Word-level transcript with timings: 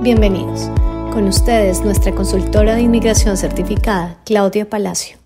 Bienvenidos. 0.00 0.70
Con 1.12 1.26
ustedes, 1.26 1.82
nuestra 1.82 2.14
consultora 2.14 2.76
de 2.76 2.82
inmigración 2.82 3.36
certificada, 3.36 4.22
Claudia 4.24 4.70
Palacio. 4.70 5.18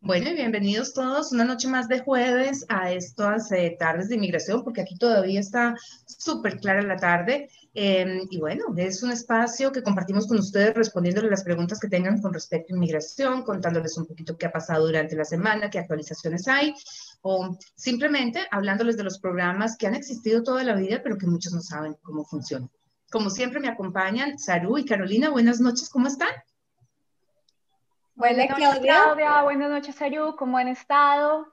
Bueno, 0.00 0.30
y 0.30 0.34
bienvenidos 0.34 0.94
todos 0.94 1.32
una 1.32 1.44
noche 1.44 1.66
más 1.66 1.88
de 1.88 1.98
jueves 1.98 2.64
a 2.68 2.92
estas 2.92 3.50
eh, 3.50 3.76
tardes 3.76 4.08
de 4.08 4.14
inmigración, 4.14 4.62
porque 4.62 4.82
aquí 4.82 4.96
todavía 4.96 5.40
está 5.40 5.74
súper 6.06 6.60
clara 6.60 6.80
la 6.82 6.96
tarde. 6.96 7.48
Em, 7.74 8.20
y 8.30 8.38
bueno, 8.38 8.66
es 8.76 9.02
un 9.02 9.10
espacio 9.10 9.72
que 9.72 9.82
compartimos 9.82 10.28
con 10.28 10.38
ustedes 10.38 10.74
respondiéndoles 10.74 11.28
las 11.28 11.42
preguntas 11.42 11.80
que 11.80 11.88
tengan 11.88 12.22
con 12.22 12.32
respecto 12.32 12.72
a 12.72 12.76
inmigración, 12.76 13.42
contándoles 13.42 13.98
un 13.98 14.06
poquito 14.06 14.38
qué 14.38 14.46
ha 14.46 14.52
pasado 14.52 14.86
durante 14.86 15.16
la 15.16 15.24
semana, 15.24 15.70
qué 15.70 15.80
actualizaciones 15.80 16.46
hay, 16.46 16.72
o 17.22 17.58
simplemente 17.74 18.46
hablándoles 18.52 18.96
de 18.96 19.02
los 19.02 19.18
programas 19.18 19.76
que 19.76 19.88
han 19.88 19.96
existido 19.96 20.44
toda 20.44 20.62
la 20.62 20.76
vida, 20.76 21.00
pero 21.02 21.18
que 21.18 21.26
muchos 21.26 21.52
no 21.52 21.60
saben 21.62 21.96
cómo 22.00 22.24
funcionan. 22.24 22.70
Como 23.10 23.28
siempre 23.28 23.58
me 23.58 23.68
acompañan 23.68 24.38
Saru 24.38 24.78
y 24.78 24.84
Carolina. 24.84 25.30
Buenas 25.30 25.60
noches, 25.60 25.90
¿cómo 25.90 26.06
están? 26.06 26.30
Buenas 28.14 28.50
noches, 28.50 28.78
Claudia. 28.80 29.42
Buenas 29.42 29.68
noches, 29.68 29.96
Saru. 29.96 30.36
¿Cómo 30.36 30.58
han 30.58 30.68
estado? 30.68 31.52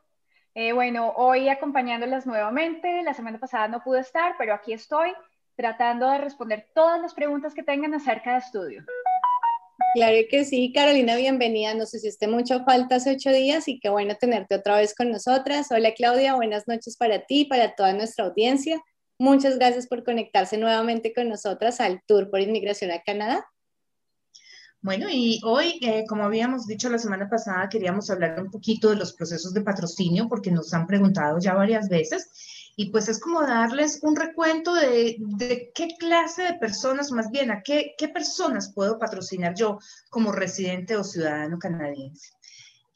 Eh, 0.54 0.72
bueno, 0.74 1.14
hoy 1.16 1.50
acompañándolas 1.50 2.28
nuevamente. 2.28 3.02
La 3.02 3.16
semana 3.16 3.40
pasada 3.40 3.68
no 3.68 3.84
pude 3.84 4.02
estar, 4.02 4.36
pero 4.38 4.54
aquí 4.54 4.74
estoy 4.74 5.14
tratando 5.56 6.12
de 6.12 6.20
responder 6.20 6.68
todas 6.76 7.02
las 7.02 7.16
preguntas 7.16 7.56
que 7.56 7.64
tengan 7.64 7.96
acerca 7.96 8.34
de 8.34 8.38
estudio. 8.38 8.86
Claro 9.96 10.18
que 10.30 10.46
sí, 10.46 10.72
Carolina, 10.72 11.16
bienvenida. 11.16 11.74
No 11.74 11.88
sé 11.88 11.98
si 11.98 12.08
esté 12.08 12.28
mucho 12.28 12.64
falta 12.66 12.98
hace 12.98 13.14
ocho 13.14 13.32
días 13.32 13.68
y 13.68 13.80
qué 13.80 13.90
bueno 13.90 14.14
tenerte 14.16 14.54
otra 14.54 14.76
vez 14.76 14.94
con 14.94 15.10
nosotras. 15.10 15.72
Hola 15.72 15.92
Claudia, 15.96 16.36
buenas 16.36 16.68
noches 16.68 16.98
para 16.98 17.26
ti 17.26 17.42
y 17.42 17.46
para 17.46 17.74
toda 17.74 17.94
nuestra 17.94 18.26
audiencia. 18.26 18.80
Muchas 19.20 19.58
gracias 19.58 19.88
por 19.88 20.04
conectarse 20.04 20.58
nuevamente 20.58 21.14
con 21.14 21.28
nosotras 21.28 21.80
al 21.82 22.02
Tour 22.06 22.30
por 22.30 22.40
Inmigración 22.40 22.92
a 22.92 23.02
Canadá. 23.02 23.48
Bueno, 24.82 25.08
y 25.10 25.42
hoy, 25.44 25.80
eh, 25.82 26.06
como 26.08 26.24
habíamos 26.24 26.68
dicho 26.68 26.88
la 26.90 27.00
semana 27.00 27.28
pasada, 27.28 27.68
queríamos 27.68 28.10
hablar 28.12 28.40
un 28.40 28.52
poquito 28.52 28.90
de 28.90 28.96
los 28.96 29.14
procesos 29.14 29.54
de 29.54 29.62
patrocinio, 29.62 30.30
porque 30.30 30.52
nos 30.52 30.72
han 30.74 30.86
preguntado 30.86 31.40
ya 31.40 31.56
varias 31.56 31.90
veces, 31.90 32.30
y 32.76 32.92
pues 32.92 33.10
es 33.10 33.20
como 33.20 33.42
darles 33.42 34.00
un 34.04 34.16
recuento 34.16 34.76
de, 34.76 35.72
qué 35.74 35.88
clase 35.98 36.44
de 36.44 36.54
personas, 36.54 37.12
más 37.12 37.32
bien, 37.32 37.50
a 37.50 37.64
qué, 37.64 37.96
qué 37.98 38.08
personas 38.08 38.72
puedo 38.72 39.00
patrocinar 39.00 39.56
yo 39.56 39.80
como 40.12 40.32
residente 40.32 40.96
o 40.96 41.04
ciudadano 41.04 41.58
canadiense. 41.58 42.37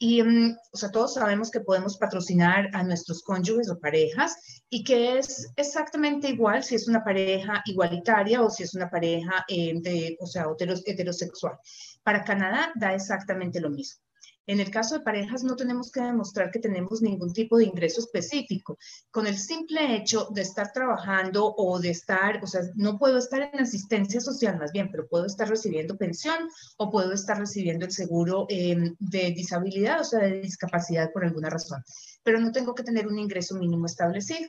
Y, 0.04 0.20
mm, 0.20 0.56
o 0.72 0.76
sea, 0.76 0.90
todos 0.90 1.14
sabemos 1.14 1.48
que 1.48 1.60
podemos 1.60 1.96
patrocinar 1.96 2.68
a 2.72 2.82
nuestros 2.82 3.22
cónyuges 3.22 3.70
o 3.70 3.78
parejas 3.78 4.34
y 4.68 4.82
que 4.82 5.16
es 5.16 5.52
exactamente 5.54 6.28
igual 6.28 6.64
si 6.64 6.74
es 6.74 6.88
una 6.88 7.04
pareja 7.04 7.62
igualitaria 7.66 8.42
o 8.42 8.50
si 8.50 8.64
es 8.64 8.74
una 8.74 8.90
pareja 8.90 9.44
eh, 9.46 9.74
de, 9.80 10.16
o 10.18 10.26
sea, 10.26 10.46
heterosexual. 10.86 11.56
Para 12.02 12.24
Canadá 12.24 12.72
da 12.74 12.94
exactamente 12.94 13.60
lo 13.60 13.70
mismo. 13.70 14.02
En 14.44 14.58
el 14.58 14.72
caso 14.72 14.98
de 14.98 15.04
parejas 15.04 15.44
no 15.44 15.54
tenemos 15.54 15.92
que 15.92 16.00
demostrar 16.00 16.50
que 16.50 16.58
tenemos 16.58 17.00
ningún 17.00 17.32
tipo 17.32 17.58
de 17.58 17.64
ingreso 17.64 18.00
específico. 18.00 18.76
Con 19.12 19.28
el 19.28 19.38
simple 19.38 19.94
hecho 19.94 20.28
de 20.34 20.42
estar 20.42 20.72
trabajando 20.72 21.54
o 21.56 21.78
de 21.78 21.90
estar, 21.90 22.42
o 22.42 22.46
sea, 22.48 22.62
no 22.74 22.98
puedo 22.98 23.18
estar 23.18 23.40
en 23.42 23.60
asistencia 23.60 24.20
social 24.20 24.58
más 24.58 24.72
bien, 24.72 24.90
pero 24.90 25.06
puedo 25.06 25.26
estar 25.26 25.48
recibiendo 25.48 25.96
pensión 25.96 26.48
o 26.76 26.90
puedo 26.90 27.12
estar 27.12 27.38
recibiendo 27.38 27.86
el 27.86 27.92
seguro 27.92 28.46
em, 28.48 28.96
de 28.98 29.30
disabilidad, 29.30 30.00
o 30.00 30.04
sea, 30.04 30.20
de 30.20 30.40
discapacidad 30.40 31.12
por 31.12 31.24
alguna 31.24 31.48
razón. 31.48 31.80
Pero 32.24 32.40
no 32.40 32.50
tengo 32.50 32.74
que 32.74 32.82
tener 32.82 33.06
un 33.06 33.20
ingreso 33.20 33.54
mínimo 33.54 33.86
establecido 33.86 34.48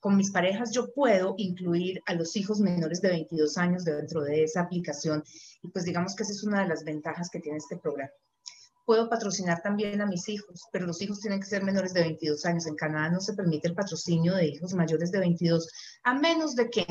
con 0.00 0.16
mis 0.16 0.30
parejas 0.30 0.70
yo 0.70 0.92
puedo 0.92 1.34
incluir 1.38 2.00
a 2.06 2.14
los 2.14 2.36
hijos 2.36 2.60
menores 2.60 3.00
de 3.00 3.08
22 3.08 3.58
años 3.58 3.84
dentro 3.84 4.22
de 4.22 4.44
esa 4.44 4.60
aplicación 4.60 5.24
y 5.60 5.68
pues 5.70 5.84
digamos 5.84 6.14
que 6.14 6.22
esa 6.22 6.32
es 6.32 6.44
una 6.44 6.62
de 6.62 6.68
las 6.68 6.84
ventajas 6.84 7.28
que 7.30 7.40
tiene 7.40 7.58
este 7.58 7.78
programa 7.78 8.12
puedo 8.88 9.10
patrocinar 9.10 9.60
también 9.60 10.00
a 10.00 10.06
mis 10.06 10.30
hijos, 10.30 10.66
pero 10.72 10.86
los 10.86 11.02
hijos 11.02 11.20
tienen 11.20 11.40
que 11.40 11.46
ser 11.46 11.62
menores 11.62 11.92
de 11.92 12.00
22 12.00 12.46
años. 12.46 12.66
En 12.66 12.74
Canadá 12.74 13.10
no 13.10 13.20
se 13.20 13.34
permite 13.34 13.68
el 13.68 13.74
patrocinio 13.74 14.34
de 14.34 14.46
hijos 14.46 14.72
mayores 14.72 15.12
de 15.12 15.18
22, 15.18 15.68
a 16.04 16.14
menos 16.14 16.56
de 16.56 16.70
que 16.70 16.86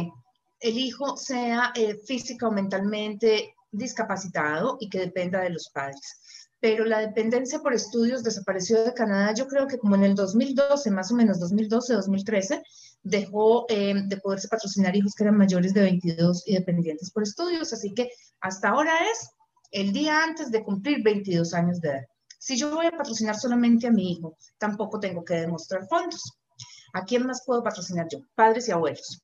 el 0.59 0.77
hijo 0.77 1.17
sea 1.17 1.73
eh, 1.73 1.97
física 2.05 2.47
o 2.47 2.51
mentalmente 2.51 3.55
discapacitado 3.71 4.77
y 4.79 4.91
que 4.91 4.99
dependa 4.99 5.41
de 5.41 5.49
los 5.49 5.71
padres. 5.73 6.51
Pero 6.59 6.85
la 6.85 6.99
dependencia 6.99 7.61
por 7.61 7.73
estudios 7.73 8.21
desapareció 8.21 8.83
de 8.83 8.93
Canadá, 8.93 9.33
yo 9.33 9.47
creo 9.47 9.65
que 9.65 9.79
como 9.79 9.95
en 9.95 10.03
el 10.03 10.13
2012, 10.13 10.91
más 10.91 11.11
o 11.11 11.15
menos 11.15 11.39
2012, 11.39 11.95
2013, 11.95 12.61
dejó 13.01 13.65
eh, 13.69 13.95
de 14.05 14.17
poderse 14.17 14.47
patrocinar 14.47 14.95
hijos 14.95 15.15
que 15.15 15.23
eran 15.23 15.37
mayores 15.37 15.73
de 15.73 15.81
22 15.81 16.43
y 16.45 16.53
dependientes 16.53 17.09
por 17.09 17.23
estudios. 17.23 17.73
Así 17.73 17.95
que 17.95 18.11
hasta 18.39 18.69
ahora 18.69 18.93
es 19.11 19.31
el 19.71 19.91
día 19.91 20.23
antes 20.23 20.51
de 20.51 20.63
cumplir 20.63 21.03
22 21.03 21.53
años 21.53 21.79
de 21.81 21.89
edad. 21.89 22.05
Si 22.39 22.57
yo 22.57 22.73
voy 22.73 22.85
a 22.85 22.91
patrocinar 22.91 23.35
solamente 23.35 23.87
a 23.87 23.91
mi 23.91 24.11
hijo, 24.11 24.37
tampoco 24.57 24.99
tengo 24.99 25.25
que 25.25 25.35
demostrar 25.35 25.87
fondos. 25.87 26.37
¿A 26.93 27.03
quién 27.03 27.25
más 27.25 27.43
puedo 27.45 27.63
patrocinar 27.63 28.07
yo? 28.09 28.19
Padres 28.35 28.67
y 28.67 28.71
abuelos. 28.71 29.21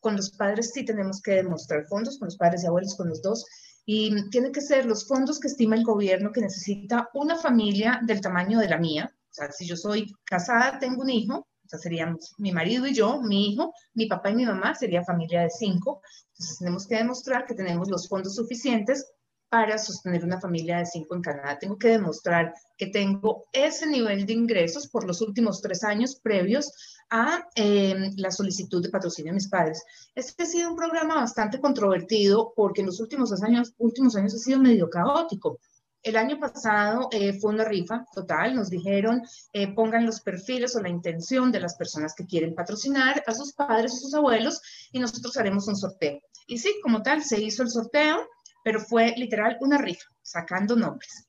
Con 0.00 0.16
los 0.16 0.30
padres 0.30 0.72
sí 0.72 0.84
tenemos 0.84 1.20
que 1.22 1.32
demostrar 1.32 1.86
fondos, 1.86 2.18
con 2.18 2.26
los 2.26 2.36
padres 2.36 2.64
y 2.64 2.66
abuelos, 2.66 2.96
con 2.96 3.08
los 3.08 3.22
dos. 3.22 3.44
Y 3.84 4.28
tienen 4.30 4.52
que 4.52 4.60
ser 4.60 4.86
los 4.86 5.06
fondos 5.06 5.38
que 5.38 5.48
estima 5.48 5.76
el 5.76 5.84
gobierno 5.84 6.32
que 6.32 6.40
necesita 6.40 7.08
una 7.14 7.36
familia 7.36 8.00
del 8.04 8.20
tamaño 8.20 8.58
de 8.58 8.68
la 8.68 8.78
mía. 8.78 9.10
O 9.12 9.34
sea, 9.34 9.52
si 9.52 9.66
yo 9.66 9.76
soy 9.76 10.12
casada, 10.24 10.78
tengo 10.78 11.02
un 11.02 11.10
hijo, 11.10 11.46
o 11.72 11.78
seríamos 11.78 12.34
mi 12.38 12.52
marido 12.52 12.86
y 12.86 12.94
yo, 12.94 13.20
mi 13.20 13.52
hijo, 13.52 13.72
mi 13.94 14.06
papá 14.06 14.30
y 14.30 14.36
mi 14.36 14.46
mamá, 14.46 14.74
sería 14.74 15.04
familia 15.04 15.42
de 15.42 15.50
cinco. 15.50 16.00
Entonces 16.32 16.58
tenemos 16.58 16.86
que 16.86 16.96
demostrar 16.96 17.46
que 17.46 17.54
tenemos 17.54 17.88
los 17.88 18.08
fondos 18.08 18.34
suficientes 18.34 19.06
para 19.48 19.78
sostener 19.78 20.24
una 20.24 20.40
familia 20.40 20.78
de 20.78 20.86
cinco 20.86 21.14
en 21.14 21.22
Canadá. 21.22 21.58
Tengo 21.58 21.78
que 21.78 21.88
demostrar 21.88 22.54
que 22.76 22.88
tengo 22.88 23.46
ese 23.52 23.86
nivel 23.86 24.26
de 24.26 24.32
ingresos 24.32 24.88
por 24.88 25.06
los 25.06 25.20
últimos 25.20 25.60
tres 25.60 25.84
años 25.84 26.16
previos 26.16 26.72
a 27.10 27.46
em, 27.54 28.12
la 28.16 28.30
solicitud 28.30 28.82
de 28.82 28.90
patrocinio 28.90 29.30
de 29.30 29.36
mis 29.36 29.48
padres. 29.48 29.82
Este 30.14 30.42
ha 30.42 30.46
sido 30.46 30.70
un 30.70 30.76
programa 30.76 31.16
bastante 31.16 31.60
controvertido 31.60 32.52
porque 32.56 32.80
en 32.80 32.86
los 32.86 33.00
últimos 33.00 33.32
años, 33.42 33.74
últimos 33.78 34.16
años 34.16 34.34
ha 34.34 34.38
sido 34.38 34.58
medio 34.58 34.90
caótico. 34.90 35.60
El 36.02 36.16
año 36.16 36.38
pasado 36.38 37.08
eh, 37.10 37.32
fue 37.40 37.52
una 37.52 37.64
rifa 37.64 38.04
total, 38.14 38.54
nos 38.54 38.70
dijeron 38.70 39.22
eh, 39.52 39.74
pongan 39.74 40.06
los 40.06 40.20
perfiles 40.20 40.76
o 40.76 40.80
la 40.80 40.88
intención 40.88 41.50
de 41.50 41.58
las 41.58 41.76
personas 41.76 42.14
que 42.14 42.26
quieren 42.26 42.54
patrocinar 42.54 43.24
a 43.26 43.34
sus 43.34 43.52
padres 43.52 43.92
o 43.92 43.96
sus 43.96 44.14
abuelos 44.14 44.60
y 44.92 45.00
nosotros 45.00 45.36
haremos 45.36 45.66
un 45.66 45.76
sorteo. 45.76 46.20
Y 46.46 46.58
sí, 46.58 46.76
como 46.82 47.02
tal, 47.02 47.24
se 47.24 47.40
hizo 47.40 47.64
el 47.64 47.70
sorteo, 47.70 48.18
pero 48.66 48.80
fue 48.80 49.14
literal 49.16 49.58
una 49.60 49.78
rifa, 49.78 50.08
sacando 50.22 50.74
nombres. 50.74 51.28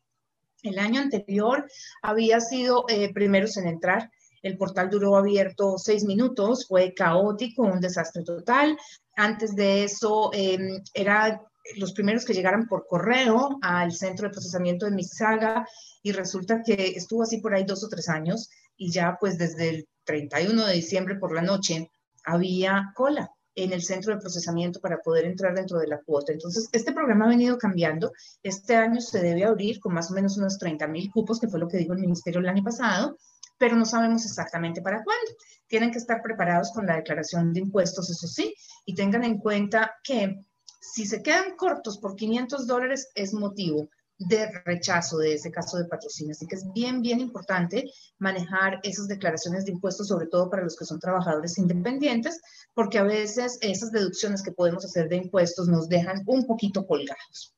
El 0.63 0.79
año 0.79 0.99
anterior 0.99 1.69
había 2.01 2.39
sido 2.39 2.85
eh, 2.89 3.13
primeros 3.13 3.57
en 3.57 3.67
entrar. 3.67 4.09
El 4.41 4.57
portal 4.57 4.89
duró 4.89 5.15
abierto 5.15 5.77
seis 5.77 6.03
minutos, 6.03 6.65
fue 6.67 6.95
caótico, 6.95 7.61
un 7.61 7.79
desastre 7.79 8.23
total. 8.23 8.75
Antes 9.15 9.55
de 9.55 9.83
eso, 9.83 10.31
eh, 10.33 10.57
eran 10.95 11.39
los 11.75 11.93
primeros 11.93 12.25
que 12.25 12.33
llegaran 12.33 12.65
por 12.67 12.87
correo 12.87 13.59
al 13.61 13.91
centro 13.91 14.27
de 14.27 14.33
procesamiento 14.33 14.87
de 14.87 14.93
Mississauga 14.93 15.67
y 16.01 16.13
resulta 16.13 16.63
que 16.65 16.93
estuvo 16.95 17.21
así 17.21 17.39
por 17.39 17.53
ahí 17.53 17.65
dos 17.65 17.83
o 17.83 17.87
tres 17.87 18.09
años 18.09 18.49
y 18.77 18.91
ya 18.91 19.15
pues 19.19 19.37
desde 19.37 19.69
el 19.69 19.87
31 20.05 20.65
de 20.65 20.73
diciembre 20.73 21.17
por 21.19 21.35
la 21.35 21.43
noche 21.43 21.91
había 22.25 22.93
cola 22.95 23.29
en 23.57 23.73
el 23.73 23.81
centro 23.81 24.13
de 24.13 24.21
procesamiento 24.21 24.79
para 24.79 24.99
poder 24.99 25.25
entrar 25.25 25.55
dentro 25.55 25.79
de 25.79 25.87
la 25.87 25.99
cuota. 25.99 26.31
Entonces, 26.31 26.69
este 26.71 26.93
programa 26.93 27.25
ha 27.25 27.29
venido 27.29 27.57
cambiando. 27.57 28.13
Este 28.43 28.75
año 28.75 29.01
se 29.01 29.19
debe 29.19 29.45
abrir 29.45 29.79
con 29.79 29.95
más 29.95 30.11
o 30.11 30.13
menos 30.13 30.37
unos 30.37 30.59
30 30.59 30.87
mil 30.87 31.11
cupos, 31.11 31.39
que 31.39 31.47
fue 31.47 31.59
lo 31.59 31.67
que 31.67 31.77
dijo 31.77 31.93
el 31.93 31.99
ministerio 31.99 32.39
el 32.39 32.49
año 32.49 32.63
pasado, 32.63 33.17
pero 33.57 33.75
no 33.75 33.85
sabemos 33.85 34.25
exactamente 34.25 34.83
para 34.83 35.03
cuándo. 35.03 35.31
Tienen 35.65 35.89
que 35.89 35.97
estar 35.97 36.21
preparados 36.21 36.71
con 36.71 36.85
la 36.85 36.97
declaración 36.97 37.51
de 37.51 37.61
impuestos, 37.61 38.11
eso 38.11 38.27
sí, 38.27 38.53
y 38.85 38.93
tengan 38.93 39.23
en 39.23 39.39
cuenta 39.39 39.95
que 40.03 40.39
si 40.79 41.07
se 41.07 41.23
quedan 41.23 41.55
cortos 41.57 41.97
por 41.97 42.15
500 42.15 42.67
dólares 42.67 43.09
es 43.15 43.33
motivo 43.33 43.89
de 44.19 44.49
rechazo 44.65 45.17
de 45.17 45.35
ese 45.35 45.51
caso 45.51 45.77
de 45.77 45.85
patrocinio. 45.85 46.31
Así 46.31 46.47
que 46.47 46.55
es 46.55 46.65
bien, 46.73 47.01
bien 47.01 47.19
importante 47.19 47.91
manejar 48.17 48.79
esas 48.83 49.07
declaraciones 49.07 49.65
de 49.65 49.71
impuestos, 49.71 50.07
sobre 50.07 50.27
todo 50.27 50.49
para 50.49 50.63
los 50.63 50.75
que 50.75 50.85
son 50.85 50.99
trabajadores 50.99 51.57
independientes, 51.57 52.41
porque 52.73 52.97
a 52.97 53.03
veces 53.03 53.57
esas 53.61 53.91
deducciones 53.91 54.41
que 54.41 54.51
podemos 54.51 54.83
hacer 54.85 55.07
de 55.09 55.17
impuestos 55.17 55.67
nos 55.67 55.87
dejan 55.87 56.23
un 56.25 56.45
poquito 56.45 56.85
colgados. 56.85 57.53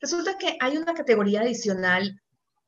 Resulta 0.00 0.38
que 0.38 0.56
hay 0.60 0.78
una 0.78 0.94
categoría 0.94 1.42
adicional 1.42 2.20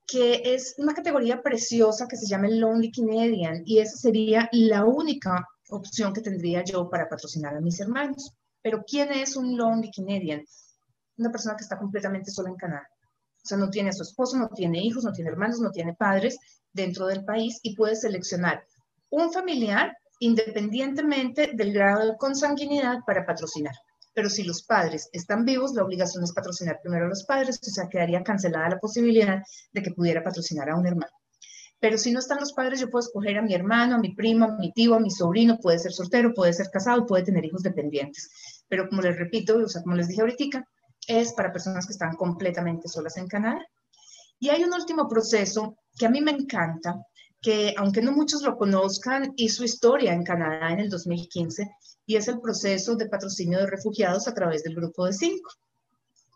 que 0.07 0.43
es 0.45 0.75
una 0.77 0.95
categoría 0.95 1.43
preciosa 1.43 2.07
que 2.07 2.17
se 2.17 2.27
llama 2.27 2.49
el 2.49 2.59
Lonely 2.59 2.93
Canadian 2.93 3.63
y 3.65 3.79
esa 3.79 3.97
sería 3.97 4.49
la 4.53 4.85
única 4.85 5.49
opción 5.71 6.13
que 6.13 6.21
tendría 6.21 6.63
yo 6.63 6.91
para 6.91 7.09
patrocinar 7.09 7.57
a 7.57 7.61
mis 7.61 7.81
hermanos. 7.81 8.35
Pero 8.61 8.85
¿quién 8.87 9.11
es 9.13 9.37
un 9.37 9.57
Lonely 9.57 9.91
Canadian? 9.91 10.45
Una 11.23 11.33
persona 11.33 11.57
que 11.57 11.63
está 11.63 11.79
completamente 11.79 12.31
sola 12.31 12.51
en 12.51 12.57
Canadá. 12.57 12.89
O 13.45 13.47
sea, 13.47 13.59
no 13.59 13.71
tiene 13.71 13.91
a 13.91 13.93
su 13.93 14.03
esposo, 14.03 14.37
no 14.37 14.49
tiene 14.49 14.81
hijos, 14.81 15.05
no 15.05 15.13
tiene 15.13 15.31
hermanos, 15.31 15.61
no 15.61 15.71
tiene 15.71 15.95
padres 15.95 16.39
dentro 16.73 17.07
del 17.07 17.25
país 17.25 17.59
y 17.63 17.75
puede 17.75 17.97
seleccionar 17.97 18.65
un 19.11 19.33
familiar 19.33 19.97
independientemente 20.21 21.51
del 21.55 21.73
grado 21.73 22.07
de 22.07 22.17
consanguinidad 22.17 23.01
para 23.07 23.27
patrocinar. 23.27 23.75
pero 24.15 24.29
si 24.29 24.45
los 24.45 24.63
padres 24.63 25.09
están 25.13 25.47
vivos, 25.47 25.73
la 25.73 25.85
obligación 25.85 26.23
es 26.23 26.35
patrocinar 26.35 26.81
primero 26.83 27.07
a 27.07 27.09
los 27.09 27.25
padres, 27.25 27.59
o 27.67 27.71
sea, 27.71 27.89
quedaría 27.89 28.23
cancelada 28.23 28.69
la 28.69 28.79
posibilidad 28.79 29.43
de 29.73 29.83
que 29.83 29.91
pudiera 29.93 30.23
patrocinar 30.23 30.69
a 30.69 30.77
un 30.77 30.87
hermano. 30.87 31.13
Pero 31.81 31.99
si 31.99 32.13
no 32.13 32.21
están 32.21 32.39
los 32.39 32.53
padres, 32.53 32.79
yo 32.79 32.91
puedo 32.91 33.05
escoger 33.05 33.39
a 33.39 33.43
mi 33.43 33.55
hermano, 33.55 33.97
a 33.97 33.99
mi 33.99 34.15
primo, 34.15 34.45
a 34.45 34.57
mi 34.57 34.71
tío, 34.73 34.95
a 34.95 35.01
mi 35.01 35.11
sobrino, 35.11 35.59
puede 35.59 35.79
ser 35.79 35.93
soltero, 35.93 36.33
puede 36.33 36.53
ser 36.53 36.69
casado, 36.71 37.07
puede 37.07 37.25
tener 37.25 37.45
hijos 37.45 37.63
dependientes. 37.63 38.31
Pero 38.69 38.89
como 38.89 39.03
les 39.03 39.19
repito, 39.19 39.57
o 39.57 39.69
sea, 39.69 39.83
como 39.83 39.97
les 39.97 40.07
dije 40.07 40.21
ahorita, 40.21 40.65
es 41.07 41.33
para 41.33 41.53
personas 41.53 41.87
que 41.87 41.93
están 41.93 42.17
completamente 42.17 42.89
solas 42.89 43.17
en 43.17 43.29
Canadá. 43.29 43.65
Y 44.39 44.49
hay 44.51 44.65
un 44.65 44.73
último 44.73 45.09
proceso 45.09 45.77
que 45.97 46.07
a 46.07 46.11
mí 46.11 46.21
me 46.21 46.33
encanta, 46.33 47.07
que 47.41 47.75
aunque 47.77 48.03
no 48.03 48.13
muchos 48.13 48.43
lo 48.43 48.57
conozcan, 48.57 49.33
hizo 49.37 49.65
historia 49.65 50.13
en 50.13 50.25
Canadá 50.25 50.71
en 50.71 50.81
el 50.81 50.89
2015, 50.89 51.71
y 52.07 52.17
es 52.17 52.29
el 52.29 52.41
proceso 52.41 52.97
de 52.97 53.09
patrocinio 53.09 53.59
de 53.59 53.67
refugiados 53.67 54.27
a 54.29 54.35
través 54.35 54.63
del 54.63 54.75
Grupo 54.75 55.07
de 55.07 55.13
Cinco. 55.13 55.51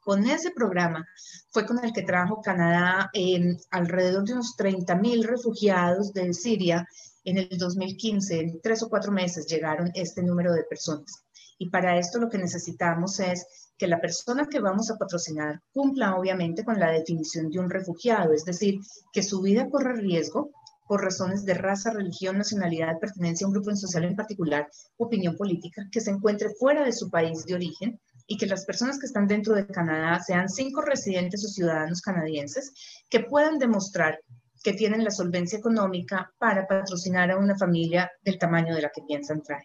Con 0.02 0.24
ese 0.24 0.52
programa 0.52 1.04
fue 1.50 1.66
con 1.66 1.84
el 1.84 1.92
que 1.92 2.02
trajo 2.02 2.40
Canadá 2.40 3.10
en 3.12 3.58
alrededor 3.70 4.24
de 4.24 4.34
unos 4.34 4.54
30 4.56 4.94
mil 4.94 5.24
refugiados 5.24 6.12
de 6.12 6.32
Siria 6.32 6.86
en 7.24 7.38
el 7.38 7.58
2015. 7.58 8.38
En 8.38 8.60
tres 8.60 8.84
o 8.84 8.88
cuatro 8.88 9.10
meses 9.10 9.46
llegaron 9.46 9.90
este 9.94 10.22
número 10.22 10.52
de 10.52 10.62
personas. 10.62 11.24
Y 11.58 11.70
para 11.70 11.98
esto 11.98 12.20
lo 12.20 12.28
que 12.28 12.38
necesitamos 12.38 13.18
es 13.18 13.46
que 13.78 13.86
la 13.86 14.00
persona 14.00 14.46
que 14.50 14.60
vamos 14.60 14.90
a 14.90 14.96
patrocinar 14.96 15.60
cumpla 15.72 16.16
obviamente 16.16 16.64
con 16.64 16.78
la 16.78 16.90
definición 16.90 17.50
de 17.50 17.58
un 17.58 17.70
refugiado, 17.70 18.32
es 18.32 18.44
decir, 18.44 18.80
que 19.12 19.22
su 19.22 19.42
vida 19.42 19.68
corre 19.68 19.94
riesgo 19.94 20.50
por 20.86 21.02
razones 21.02 21.44
de 21.44 21.54
raza, 21.54 21.92
religión, 21.92 22.38
nacionalidad, 22.38 22.98
pertenencia 23.00 23.44
a 23.44 23.48
un 23.48 23.54
grupo 23.54 23.74
social 23.74 24.04
en 24.04 24.16
particular, 24.16 24.68
opinión 24.96 25.36
política, 25.36 25.86
que 25.90 26.00
se 26.00 26.10
encuentre 26.10 26.50
fuera 26.58 26.84
de 26.84 26.92
su 26.92 27.10
país 27.10 27.44
de 27.44 27.54
origen 27.54 28.00
y 28.26 28.36
que 28.36 28.46
las 28.46 28.64
personas 28.64 28.98
que 28.98 29.06
están 29.06 29.26
dentro 29.26 29.54
de 29.54 29.66
Canadá 29.66 30.20
sean 30.20 30.48
cinco 30.48 30.82
residentes 30.82 31.44
o 31.44 31.48
ciudadanos 31.48 32.00
canadienses 32.00 32.72
que 33.08 33.20
puedan 33.20 33.58
demostrar 33.58 34.20
que 34.66 34.72
tienen 34.72 35.04
la 35.04 35.12
solvencia 35.12 35.60
económica 35.60 36.34
para 36.38 36.66
patrocinar 36.66 37.30
a 37.30 37.38
una 37.38 37.56
familia 37.56 38.10
del 38.24 38.36
tamaño 38.36 38.74
de 38.74 38.82
la 38.82 38.90
que 38.92 39.02
piensan 39.06 39.40
traer. 39.40 39.62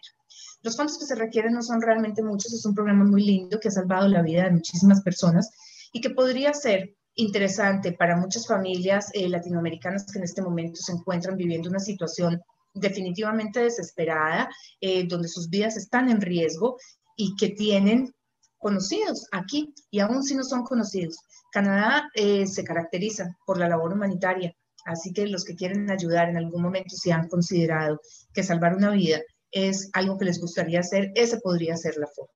Los 0.62 0.76
fondos 0.76 0.96
que 0.96 1.06
se 1.06 1.16
requieren 1.16 1.54
no 1.54 1.62
son 1.62 1.82
realmente 1.82 2.22
muchos, 2.22 2.52
es 2.52 2.64
un 2.64 2.72
programa 2.72 3.04
muy 3.04 3.24
lindo 3.24 3.58
que 3.58 3.66
ha 3.66 3.72
salvado 3.72 4.06
la 4.06 4.22
vida 4.22 4.44
de 4.44 4.52
muchísimas 4.52 5.02
personas 5.02 5.50
y 5.92 6.00
que 6.00 6.10
podría 6.10 6.54
ser 6.54 6.94
interesante 7.16 7.90
para 7.90 8.16
muchas 8.16 8.46
familias 8.46 9.10
eh, 9.12 9.28
latinoamericanas 9.28 10.06
que 10.06 10.20
en 10.20 10.24
este 10.24 10.40
momento 10.40 10.76
se 10.80 10.92
encuentran 10.92 11.36
viviendo 11.36 11.68
una 11.68 11.80
situación 11.80 12.40
definitivamente 12.72 13.58
desesperada, 13.58 14.48
eh, 14.80 15.08
donde 15.08 15.26
sus 15.26 15.50
vidas 15.50 15.76
están 15.76 16.10
en 16.10 16.20
riesgo 16.20 16.76
y 17.16 17.34
que 17.34 17.48
tienen 17.48 18.14
conocidos 18.56 19.26
aquí 19.32 19.74
y 19.90 19.98
aún 19.98 20.22
si 20.22 20.36
no 20.36 20.44
son 20.44 20.62
conocidos. 20.62 21.16
Canadá 21.50 22.08
eh, 22.14 22.46
se 22.46 22.62
caracteriza 22.62 23.36
por 23.44 23.58
la 23.58 23.68
labor 23.68 23.94
humanitaria, 23.94 24.54
así 24.84 25.12
que 25.12 25.26
los 25.26 25.44
que 25.44 25.54
quieren 25.54 25.90
ayudar 25.90 26.28
en 26.28 26.36
algún 26.36 26.62
momento, 26.62 26.96
si 26.96 27.10
han 27.10 27.28
considerado 27.28 28.00
que 28.32 28.42
salvar 28.42 28.74
una 28.76 28.90
vida 28.90 29.20
es 29.50 29.90
algo 29.92 30.18
que 30.18 30.24
les 30.24 30.40
gustaría 30.40 30.80
hacer, 30.80 31.12
ese 31.14 31.38
podría 31.40 31.76
ser 31.76 31.96
la 31.96 32.06
forma. 32.06 32.32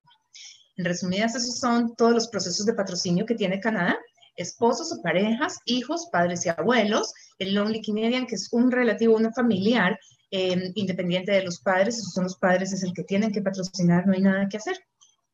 En 0.75 0.85
resumidas, 0.85 1.35
esos 1.35 1.59
son 1.59 1.95
todos 1.95 2.13
los 2.13 2.27
procesos 2.27 2.65
de 2.65 2.73
patrocinio 2.73 3.25
que 3.25 3.35
tiene 3.35 3.59
Canadá. 3.59 3.97
Esposos 4.35 4.93
o 4.93 5.01
parejas, 5.01 5.57
hijos, 5.65 6.09
padres 6.11 6.45
y 6.45 6.49
abuelos, 6.49 7.11
el 7.39 7.55
Lonely 7.55 7.81
Canadian, 7.81 8.27
que 8.27 8.35
es 8.35 8.49
un 8.51 8.71
relativo, 8.71 9.15
una 9.15 9.33
familiar, 9.33 9.99
eh, 10.29 10.71
independiente 10.75 11.31
de 11.31 11.43
los 11.43 11.59
padres, 11.61 11.97
esos 11.97 12.13
son 12.13 12.25
los 12.25 12.37
padres, 12.37 12.71
es 12.71 12.83
el 12.83 12.93
que 12.93 13.03
tienen 13.03 13.31
que 13.31 13.41
patrocinar, 13.41 14.05
no 14.05 14.13
hay 14.13 14.21
nada 14.21 14.47
que 14.47 14.57
hacer 14.57 14.77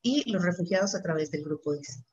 y 0.04 0.30
los 0.30 0.44
refugiados 0.44 0.94
a 0.94 1.01
través 1.01 1.31
del 1.31 1.44
grupo 1.44 1.74
DICE. 1.74 2.04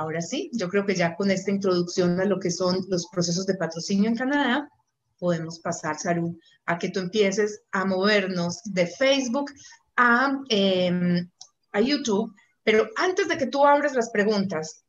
Ahora 0.00 0.22
sí, 0.22 0.50
yo 0.54 0.70
creo 0.70 0.86
que 0.86 0.94
ya 0.94 1.14
con 1.14 1.30
esta 1.30 1.50
introducción 1.50 2.18
a 2.20 2.24
lo 2.24 2.40
que 2.40 2.50
son 2.50 2.78
los 2.88 3.06
procesos 3.12 3.44
de 3.44 3.56
patrocinio 3.56 4.08
en 4.08 4.16
Canadá, 4.16 4.66
podemos 5.18 5.60
pasar, 5.60 5.98
Saru, 5.98 6.38
a 6.64 6.78
que 6.78 6.88
tú 6.88 7.00
empieces 7.00 7.64
a 7.70 7.84
movernos 7.84 8.62
de 8.64 8.86
Facebook 8.86 9.50
a, 9.96 10.38
em, 10.48 11.28
a 11.72 11.80
YouTube. 11.82 12.34
Pero 12.64 12.88
antes 12.96 13.28
de 13.28 13.36
que 13.36 13.46
tú 13.46 13.66
abres 13.66 13.92
las 13.92 14.08
preguntas, 14.08 14.84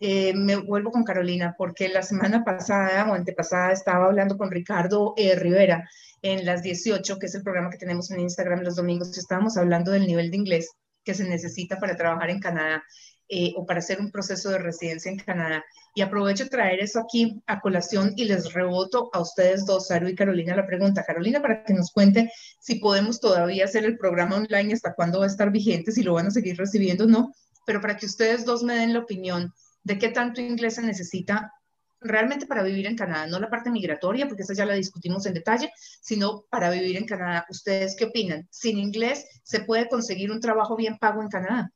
eh, 0.00 0.34
me 0.34 0.56
vuelvo 0.56 0.90
con 0.90 1.04
Carolina, 1.04 1.54
porque 1.56 1.88
la 1.88 2.02
semana 2.02 2.42
pasada 2.42 3.08
o 3.08 3.14
antepasada 3.14 3.70
estaba 3.70 4.06
hablando 4.06 4.36
con 4.36 4.50
Ricardo 4.50 5.14
eh, 5.16 5.36
Rivera 5.36 5.88
en 6.22 6.44
las 6.44 6.62
18, 6.62 7.20
que 7.20 7.26
es 7.26 7.34
el 7.36 7.44
programa 7.44 7.70
que 7.70 7.78
tenemos 7.78 8.10
en 8.10 8.18
Instagram 8.18 8.62
los 8.62 8.74
domingos, 8.74 9.16
estábamos 9.16 9.56
hablando 9.56 9.92
del 9.92 10.08
nivel 10.08 10.32
de 10.32 10.38
inglés 10.38 10.70
que 11.04 11.14
se 11.14 11.22
necesita 11.22 11.78
para 11.78 11.94
trabajar 11.94 12.30
en 12.30 12.40
Canadá 12.40 12.82
eh, 13.28 13.52
o 13.56 13.66
para 13.66 13.80
hacer 13.80 14.00
un 14.00 14.10
proceso 14.10 14.50
de 14.50 14.58
residencia 14.58 15.10
en 15.10 15.18
Canadá. 15.18 15.64
Y 15.94 16.02
aprovecho 16.02 16.48
traer 16.48 16.80
eso 16.80 17.00
aquí 17.00 17.42
a 17.46 17.60
colación 17.60 18.12
y 18.16 18.24
les 18.26 18.52
reboto 18.52 19.10
a 19.12 19.20
ustedes 19.20 19.66
dos, 19.66 19.88
Saru 19.88 20.08
y 20.08 20.14
Carolina, 20.14 20.54
la 20.54 20.66
pregunta. 20.66 21.04
Carolina, 21.04 21.40
para 21.40 21.64
que 21.64 21.74
nos 21.74 21.90
cuente 21.90 22.30
si 22.60 22.76
podemos 22.76 23.20
todavía 23.20 23.64
hacer 23.64 23.84
el 23.84 23.98
programa 23.98 24.36
online, 24.36 24.74
hasta 24.74 24.94
cuándo 24.94 25.20
va 25.20 25.24
a 25.24 25.28
estar 25.28 25.50
vigente, 25.50 25.92
si 25.92 26.02
lo 26.02 26.14
van 26.14 26.26
a 26.26 26.30
seguir 26.30 26.56
recibiendo 26.56 27.04
o 27.04 27.08
no, 27.08 27.32
pero 27.66 27.80
para 27.80 27.96
que 27.96 28.06
ustedes 28.06 28.44
dos 28.44 28.62
me 28.62 28.74
den 28.76 28.92
la 28.92 29.00
opinión 29.00 29.52
de 29.82 29.98
qué 29.98 30.08
tanto 30.08 30.40
inglés 30.40 30.74
se 30.74 30.82
necesita 30.82 31.52
realmente 32.00 32.46
para 32.46 32.62
vivir 32.62 32.86
en 32.86 32.96
Canadá, 32.96 33.26
no 33.26 33.40
la 33.40 33.50
parte 33.50 33.70
migratoria, 33.70 34.26
porque 34.26 34.42
esa 34.42 34.54
ya 34.54 34.66
la 34.66 34.74
discutimos 34.74 35.26
en 35.26 35.34
detalle, 35.34 35.72
sino 36.00 36.44
para 36.50 36.70
vivir 36.70 36.96
en 36.96 37.06
Canadá. 37.06 37.46
¿Ustedes 37.48 37.96
qué 37.96 38.04
opinan? 38.04 38.46
¿Sin 38.50 38.78
inglés 38.78 39.26
se 39.42 39.60
puede 39.60 39.88
conseguir 39.88 40.30
un 40.30 40.40
trabajo 40.40 40.76
bien 40.76 40.98
pago 40.98 41.22
en 41.22 41.28
Canadá? 41.28 41.72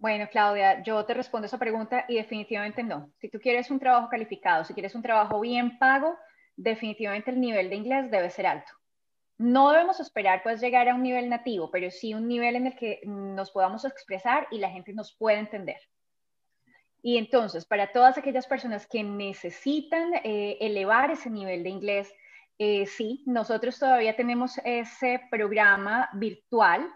Bueno, 0.00 0.26
Claudia, 0.30 0.82
yo 0.82 1.04
te 1.04 1.12
respondo 1.12 1.44
esa 1.44 1.58
pregunta 1.58 2.06
y 2.08 2.14
definitivamente 2.14 2.82
no. 2.82 3.12
Si 3.18 3.28
tú 3.28 3.38
quieres 3.38 3.70
un 3.70 3.78
trabajo 3.78 4.08
calificado, 4.08 4.64
si 4.64 4.72
quieres 4.72 4.94
un 4.94 5.02
trabajo 5.02 5.38
bien 5.40 5.78
pago, 5.78 6.16
definitivamente 6.56 7.30
el 7.30 7.38
nivel 7.38 7.68
de 7.68 7.76
inglés 7.76 8.10
debe 8.10 8.30
ser 8.30 8.46
alto. 8.46 8.72
No 9.36 9.70
debemos 9.70 10.00
esperar 10.00 10.42
pues 10.42 10.58
llegar 10.58 10.88
a 10.88 10.94
un 10.94 11.02
nivel 11.02 11.28
nativo, 11.28 11.70
pero 11.70 11.90
sí 11.90 12.14
un 12.14 12.28
nivel 12.28 12.56
en 12.56 12.68
el 12.68 12.76
que 12.76 13.02
nos 13.04 13.50
podamos 13.50 13.84
expresar 13.84 14.48
y 14.50 14.56
la 14.56 14.70
gente 14.70 14.94
nos 14.94 15.14
pueda 15.14 15.38
entender. 15.38 15.76
Y 17.02 17.18
entonces, 17.18 17.66
para 17.66 17.92
todas 17.92 18.16
aquellas 18.16 18.46
personas 18.46 18.86
que 18.86 19.04
necesitan 19.04 20.14
eh, 20.24 20.56
elevar 20.62 21.10
ese 21.10 21.28
nivel 21.28 21.62
de 21.62 21.68
inglés, 21.68 22.10
eh, 22.58 22.86
sí, 22.86 23.22
nosotros 23.26 23.78
todavía 23.78 24.16
tenemos 24.16 24.58
ese 24.64 25.20
programa 25.30 26.08
virtual. 26.14 26.90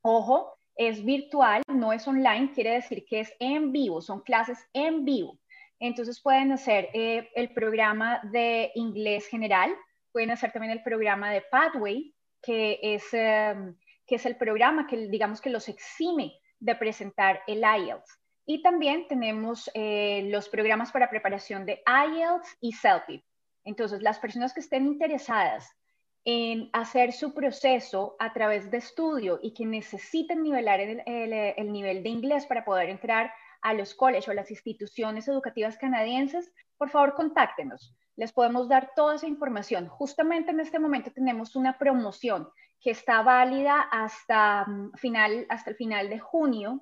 Ojo, 0.00 0.55
es 0.76 1.04
virtual, 1.04 1.62
no 1.68 1.92
es 1.92 2.06
online, 2.06 2.52
quiere 2.54 2.70
decir 2.70 3.04
que 3.06 3.20
es 3.20 3.32
en 3.40 3.72
vivo, 3.72 4.00
son 4.00 4.20
clases 4.20 4.58
en 4.72 5.04
vivo. 5.04 5.38
Entonces 5.78 6.20
pueden 6.20 6.52
hacer 6.52 6.88
eh, 6.94 7.28
el 7.34 7.52
programa 7.52 8.20
de 8.24 8.70
inglés 8.74 9.26
general, 9.26 9.74
pueden 10.12 10.30
hacer 10.30 10.52
también 10.52 10.72
el 10.72 10.82
programa 10.82 11.30
de 11.30 11.42
Pathway, 11.42 12.14
que 12.42 12.78
es, 12.82 13.04
em, 13.12 13.74
que 14.06 14.16
es 14.16 14.26
el 14.26 14.36
programa 14.36 14.86
que 14.86 15.08
digamos 15.08 15.40
que 15.40 15.50
los 15.50 15.68
exime 15.68 16.34
de 16.60 16.74
presentar 16.74 17.40
el 17.46 17.58
IELTS. 17.58 18.18
Y 18.46 18.62
también 18.62 19.08
tenemos 19.08 19.70
eh, 19.74 20.28
los 20.30 20.48
programas 20.48 20.92
para 20.92 21.10
preparación 21.10 21.66
de 21.66 21.82
IELTS 21.86 22.56
y 22.60 22.72
CELTIP. 22.72 23.24
Entonces, 23.64 24.00
las 24.00 24.20
personas 24.20 24.54
que 24.54 24.60
estén 24.60 24.86
interesadas 24.86 25.68
en 26.28 26.70
hacer 26.72 27.12
su 27.12 27.32
proceso 27.32 28.16
a 28.18 28.32
través 28.32 28.68
de 28.68 28.78
estudio 28.78 29.38
y 29.40 29.54
que 29.54 29.64
necesiten 29.64 30.42
nivelar 30.42 30.80
el, 30.80 31.72
nivel 31.72 32.02
de 32.02 32.08
inglés 32.08 32.46
para 32.46 32.64
poder 32.64 32.90
entrar 32.90 33.32
a 33.62 33.72
los 33.74 33.94
colegios 33.94 34.26
o 34.28 34.34
las 34.34 34.50
instituciones 34.50 35.28
educativas 35.28 35.78
canadienses, 35.78 36.52
por 36.76 36.90
favor 36.90 37.14
contáctenos. 37.14 37.94
Les 38.16 38.32
podemos 38.32 38.68
dar 38.68 38.90
toda 38.96 39.14
esa 39.14 39.28
información. 39.28 39.86
Justamente 39.86 40.50
en 40.50 40.58
este 40.58 40.80
momento 40.80 41.12
tenemos 41.12 41.54
una 41.54 41.78
promoción 41.78 42.48
que 42.80 42.90
está 42.90 43.22
válida 43.22 43.82
hasta, 43.92 44.64
mm, 44.66 44.94
final, 44.94 45.46
hasta 45.48 45.70
el 45.70 45.76
final 45.76 46.10
de 46.10 46.18
junio 46.18 46.80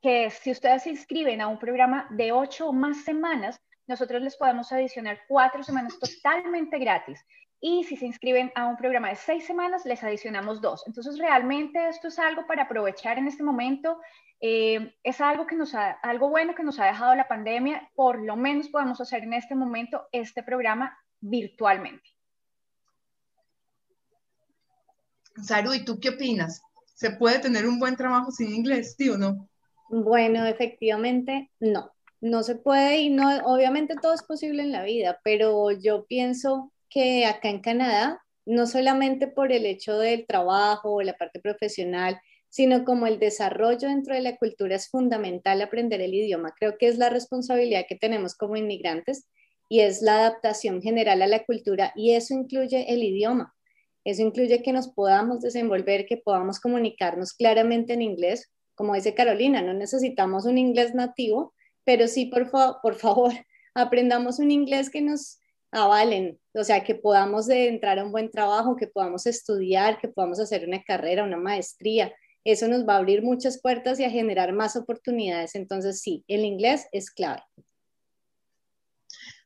que 0.00 0.30
si 0.30 0.50
ustedes 0.50 0.84
se 0.84 0.90
inscriben 0.90 1.42
a 1.42 1.48
un 1.48 1.58
programa 1.58 2.06
de 2.10 2.32
ocho 2.32 2.68
o 2.68 2.72
más 2.72 3.04
semanas, 3.04 3.60
nosotros 3.86 4.22
les 4.22 4.36
podemos 4.36 4.72
adicionar 4.72 5.20
cuatro 5.28 5.62
semanas 5.62 5.98
totalmente 5.98 6.78
gratis. 6.78 7.22
Y 7.60 7.84
si 7.84 7.96
se 7.96 8.06
inscriben 8.06 8.52
a 8.54 8.66
un 8.66 8.76
programa 8.76 9.08
de 9.08 9.16
seis 9.16 9.44
semanas, 9.44 9.84
les 9.84 10.02
adicionamos 10.04 10.60
dos. 10.60 10.84
Entonces, 10.86 11.18
realmente 11.18 11.88
esto 11.88 12.08
es 12.08 12.18
algo 12.18 12.46
para 12.46 12.64
aprovechar 12.64 13.18
en 13.18 13.26
este 13.26 13.42
momento. 13.42 14.00
Eh, 14.40 14.94
es 15.02 15.20
algo, 15.20 15.46
que 15.46 15.56
nos 15.56 15.74
ha, 15.74 15.90
algo 16.02 16.28
bueno 16.28 16.54
que 16.54 16.62
nos 16.62 16.78
ha 16.78 16.86
dejado 16.86 17.16
la 17.16 17.26
pandemia. 17.26 17.90
Por 17.94 18.22
lo 18.22 18.36
menos 18.36 18.68
podemos 18.68 19.00
hacer 19.00 19.24
en 19.24 19.34
este 19.34 19.56
momento 19.56 20.06
este 20.12 20.42
programa 20.44 20.96
virtualmente. 21.20 22.08
Saru, 25.42 25.74
¿y 25.74 25.84
tú 25.84 25.98
qué 26.00 26.10
opinas? 26.10 26.62
¿Se 26.94 27.10
puede 27.10 27.38
tener 27.38 27.66
un 27.66 27.78
buen 27.78 27.96
trabajo 27.96 28.30
sin 28.30 28.54
inglés, 28.54 28.94
sí 28.96 29.08
o 29.08 29.18
no? 29.18 29.48
Bueno, 29.88 30.44
efectivamente, 30.44 31.50
no, 31.60 31.92
no 32.20 32.42
se 32.42 32.56
puede 32.56 32.98
y 32.98 33.10
no, 33.10 33.36
obviamente 33.44 33.94
todo 34.00 34.14
es 34.14 34.22
posible 34.22 34.62
en 34.62 34.72
la 34.72 34.82
vida, 34.82 35.20
pero 35.22 35.70
yo 35.70 36.04
pienso 36.06 36.72
que 36.88 37.26
acá 37.26 37.48
en 37.48 37.60
Canadá 37.60 38.20
no 38.48 38.66
solamente 38.66 39.28
por 39.28 39.52
el 39.52 39.66
hecho 39.66 39.98
del 39.98 40.26
trabajo 40.26 40.94
o 40.94 41.02
la 41.02 41.12
parte 41.12 41.38
profesional, 41.38 42.18
sino 42.48 42.84
como 42.84 43.06
el 43.06 43.18
desarrollo 43.18 43.88
dentro 43.88 44.14
de 44.14 44.22
la 44.22 44.36
cultura 44.36 44.76
es 44.76 44.88
fundamental 44.88 45.60
aprender 45.60 46.00
el 46.00 46.14
idioma. 46.14 46.54
Creo 46.58 46.78
que 46.78 46.88
es 46.88 46.96
la 46.96 47.10
responsabilidad 47.10 47.84
que 47.86 47.96
tenemos 47.96 48.34
como 48.34 48.56
inmigrantes 48.56 49.28
y 49.68 49.80
es 49.80 50.00
la 50.00 50.20
adaptación 50.20 50.80
general 50.80 51.20
a 51.20 51.26
la 51.26 51.44
cultura 51.44 51.92
y 51.94 52.12
eso 52.12 52.32
incluye 52.32 52.90
el 52.90 53.02
idioma. 53.02 53.54
Eso 54.02 54.22
incluye 54.22 54.62
que 54.62 54.72
nos 54.72 54.88
podamos 54.88 55.40
desenvolver, 55.40 56.06
que 56.06 56.16
podamos 56.16 56.58
comunicarnos 56.58 57.34
claramente 57.34 57.92
en 57.92 58.00
inglés. 58.00 58.50
Como 58.74 58.94
dice 58.94 59.12
Carolina, 59.12 59.60
no 59.60 59.74
necesitamos 59.74 60.46
un 60.46 60.56
inglés 60.56 60.94
nativo, 60.94 61.52
pero 61.84 62.08
sí, 62.08 62.26
por, 62.26 62.50
por 62.80 62.94
favor, 62.94 63.32
aprendamos 63.74 64.38
un 64.38 64.50
inglés 64.50 64.88
que 64.88 65.02
nos 65.02 65.37
avalen, 65.70 66.38
o 66.54 66.64
sea, 66.64 66.82
que 66.82 66.94
podamos 66.94 67.48
entrar 67.48 67.98
a 67.98 68.04
un 68.04 68.12
buen 68.12 68.30
trabajo, 68.30 68.76
que 68.76 68.86
podamos 68.86 69.26
estudiar, 69.26 69.98
que 70.00 70.08
podamos 70.08 70.40
hacer 70.40 70.66
una 70.66 70.82
carrera, 70.82 71.24
una 71.24 71.36
maestría. 71.36 72.12
Eso 72.44 72.68
nos 72.68 72.86
va 72.86 72.94
a 72.94 72.98
abrir 72.98 73.22
muchas 73.22 73.60
puertas 73.60 74.00
y 74.00 74.04
a 74.04 74.10
generar 74.10 74.52
más 74.52 74.76
oportunidades. 74.76 75.54
Entonces, 75.54 76.00
sí, 76.00 76.24
el 76.28 76.44
inglés 76.44 76.86
es 76.92 77.10
clave. 77.10 77.42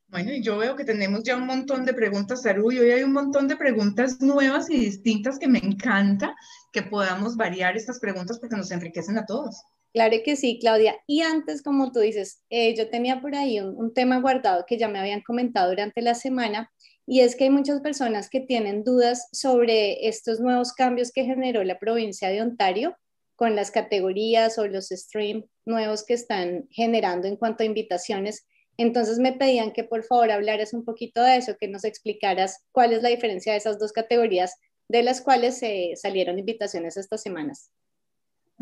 Bueno, 0.06 0.30
y 0.30 0.42
yo 0.42 0.58
veo 0.58 0.76
que 0.76 0.84
tenemos 0.84 1.22
ya 1.22 1.36
un 1.36 1.46
montón 1.46 1.86
de 1.86 1.94
preguntas, 1.94 2.42
Saru, 2.42 2.70
y 2.70 2.78
hoy 2.78 2.90
hay 2.90 3.02
un 3.02 3.14
montón 3.14 3.48
de 3.48 3.56
preguntas 3.56 4.20
nuevas 4.20 4.68
y 4.68 4.78
distintas 4.78 5.38
que 5.38 5.48
me 5.48 5.58
encanta 5.58 6.36
que 6.70 6.82
podamos 6.82 7.34
variar 7.34 7.78
estas 7.78 7.98
preguntas 7.98 8.38
porque 8.38 8.56
nos 8.56 8.70
enriquecen 8.70 9.16
a 9.16 9.24
todos. 9.24 9.62
Claro 9.92 10.16
que 10.24 10.36
sí, 10.36 10.58
Claudia. 10.60 10.96
Y 11.06 11.20
antes, 11.20 11.62
como 11.62 11.92
tú 11.92 12.00
dices, 12.00 12.42
eh, 12.48 12.74
yo 12.74 12.88
tenía 12.88 13.20
por 13.20 13.34
ahí 13.34 13.60
un, 13.60 13.76
un, 13.76 13.92
tema 13.92 14.20
guardado 14.20 14.64
que 14.66 14.78
ya 14.78 14.88
me 14.88 14.98
habían 14.98 15.20
comentado 15.20 15.68
durante 15.68 16.00
la 16.00 16.14
semana, 16.14 16.70
y 17.06 17.20
es 17.20 17.36
que 17.36 17.44
hay 17.44 17.50
muchas 17.50 17.80
personas 17.80 18.30
que 18.30 18.40
tienen 18.40 18.84
dudas 18.84 19.28
sobre 19.32 20.08
estos 20.08 20.40
nuevos 20.40 20.72
cambios 20.72 21.12
que 21.12 21.24
generó 21.24 21.62
la 21.64 21.78
provincia 21.78 22.28
de 22.28 22.40
Ontario 22.40 22.96
con 23.36 23.56
las 23.56 23.70
categorías 23.70 24.56
o 24.58 24.66
los 24.66 24.88
streams 24.88 25.44
nuevos 25.66 26.04
que 26.04 26.14
están 26.14 26.68
generando 26.70 27.26
en 27.26 27.36
cuanto 27.36 27.62
a 27.62 27.66
invitaciones 27.66 28.46
entonces 28.76 29.18
me 29.18 29.32
pedían 29.32 29.72
que 29.72 29.84
por 29.84 30.04
favor 30.04 30.30
hablaras 30.30 30.72
un 30.72 30.84
poquito 30.84 31.22
de 31.22 31.36
eso, 31.36 31.56
que 31.58 31.68
nos 31.68 31.84
explicaras 31.84 32.64
cuál 32.72 32.92
es 32.92 33.02
la 33.02 33.10
diferencia 33.10 33.52
de 33.52 33.58
esas 33.58 33.78
dos 33.78 33.92
categorías 33.92 34.54
de 34.88 35.02
las 35.02 35.20
cuales 35.20 35.58
se 35.58 35.92
salieron 35.96 36.38
invitaciones 36.38 36.96
estas 36.96 37.22
semanas. 37.22 37.70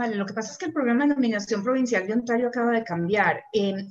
Lo 0.08 0.26
que 0.26 0.34
pasa 0.34 0.52
es 0.52 0.58
que 0.58 0.66
el 0.66 0.72
programa 0.72 1.06
de 1.06 1.14
nominación 1.14 1.62
provincial 1.62 2.06
de 2.06 2.14
Ontario 2.14 2.48
acaba 2.48 2.72
de 2.72 2.84
cambiar. 2.84 3.42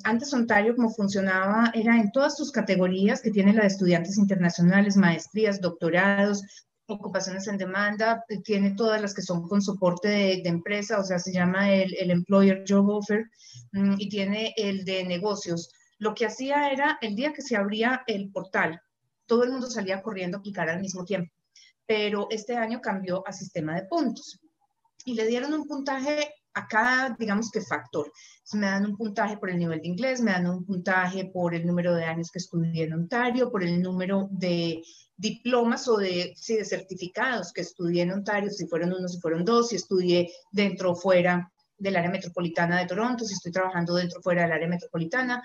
antes 0.04 0.34
Ontario, 0.34 0.76
como 0.76 0.90
funcionaba, 0.90 1.72
era 1.74 2.00
en 2.00 2.12
todas 2.12 2.38
sus 2.38 2.52
categorías 2.52 3.22
que 3.22 3.32
tiene 3.32 3.54
la 3.54 3.62
de 3.62 3.68
estudiantes 3.68 4.18
internacionales, 4.18 4.98
maestrías, 4.98 5.62
doctorados, 5.62 6.44
ocupaciones 6.88 7.48
en 7.48 7.58
demanda, 7.58 8.24
tiene 8.44 8.72
todas 8.72 9.02
las 9.02 9.14
que 9.14 9.22
son 9.22 9.48
con 9.48 9.62
soporte 9.62 10.08
de, 10.08 10.42
empresa, 10.46 11.00
o 11.00 11.04
sea, 11.04 11.20
se 11.20 11.32
llama 11.32 11.72
el, 11.72 11.96
el 11.96 12.10
Employer 12.10 12.64
Job 12.68 12.90
Offer, 12.90 13.30
mm, 13.74 13.96
y 14.00 14.10
tiene 14.10 14.54
el 14.58 14.86
de 14.86 15.04
negocios 15.04 15.70
lo 16.00 16.16
que 16.16 16.26
hacía 16.26 16.72
era 16.72 16.98
el 17.02 17.16
día 17.16 17.34
que 17.34 17.42
se 17.42 17.58
abría 17.58 18.04
el 18.08 18.32
portal, 18.32 18.82
todo 19.26 19.44
el 19.44 19.52
mundo 19.52 19.70
salía 19.70 20.02
corriendo 20.02 20.38
a 20.38 20.40
aplicar 20.40 20.70
al 20.70 20.80
mismo 20.80 21.04
tiempo, 21.04 21.32
pero 21.86 22.28
este 22.32 22.56
año 22.56 22.82
cambió 22.82 23.22
a 23.28 23.34
sistema 23.34 23.76
de 23.76 23.84
puntos 23.84 24.40
y 25.10 25.16
le 25.16 25.26
dieron 25.26 25.54
un 25.54 25.66
puntaje 25.66 26.36
a 26.54 26.68
cada, 26.68 27.16
digamos 27.18 27.50
que 27.50 27.62
factor. 27.62 28.12
me 28.54 28.68
dan 28.68 28.86
un 28.86 28.96
puntaje 28.96 29.38
por 29.38 29.50
el 29.50 29.58
nivel 29.58 29.82
de 29.82 29.88
inglés, 29.88 30.22
me 30.22 30.32
dan 30.32 30.46
un 30.48 30.66
puntaje 30.66 31.26
por 31.26 31.56
el 31.56 31.66
número 31.66 31.96
de 31.96 32.04
años 32.04 32.30
que 32.32 32.38
estudié 32.38 32.84
en 32.84 32.94
Ontario, 32.94 33.52
por 33.52 33.64
el 33.64 33.82
número 33.82 34.28
de 34.32 34.84
diplomas 35.18 35.88
o 35.88 35.98
de, 35.98 36.34
sí, 36.36 36.58
de 36.58 36.66
certificados 36.66 37.52
que 37.52 37.62
estudié 37.62 38.04
en 38.04 38.12
Ontario, 38.12 38.52
si 38.52 38.68
fueron 38.68 38.94
uno, 38.94 39.08
si 39.08 39.20
fueron 39.20 39.44
dos, 39.44 39.70
si 39.70 39.78
estudié 39.78 40.32
dentro 40.52 40.92
o 40.92 40.96
fuera 40.96 41.52
del 41.78 41.96
área 41.96 42.12
metropolitana 42.12 42.78
de 42.78 42.86
Toronto, 42.86 43.26
si 43.26 43.34
estoy 43.34 43.52
trabajando 43.52 43.96
dentro 43.96 44.20
o 44.20 44.22
fuera 44.22 44.44
del 44.44 44.52
área 44.52 44.68
metropolitana, 44.68 45.44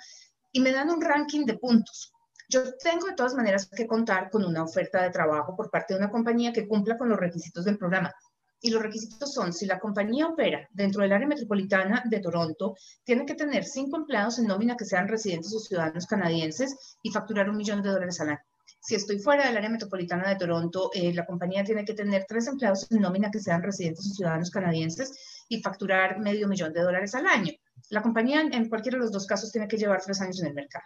y 0.52 0.60
me 0.60 0.72
dan 0.72 0.90
un 0.90 1.00
ranking 1.00 1.46
de 1.46 1.56
puntos. 1.56 2.12
Yo 2.50 2.76
tengo 2.76 3.06
de 3.06 3.14
todas 3.14 3.34
maneras 3.34 3.66
que 3.74 3.86
contar 3.86 4.28
con 4.30 4.44
una 4.44 4.62
oferta 4.62 5.02
de 5.02 5.10
trabajo 5.10 5.56
por 5.56 5.70
parte 5.70 5.94
de 5.94 6.00
una 6.00 6.10
compañía 6.10 6.52
que 6.52 6.68
cumpla 6.68 6.98
con 6.98 7.08
los 7.08 7.18
requisitos 7.18 7.64
del 7.64 7.78
programa. 7.78 8.12
Y 8.60 8.70
los 8.70 8.82
requisitos 8.82 9.32
son, 9.32 9.52
si 9.52 9.66
la 9.66 9.78
compañía 9.78 10.26
opera 10.26 10.68
dentro 10.72 11.02
del 11.02 11.12
área 11.12 11.28
metropolitana 11.28 12.02
de 12.06 12.20
Toronto, 12.20 12.74
tiene 13.04 13.26
que 13.26 13.34
tener 13.34 13.64
cinco 13.64 13.96
empleados 13.96 14.38
en 14.38 14.46
nómina 14.46 14.76
que 14.76 14.84
sean 14.84 15.08
residentes 15.08 15.54
o 15.54 15.60
ciudadanos 15.60 16.06
canadienses 16.06 16.96
y 17.02 17.10
facturar 17.10 17.50
un 17.50 17.56
millón 17.56 17.82
de 17.82 17.90
dólares 17.90 18.20
al 18.20 18.30
año. 18.30 18.40
Si 18.80 18.94
estoy 18.94 19.18
fuera 19.18 19.46
del 19.46 19.56
área 19.56 19.70
metropolitana 19.70 20.28
de 20.28 20.36
Toronto, 20.36 20.90
eh, 20.92 21.14
la 21.14 21.24
compañía 21.24 21.64
tiene 21.64 21.86
que 21.86 21.94
tener 21.94 22.26
tres 22.28 22.46
empleados 22.48 22.90
en 22.90 23.00
nómina 23.00 23.30
que 23.30 23.40
sean 23.40 23.62
residentes 23.62 24.06
o 24.10 24.14
ciudadanos 24.14 24.50
canadienses 24.50 25.44
y 25.48 25.62
facturar 25.62 26.20
medio 26.20 26.48
millón 26.48 26.72
de 26.72 26.82
dólares 26.82 27.14
al 27.14 27.26
año. 27.26 27.52
La 27.88 28.02
compañía 28.02 28.42
en 28.42 28.68
cualquiera 28.68 28.98
de 28.98 29.04
los 29.04 29.12
dos 29.12 29.26
casos 29.26 29.50
tiene 29.52 29.68
que 29.68 29.78
llevar 29.78 30.02
tres 30.02 30.20
años 30.20 30.40
en 30.40 30.48
el 30.48 30.54
mercado. 30.54 30.84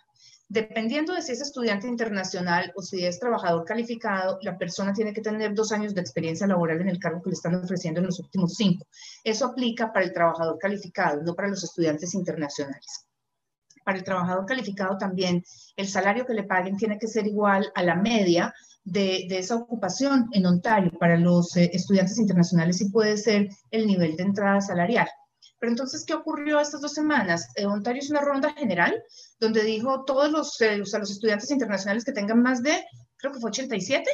Dependiendo 0.51 1.13
de 1.13 1.21
si 1.21 1.33
es 1.33 1.43
estudiante 1.43 1.87
internacional 1.87 2.73
o 2.75 2.81
si 2.81 3.05
es 3.05 3.21
trabajador 3.21 3.67
calificado, 3.67 4.39
la 4.41 4.57
persona 4.57 4.95
tiene 4.95 5.13
que 5.13 5.21
tener 5.21 5.55
dos 5.55 5.73
años 5.73 5.95
de 5.95 6.01
experiencia 6.01 6.47
laboral 6.47 6.81
en 6.81 6.89
el 6.89 6.99
cargo 6.99 7.21
que 7.21 7.29
le 7.29 7.35
están 7.35 7.55
ofreciendo 7.57 8.01
en 8.01 8.07
los 8.07 8.19
últimos 8.19 8.55
cinco. 8.55 8.87
Eso 9.23 9.45
aplica 9.45 9.93
para 9.93 10.07
el 10.07 10.13
trabajador 10.15 10.59
calificado, 10.59 11.23
no 11.23 11.35
para 11.35 11.49
los 11.49 11.63
estudiantes 11.63 12.15
internacionales. 12.15 13.07
Para 13.85 13.99
el 13.99 14.05
trabajador 14.05 14.47
calificado 14.47 14.97
también, 14.97 15.45
el 15.77 15.87
salario 15.87 16.25
que 16.25 16.33
le 16.33 16.45
paguen 16.45 16.79
tiene 16.79 16.99
que 16.99 17.09
ser 17.09 17.27
igual 17.27 17.71
a 17.75 17.83
la 17.83 17.97
media 17.97 18.55
de, 18.85 19.27
esa 19.31 19.57
ocupación 19.57 20.31
en 20.33 20.47
Ontario. 20.47 20.93
Para 20.99 21.19
los 21.19 21.55
eh, 21.59 21.71
estudiantes 21.75 22.19
internacionales 22.19 22.79
sí 22.79 22.89
puede 22.89 23.19
ser 23.19 23.51
el 23.71 23.87
nivel 23.87 24.17
de 24.17 24.23
entrada 24.23 24.63
salarial. 24.63 25.09
Pero 25.59 25.73
entonces, 25.73 26.05
¿qué 26.05 26.15
ocurrió 26.15 26.61
estas 26.61 26.81
dos 26.81 26.93
semanas? 26.93 27.49
Eh, 27.57 27.67
Ontario 27.67 28.01
es 28.01 28.11
una 28.11 28.21
ronda 28.21 28.53
general 28.53 29.03
donde 29.41 29.65
dijo 29.65 30.05
todos 30.05 30.31
los, 30.31 30.61
eh, 30.61 30.77
los 30.77 30.95
estudiantes 30.95 31.51
internacionales 31.51 32.05
que 32.05 32.13
tengan 32.13 32.43
más 32.43 32.63
de, 32.63 32.85
creo 33.17 33.33
que 33.33 33.41
fue 33.41 33.51
87, 33.51 34.11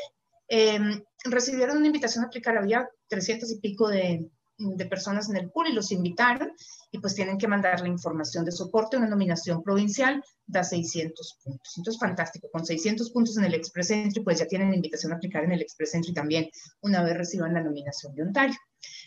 em, 0.48 1.02
recibieron 1.24 1.78
una 1.78 1.86
invitación 1.86 2.24
a 2.24 2.28
aplicar. 2.28 2.56
Había 2.56 2.88
300 3.08 3.50
y 3.50 3.60
pico 3.60 3.88
de, 3.88 4.28
de 4.56 4.86
personas 4.86 5.28
en 5.30 5.36
el 5.36 5.50
pool 5.50 5.68
y 5.68 5.72
los 5.72 5.90
invitaron 5.90 6.52
y 6.90 6.98
pues 6.98 7.14
tienen 7.14 7.38
que 7.38 7.48
mandar 7.48 7.80
la 7.80 7.88
información 7.88 8.44
de 8.44 8.52
soporte. 8.52 8.96
Una 8.96 9.08
nominación 9.08 9.62
provincial 9.62 10.22
da 10.46 10.62
600 10.62 11.38
puntos. 11.42 11.74
Entonces, 11.76 12.00
fantástico. 12.00 12.48
Con 12.52 12.64
600 12.64 13.10
puntos 13.10 13.36
en 13.36 13.44
el 13.44 13.54
Express 13.54 13.90
Entry, 13.90 14.22
pues 14.22 14.38
ya 14.38 14.46
tienen 14.46 14.72
invitación 14.72 15.12
a 15.12 15.16
aplicar 15.16 15.44
en 15.44 15.52
el 15.52 15.62
Express 15.62 15.94
Entry 15.94 16.14
también 16.14 16.48
una 16.80 17.02
vez 17.02 17.16
reciban 17.16 17.52
la 17.54 17.62
nominación 17.62 18.14
de 18.14 18.22
Ontario. 18.22 18.56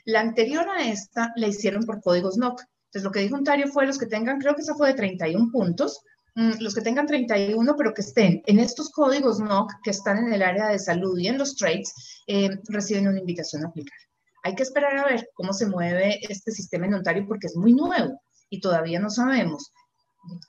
La 0.08 0.22
anterior 0.22 0.66
a 0.70 0.88
esta 0.88 1.34
la 1.36 1.48
hicieron 1.48 1.84
por 1.84 2.02
códigos 2.02 2.38
NOC. 2.38 2.62
Entonces, 2.62 3.04
lo 3.04 3.12
que 3.12 3.20
dijo 3.20 3.36
Ontario 3.36 3.68
fue 3.68 3.86
los 3.86 3.98
que 3.98 4.06
tengan, 4.06 4.40
creo 4.40 4.56
que 4.56 4.62
esa 4.62 4.74
fue 4.74 4.88
de 4.88 4.94
31 4.94 5.52
puntos, 5.52 6.02
mm, 6.36 6.62
los 6.62 6.74
que 6.74 6.80
tengan 6.80 7.06
31, 7.06 7.76
pero 7.76 7.94
que 7.94 8.04
estén 8.04 8.42
en 8.46 8.60
estos 8.60 8.90
códigos 8.90 9.42
NOC, 9.42 9.70
que 9.84 9.90
están 9.90 10.20
en 10.20 10.32
el 10.32 10.44
área 10.44 10.70
de 10.70 10.80
salud 10.80 11.20
y 11.20 11.28
en 11.28 11.38
los 11.38 11.58
trades, 11.58 11.94
eh, 12.26 12.50
reciben 12.70 13.10
una 13.10 13.20
invitación 13.20 13.66
a 13.66 13.68
aplicar. 13.68 13.98
Hay 14.44 14.56
que 14.56 14.64
esperar 14.64 14.96
a 14.98 15.04
ver 15.04 15.30
cómo 15.34 15.52
se 15.52 15.66
mueve 15.66 16.22
este 16.22 16.54
sistema 16.54 16.86
en 16.86 16.94
Ontario 16.94 17.26
porque 17.28 17.48
es 17.48 17.58
muy 17.58 17.74
nuevo 17.74 18.22
y 18.50 18.62
todavía 18.62 19.02
no 19.02 19.10
sabemos. 19.10 19.74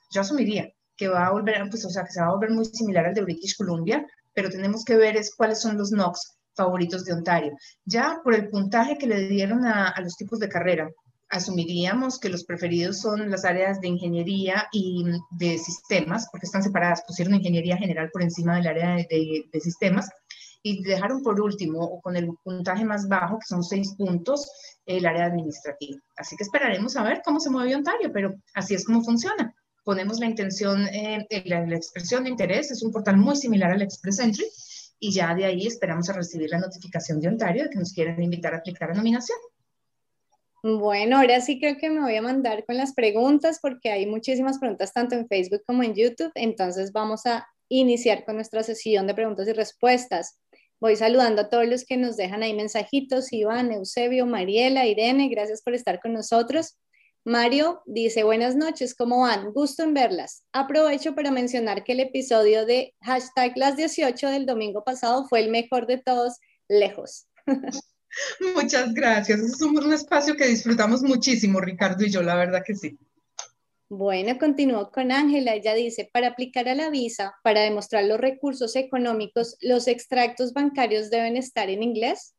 Yo 0.09 0.21
asumiría 0.21 0.69
que 0.95 1.09
va 1.09 1.27
a 1.27 1.31
volver, 1.31 1.69
pues, 1.69 1.83
o 1.83 1.89
sea, 1.89 2.05
que 2.05 2.13
se 2.13 2.21
va 2.21 2.27
a 2.27 2.33
volver 2.33 2.51
muy 2.51 2.63
similar 2.63 3.07
al 3.07 3.13
de 3.13 3.23
British 3.23 3.57
Columbia, 3.57 4.07
pero 4.33 4.49
tenemos 4.49 4.85
que 4.85 4.95
ver 4.95 5.17
es 5.17 5.35
cuáles 5.35 5.59
son 5.59 5.77
los 5.77 5.91
NOCs 5.91 6.38
favoritos 6.59 7.05
de 7.05 7.13
Ontario. 7.13 7.53
Ya 7.85 8.19
por 8.23 8.35
el 8.35 8.49
puntaje 8.49 8.97
que 8.97 9.07
le 9.07 9.27
dieron 9.27 9.65
a, 9.65 9.95
los 10.01 10.15
tipos 10.15 10.39
de 10.39 10.49
carrera, 10.49 10.89
asumiríamos 11.29 12.19
que 12.19 12.29
los 12.29 12.43
preferidos 12.43 12.99
son 12.99 13.29
las 13.29 13.45
áreas 13.45 13.79
de 13.79 13.87
ingeniería 13.87 14.67
y 14.71 15.05
de 15.31 15.57
sistemas, 15.57 16.27
porque 16.31 16.47
están 16.47 16.63
separadas, 16.63 17.03
pusieron 17.07 17.35
ingeniería 17.35 17.77
general 17.77 18.09
por 18.11 18.21
encima 18.23 18.55
del 18.55 18.67
área 18.67 18.95
de, 18.95 19.59
sistemas, 19.61 20.09
y 20.61 20.83
dejaron 20.83 21.23
por 21.23 21.39
último, 21.39 22.01
con 22.01 22.17
el 22.17 22.29
puntaje 22.43 22.83
más 22.83 23.07
bajo, 23.07 23.39
que 23.39 23.45
son 23.47 23.63
seis 23.63 23.95
puntos, 23.95 24.51
el 24.85 25.05
área 25.05 25.25
administrativa. 25.25 25.97
Así 26.17 26.35
que 26.35 26.43
esperaremos 26.43 26.97
a 26.97 27.03
ver 27.03 27.21
cómo 27.23 27.39
se 27.39 27.49
mueve 27.49 27.75
Ontario, 27.75 28.11
pero 28.11 28.35
así 28.53 28.73
es 28.73 28.85
como 28.85 29.03
funciona. 29.03 29.53
Ponemos 29.85 30.19
la 30.19 30.25
intención, 30.25 30.87
eh, 30.87 31.25
la, 31.45 31.75
expresión 31.75 32.25
de 32.25 32.31
interés, 32.31 32.71
es 32.71 32.83
un 32.83 32.91
portal 32.91 33.17
muy 33.17 33.35
similar 33.37 33.71
al 33.71 33.81
Express 33.81 34.19
Entry, 34.19 34.45
y 34.99 35.11
ya 35.11 35.33
de 35.33 35.45
ahí 35.45 35.65
esperamos 35.65 36.09
a 36.09 36.13
recibir 36.13 36.49
la 36.49 36.59
notificación 36.59 37.19
de 37.19 37.29
Ontario 37.29 37.63
de 37.63 37.69
que 37.69 37.79
nos 37.79 37.93
quieren 37.93 38.21
invitar 38.21 38.53
a 38.53 38.57
aplicar 38.57 38.91
a 38.91 38.93
nominación. 38.93 39.37
Bueno, 40.61 41.17
ahora 41.17 41.39
sí 41.39 41.57
creo 41.57 41.77
que 41.77 41.89
me 41.89 42.01
voy 42.01 42.15
a 42.15 42.21
mandar 42.21 42.65
con 42.65 42.75
las 42.75 42.93
preguntas 42.93 43.59
porque 43.61 43.91
hay 43.91 44.05
muchísimas 44.05 44.59
preguntas 44.59 44.91
tanto 44.91 45.15
en 45.15 45.27
Facebook 45.27 45.63
como 45.65 45.83
en 45.83 45.95
YouTube, 45.95 46.31
entonces 46.35 46.91
vamos 46.91 47.25
a 47.25 47.47
iniciar 47.69 48.25
con 48.25 48.35
nuestra 48.35 48.61
sesión 48.63 49.07
de 49.07 49.13
preguntas 49.13 49.47
y 49.47 49.53
respuestas. 49.53 50.37
Voy 50.81 50.97
saludando 50.97 51.43
a 51.43 51.49
todos 51.49 51.67
los 51.67 51.85
que 51.85 51.95
nos 51.95 52.17
dejan 52.17 52.43
ahí 52.43 52.53
mensajitos, 52.53 53.31
Iván, 53.31 53.71
Eusebio, 53.71 54.25
Mariela, 54.25 54.85
Irene, 54.85 55.29
gracias 55.29 55.61
por 55.61 55.75
estar 55.75 56.01
con 56.01 56.11
nosotros. 56.11 56.77
Mario 57.29 57.83
dice, 57.85 58.23
buenas 58.23 58.55
noches, 58.55 58.95
¿cómo 58.95 59.21
van? 59.21 59.53
Gusto 59.53 59.83
en 59.83 59.93
verlas. 59.93 60.45
Aprovecho 60.51 61.13
para 61.13 61.29
mencionar 61.29 61.83
que 61.83 61.91
el 61.91 61.99
episodio 61.99 62.65
de 62.65 62.95
hashtag 63.01 63.55
las 63.55 63.77
18 63.77 64.29
del 64.29 64.47
domingo 64.47 64.83
pasado 64.83 65.27
fue 65.27 65.41
el 65.41 65.51
mejor 65.51 65.85
de 65.85 65.99
todos, 65.99 66.39
lejos. 66.67 67.27
Muchas 68.55 68.95
gracias. 68.95 69.41
Es 69.41 69.61
un 69.61 69.93
espacio 69.93 70.35
que 70.35 70.47
disfrutamos 70.47 71.03
muchísimo, 71.03 71.61
Ricardo 71.61 72.03
y 72.03 72.09
yo, 72.09 72.23
la 72.23 72.33
verdad 72.33 72.63
que 72.65 72.73
sí. 72.73 72.97
Bueno, 73.89 74.39
continúo 74.39 74.89
con 74.91 75.11
Ángela. 75.11 75.53
Ella 75.53 75.75
dice, 75.75 76.09
para 76.11 76.29
aplicar 76.29 76.67
a 76.67 76.73
la 76.73 76.89
visa, 76.89 77.35
para 77.43 77.61
demostrar 77.61 78.05
los 78.05 78.19
recursos 78.19 78.75
económicos, 78.75 79.55
¿los 79.61 79.87
extractos 79.87 80.51
bancarios 80.51 81.11
deben 81.11 81.37
estar 81.37 81.69
en 81.69 81.83
inglés? 81.83 82.33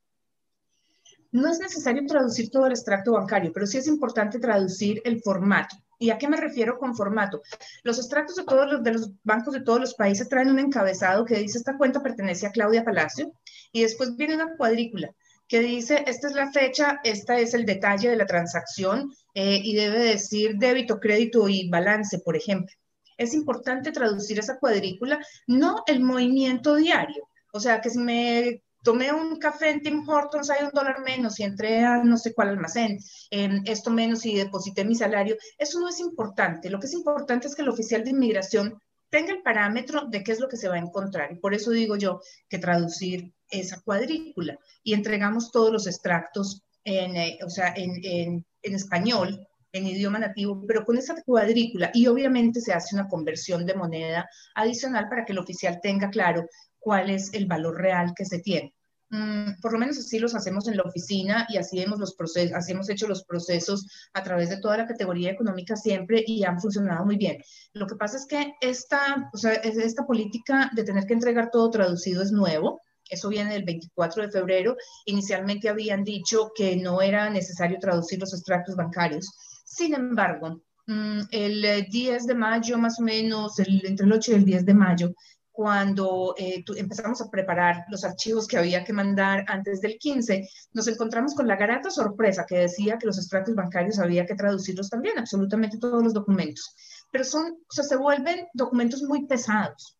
No 1.32 1.48
es 1.50 1.60
necesario 1.60 2.04
traducir 2.06 2.50
todo 2.50 2.66
el 2.66 2.72
extracto 2.72 3.12
bancario, 3.12 3.52
pero 3.52 3.66
sí 3.66 3.78
es 3.78 3.86
importante 3.86 4.38
traducir 4.38 5.00
el 5.04 5.22
formato. 5.22 5.76
¿Y 5.98 6.10
a 6.10 6.18
qué 6.18 6.26
me 6.28 6.38
refiero 6.38 6.78
con 6.78 6.96
formato? 6.96 7.42
Los 7.82 7.98
extractos 7.98 8.36
de 8.36 8.44
todos 8.44 8.66
los, 8.70 9.10
bancos 9.22 9.52
de 9.52 9.60
todos 9.60 9.80
los 9.80 9.94
países 9.94 10.28
traen 10.28 10.50
un 10.50 10.58
encabezado 10.58 11.24
que 11.24 11.36
dice 11.36 11.58
esta 11.58 11.76
cuenta 11.76 12.02
pertenece 12.02 12.46
a 12.46 12.52
Claudia 12.52 12.84
Palacio 12.84 13.32
y 13.70 13.82
después 13.82 14.16
viene 14.16 14.34
una 14.34 14.56
cuadrícula 14.56 15.14
que 15.46 15.60
dice 15.60 16.04
esta 16.06 16.28
es 16.28 16.34
la 16.34 16.50
fecha, 16.52 17.00
esta 17.02 17.38
es 17.38 17.54
el 17.54 17.66
detalle 17.66 18.08
de 18.08 18.16
la 18.16 18.24
transacción 18.24 19.12
eh, 19.34 19.60
y 19.62 19.74
debe 19.74 19.98
decir 19.98 20.56
débito, 20.56 21.00
crédito 21.00 21.48
y 21.48 21.68
balance, 21.68 22.20
por 22.20 22.36
ejemplo. 22.36 22.74
Es 23.18 23.34
importante 23.34 23.92
traducir 23.92 24.38
esa 24.38 24.58
cuadrícula, 24.58 25.18
no 25.46 25.82
el 25.86 26.00
movimiento 26.00 26.76
diario. 26.76 27.28
O 27.52 27.60
sea, 27.60 27.80
que 27.80 27.90
si 27.90 27.98
me 27.98 28.62
tomé 28.82 29.12
un 29.12 29.36
café 29.36 29.70
en 29.70 29.82
Tim 29.82 30.08
Hortons, 30.08 30.50
hay 30.50 30.64
un 30.64 30.70
dólar 30.72 31.00
menos 31.00 31.38
y 31.40 31.44
entré 31.44 31.84
a 31.84 32.02
no 32.02 32.16
sé 32.16 32.32
cuál 32.34 32.48
almacén, 32.48 32.98
esto 33.30 33.90
menos 33.90 34.24
y 34.26 34.36
deposité 34.36 34.84
mi 34.84 34.94
salario. 34.94 35.36
Eso 35.58 35.80
no 35.80 35.88
es 35.88 36.00
importante. 36.00 36.70
Lo 36.70 36.78
que 36.80 36.86
es 36.86 36.94
importante 36.94 37.46
es 37.46 37.54
que 37.54 37.62
el 37.62 37.68
oficial 37.68 38.04
de 38.04 38.10
inmigración 38.10 38.80
tenga 39.10 39.32
el 39.32 39.42
parámetro 39.42 40.06
de 40.06 40.22
qué 40.22 40.32
es 40.32 40.40
lo 40.40 40.48
que 40.48 40.56
se 40.56 40.68
va 40.68 40.76
a 40.76 40.78
encontrar. 40.78 41.32
Y 41.32 41.36
por 41.36 41.54
eso 41.54 41.70
digo 41.70 41.96
yo 41.96 42.20
que 42.48 42.58
traducir 42.58 43.32
esa 43.50 43.80
cuadrícula 43.80 44.58
y 44.82 44.94
entregamos 44.94 45.50
todos 45.50 45.72
los 45.72 45.86
extractos 45.86 46.62
en, 46.84 47.16
eh, 47.16 47.38
o 47.44 47.50
sea, 47.50 47.74
en, 47.76 48.00
en, 48.04 48.46
en 48.62 48.74
español, 48.74 49.46
en 49.72 49.86
idioma 49.86 50.18
nativo, 50.18 50.64
pero 50.66 50.84
con 50.84 50.96
esa 50.96 51.20
cuadrícula 51.22 51.90
y 51.94 52.06
obviamente 52.06 52.60
se 52.60 52.72
hace 52.72 52.94
una 52.94 53.08
conversión 53.08 53.66
de 53.66 53.74
moneda 53.74 54.28
adicional 54.54 55.08
para 55.08 55.24
que 55.24 55.32
el 55.32 55.38
oficial 55.38 55.80
tenga 55.82 56.10
claro 56.10 56.46
cuál 56.80 57.10
es 57.10 57.32
el 57.34 57.46
valor 57.46 57.80
real 57.80 58.12
que 58.16 58.24
se 58.24 58.40
tiene. 58.40 58.74
Mm, 59.12 59.60
por 59.60 59.72
lo 59.72 59.78
menos 59.78 59.98
así 59.98 60.20
los 60.20 60.36
hacemos 60.36 60.68
en 60.68 60.76
la 60.76 60.84
oficina 60.84 61.44
y 61.48 61.56
así 61.56 61.80
hemos, 61.80 61.98
los 61.98 62.14
procesos, 62.14 62.56
así 62.56 62.70
hemos 62.72 62.88
hecho 62.88 63.08
los 63.08 63.24
procesos 63.24 63.84
a 64.14 64.22
través 64.22 64.50
de 64.50 64.58
toda 64.58 64.76
la 64.76 64.86
categoría 64.86 65.32
económica 65.32 65.74
siempre 65.74 66.22
y 66.24 66.44
han 66.44 66.60
funcionado 66.60 67.04
muy 67.04 67.16
bien. 67.16 67.42
Lo 67.72 67.88
que 67.88 67.96
pasa 67.96 68.18
es 68.18 68.26
que 68.26 68.54
esta, 68.60 69.28
o 69.32 69.36
sea, 69.36 69.54
esta 69.54 70.06
política 70.06 70.70
de 70.74 70.84
tener 70.84 71.06
que 71.06 71.14
entregar 71.14 71.50
todo 71.50 71.70
traducido 71.70 72.22
es 72.22 72.30
nuevo. 72.30 72.80
Eso 73.08 73.28
viene 73.28 73.52
del 73.54 73.64
24 73.64 74.22
de 74.22 74.30
febrero. 74.30 74.76
Inicialmente 75.06 75.68
habían 75.68 76.04
dicho 76.04 76.52
que 76.54 76.76
no 76.76 77.02
era 77.02 77.28
necesario 77.30 77.78
traducir 77.80 78.20
los 78.20 78.32
extractos 78.32 78.76
bancarios. 78.76 79.28
Sin 79.64 79.92
embargo, 79.94 80.62
mm, 80.86 81.22
el 81.32 81.86
10 81.90 82.26
de 82.28 82.34
mayo, 82.36 82.78
más 82.78 83.00
o 83.00 83.02
menos, 83.02 83.58
entre 83.58 84.06
el 84.06 84.12
8 84.12 84.30
y 84.30 84.34
el 84.36 84.44
10 84.44 84.64
de 84.66 84.74
mayo, 84.74 85.12
cuando 85.52 86.34
eh, 86.38 86.64
empezamos 86.76 87.20
a 87.20 87.28
preparar 87.30 87.84
los 87.88 88.04
archivos 88.04 88.46
que 88.46 88.56
había 88.56 88.84
que 88.84 88.92
mandar 88.92 89.44
antes 89.48 89.80
del 89.80 89.98
15, 89.98 90.48
nos 90.72 90.88
encontramos 90.88 91.34
con 91.34 91.46
la 91.46 91.56
grata 91.56 91.90
sorpresa 91.90 92.46
que 92.46 92.58
decía 92.58 92.98
que 92.98 93.06
los 93.06 93.18
extractos 93.18 93.54
bancarios 93.54 93.98
había 93.98 94.26
que 94.26 94.34
traducirlos 94.34 94.88
también, 94.88 95.18
absolutamente 95.18 95.78
todos 95.78 96.02
los 96.02 96.14
documentos. 96.14 96.74
Pero 97.12 97.24
son, 97.24 97.58
o 97.68 97.72
sea, 97.72 97.84
se 97.84 97.96
vuelven 97.96 98.46
documentos 98.54 99.02
muy 99.02 99.26
pesados. 99.26 99.96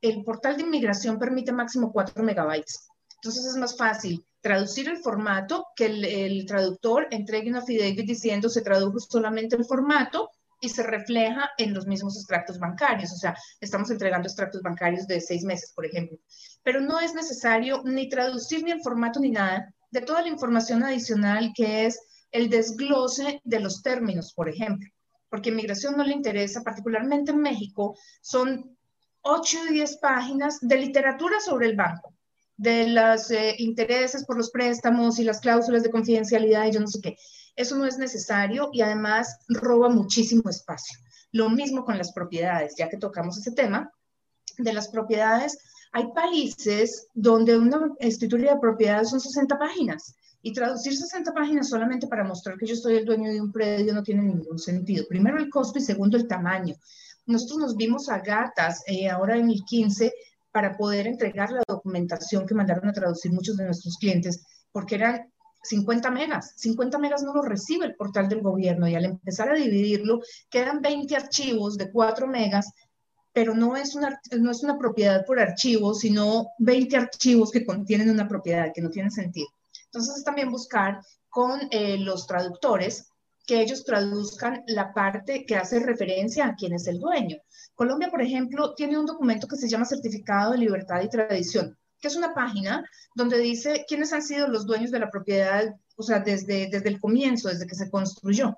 El 0.00 0.24
portal 0.24 0.56
de 0.56 0.62
inmigración 0.62 1.18
permite 1.18 1.52
máximo 1.52 1.92
4 1.92 2.22
megabytes. 2.22 2.88
Entonces 3.16 3.46
es 3.46 3.56
más 3.56 3.76
fácil 3.76 4.24
traducir 4.40 4.88
el 4.88 4.98
formato 4.98 5.66
que 5.76 5.86
el, 5.86 6.04
el 6.04 6.46
traductor 6.46 7.06
entregue 7.10 7.50
una 7.50 7.60
affidavit 7.60 8.06
diciendo 8.06 8.48
se 8.48 8.62
tradujo 8.62 8.98
solamente 8.98 9.54
el 9.54 9.64
formato 9.64 10.30
y 10.62 10.68
se 10.68 10.84
refleja 10.84 11.50
en 11.58 11.74
los 11.74 11.86
mismos 11.86 12.16
extractos 12.16 12.58
bancarios. 12.58 13.12
O 13.12 13.16
sea, 13.16 13.36
estamos 13.60 13.90
entregando 13.90 14.28
extractos 14.28 14.62
bancarios 14.62 15.06
de 15.08 15.20
seis 15.20 15.44
meses, 15.44 15.72
por 15.74 15.84
ejemplo. 15.84 16.16
Pero 16.62 16.80
no 16.80 17.00
es 17.00 17.12
necesario 17.14 17.82
ni 17.84 18.08
traducir 18.08 18.62
ni 18.62 18.70
el 18.70 18.80
formato 18.80 19.18
ni 19.18 19.30
nada 19.30 19.74
de 19.90 20.00
toda 20.00 20.22
la 20.22 20.28
información 20.28 20.84
adicional 20.84 21.52
que 21.54 21.86
es 21.86 22.00
el 22.30 22.48
desglose 22.48 23.40
de 23.42 23.60
los 23.60 23.82
términos, 23.82 24.32
por 24.34 24.48
ejemplo. 24.48 24.88
Porque 25.28 25.50
inmigración 25.50 25.96
no 25.96 26.04
le 26.04 26.14
interesa, 26.14 26.62
particularmente 26.62 27.32
en 27.32 27.38
México, 27.38 27.96
son 28.20 28.78
ocho 29.22 29.58
y 29.68 29.72
diez 29.72 29.98
páginas 29.98 30.58
de 30.60 30.76
literatura 30.76 31.40
sobre 31.40 31.66
el 31.66 31.76
banco 31.76 32.14
de 32.56 32.86
los 32.86 33.30
eh, 33.32 33.56
intereses 33.58 34.24
por 34.24 34.36
los 34.36 34.50
préstamos 34.50 35.18
y 35.18 35.24
las 35.24 35.40
cláusulas 35.40 35.82
de 35.82 35.90
confidencialidad 35.90 36.66
y 36.66 36.72
yo 36.72 36.80
no 36.80 36.86
sé 36.86 37.00
qué. 37.02 37.16
Eso 37.56 37.76
no 37.76 37.86
es 37.86 37.98
necesario 37.98 38.70
y 38.72 38.80
además 38.80 39.38
roba 39.48 39.88
muchísimo 39.88 40.48
espacio. 40.48 40.98
Lo 41.32 41.50
mismo 41.50 41.84
con 41.84 41.98
las 41.98 42.12
propiedades, 42.12 42.74
ya 42.76 42.88
que 42.88 42.96
tocamos 42.96 43.38
ese 43.38 43.52
tema 43.52 43.92
de 44.58 44.72
las 44.72 44.88
propiedades. 44.88 45.58
Hay 45.92 46.08
países 46.14 47.06
donde 47.14 47.58
una 47.58 47.92
escritura 47.98 48.54
de 48.54 48.60
propiedades 48.60 49.10
son 49.10 49.20
60 49.20 49.58
páginas 49.58 50.14
y 50.40 50.52
traducir 50.52 50.96
60 50.96 51.32
páginas 51.32 51.68
solamente 51.68 52.06
para 52.06 52.24
mostrar 52.24 52.56
que 52.56 52.66
yo 52.66 52.74
soy 52.74 52.96
el 52.96 53.04
dueño 53.04 53.30
de 53.30 53.40
un 53.40 53.52
predio 53.52 53.94
no 53.94 54.02
tiene 54.02 54.22
ningún 54.22 54.58
sentido. 54.58 55.04
Primero 55.08 55.38
el 55.38 55.50
costo 55.50 55.78
y 55.78 55.82
segundo 55.82 56.16
el 56.16 56.26
tamaño. 56.26 56.74
Nosotros 57.26 57.58
nos 57.58 57.76
vimos 57.76 58.08
a 58.08 58.18
gatas 58.18 58.82
eh, 58.86 59.08
ahora 59.08 59.36
en 59.36 59.50
el 59.50 59.62
15 59.64 60.12
para 60.50 60.76
poder 60.76 61.06
entregar 61.06 61.50
la 61.50 61.62
documentación 61.66 62.46
que 62.46 62.54
mandaron 62.54 62.88
a 62.88 62.92
traducir 62.92 63.32
muchos 63.32 63.56
de 63.56 63.64
nuestros 63.64 63.96
clientes, 63.96 64.44
porque 64.72 64.96
eran 64.96 65.31
50 65.62 66.10
megas. 66.10 66.54
50 66.56 66.98
megas 66.98 67.22
no 67.22 67.34
lo 67.34 67.42
recibe 67.42 67.86
el 67.86 67.94
portal 67.94 68.28
del 68.28 68.42
gobierno 68.42 68.88
y 68.88 68.94
al 68.94 69.04
empezar 69.04 69.50
a 69.50 69.54
dividirlo 69.54 70.20
quedan 70.50 70.80
20 70.80 71.16
archivos 71.16 71.76
de 71.76 71.90
4 71.90 72.26
megas, 72.26 72.72
pero 73.32 73.54
no 73.54 73.76
es 73.76 73.94
una, 73.94 74.20
no 74.38 74.50
es 74.50 74.62
una 74.62 74.78
propiedad 74.78 75.24
por 75.24 75.40
archivo, 75.40 75.94
sino 75.94 76.48
20 76.58 76.96
archivos 76.96 77.50
que 77.50 77.64
contienen 77.64 78.10
una 78.10 78.28
propiedad 78.28 78.72
que 78.74 78.82
no 78.82 78.90
tiene 78.90 79.10
sentido. 79.10 79.48
Entonces 79.86 80.18
es 80.18 80.24
también 80.24 80.50
buscar 80.50 81.00
con 81.28 81.60
eh, 81.70 81.98
los 81.98 82.26
traductores 82.26 83.08
que 83.46 83.60
ellos 83.60 83.84
traduzcan 83.84 84.62
la 84.66 84.92
parte 84.92 85.44
que 85.44 85.56
hace 85.56 85.80
referencia 85.80 86.46
a 86.46 86.54
quién 86.54 86.74
es 86.74 86.86
el 86.86 87.00
dueño. 87.00 87.38
Colombia, 87.74 88.10
por 88.10 88.22
ejemplo, 88.22 88.74
tiene 88.74 88.98
un 88.98 89.06
documento 89.06 89.48
que 89.48 89.56
se 89.56 89.68
llama 89.68 89.84
Certificado 89.84 90.52
de 90.52 90.58
Libertad 90.58 91.02
y 91.02 91.08
Tradición, 91.08 91.76
que 92.02 92.08
es 92.08 92.16
una 92.16 92.34
página 92.34 92.84
donde 93.14 93.38
dice 93.38 93.86
quiénes 93.88 94.12
han 94.12 94.22
sido 94.22 94.48
los 94.48 94.66
dueños 94.66 94.90
de 94.90 94.98
la 94.98 95.08
propiedad, 95.08 95.74
o 95.96 96.02
sea, 96.02 96.18
desde, 96.18 96.68
desde 96.68 96.88
el 96.88 97.00
comienzo, 97.00 97.48
desde 97.48 97.66
que 97.66 97.76
se 97.76 97.88
construyó. 97.90 98.54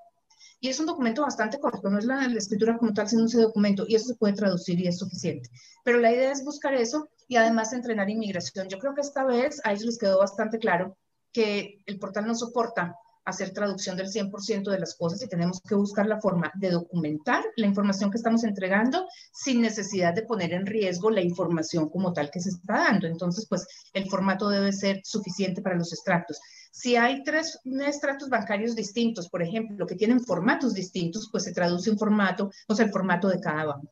Y 0.59 0.69
es 0.69 0.79
un 0.79 0.87
documento 0.87 1.21
bastante 1.21 1.59
corto, 1.59 1.89
no 1.89 1.99
es 1.99 2.05
la, 2.05 2.27
la, 2.27 2.37
escritura 2.39 2.75
como 2.77 2.91
tal, 2.93 3.07
sino 3.07 3.25
ese 3.25 3.39
documento, 3.39 3.85
y 3.87 3.95
eso 3.95 4.07
se 4.07 4.15
puede 4.15 4.33
traducir 4.33 4.79
y 4.79 4.87
es 4.87 4.97
suficiente. 4.97 5.49
Pero 5.83 5.99
la 5.99 6.11
idea 6.11 6.31
es 6.31 6.43
buscar 6.43 6.73
eso 6.73 7.07
y 7.27 7.35
además 7.35 7.71
entrenar 7.71 8.09
inmigración. 8.09 8.67
Yo 8.67 8.79
creo 8.79 8.95
que 8.95 9.01
esta 9.01 9.23
vez 9.23 9.61
a 9.63 9.71
ellos 9.71 9.85
les 9.85 9.99
quedó 9.99 10.17
bastante 10.17 10.57
claro 10.57 10.97
que 11.31 11.83
el 11.85 11.99
portal 11.99 12.25
no 12.25 12.33
soporta 12.33 12.95
hacer 13.25 13.51
traducción 13.51 13.97
del 13.97 14.07
100% 14.07 14.69
de 14.69 14.79
las 14.79 14.95
cosas 14.95 15.21
y 15.21 15.27
tenemos 15.27 15.59
que 15.61 15.75
buscar 15.75 16.05
la 16.05 16.21
forma 16.21 16.51
de 16.55 16.69
documentar 16.69 17.43
la 17.55 17.65
información 17.65 18.11
que 18.11 18.17
estamos 18.17 18.43
entregando 18.43 19.07
sin 19.33 19.61
necesidad 19.61 20.13
de 20.13 20.21
poner 20.21 20.53
en 20.53 20.65
riesgo 20.65 21.09
la 21.09 21.21
información 21.21 21.89
como 21.89 22.13
tal 22.13 22.29
que 22.29 22.39
se 22.39 22.49
está 22.49 22.73
dando. 22.73 23.07
Entonces, 23.07 23.47
pues 23.49 23.67
el 23.93 24.09
formato 24.09 24.49
debe 24.49 24.71
ser 24.71 25.01
suficiente 25.03 25.61
para 25.61 25.75
los 25.75 25.91
extractos. 25.91 26.39
Si 26.71 26.95
hay 26.95 27.23
tres 27.23 27.59
extractos 27.63 28.29
bancarios 28.29 28.75
distintos, 28.75 29.29
por 29.29 29.41
ejemplo, 29.41 29.87
que 29.87 29.95
tienen 29.95 30.19
formatos 30.19 30.73
distintos, 30.73 31.29
pues 31.31 31.43
se 31.45 31.53
traduce 31.53 31.89
un 31.89 31.97
formato, 31.97 32.51
o 32.67 32.75
sea, 32.75 32.85
el 32.85 32.91
formato 32.91 33.27
de 33.27 33.39
cada 33.39 33.65
banco. 33.65 33.91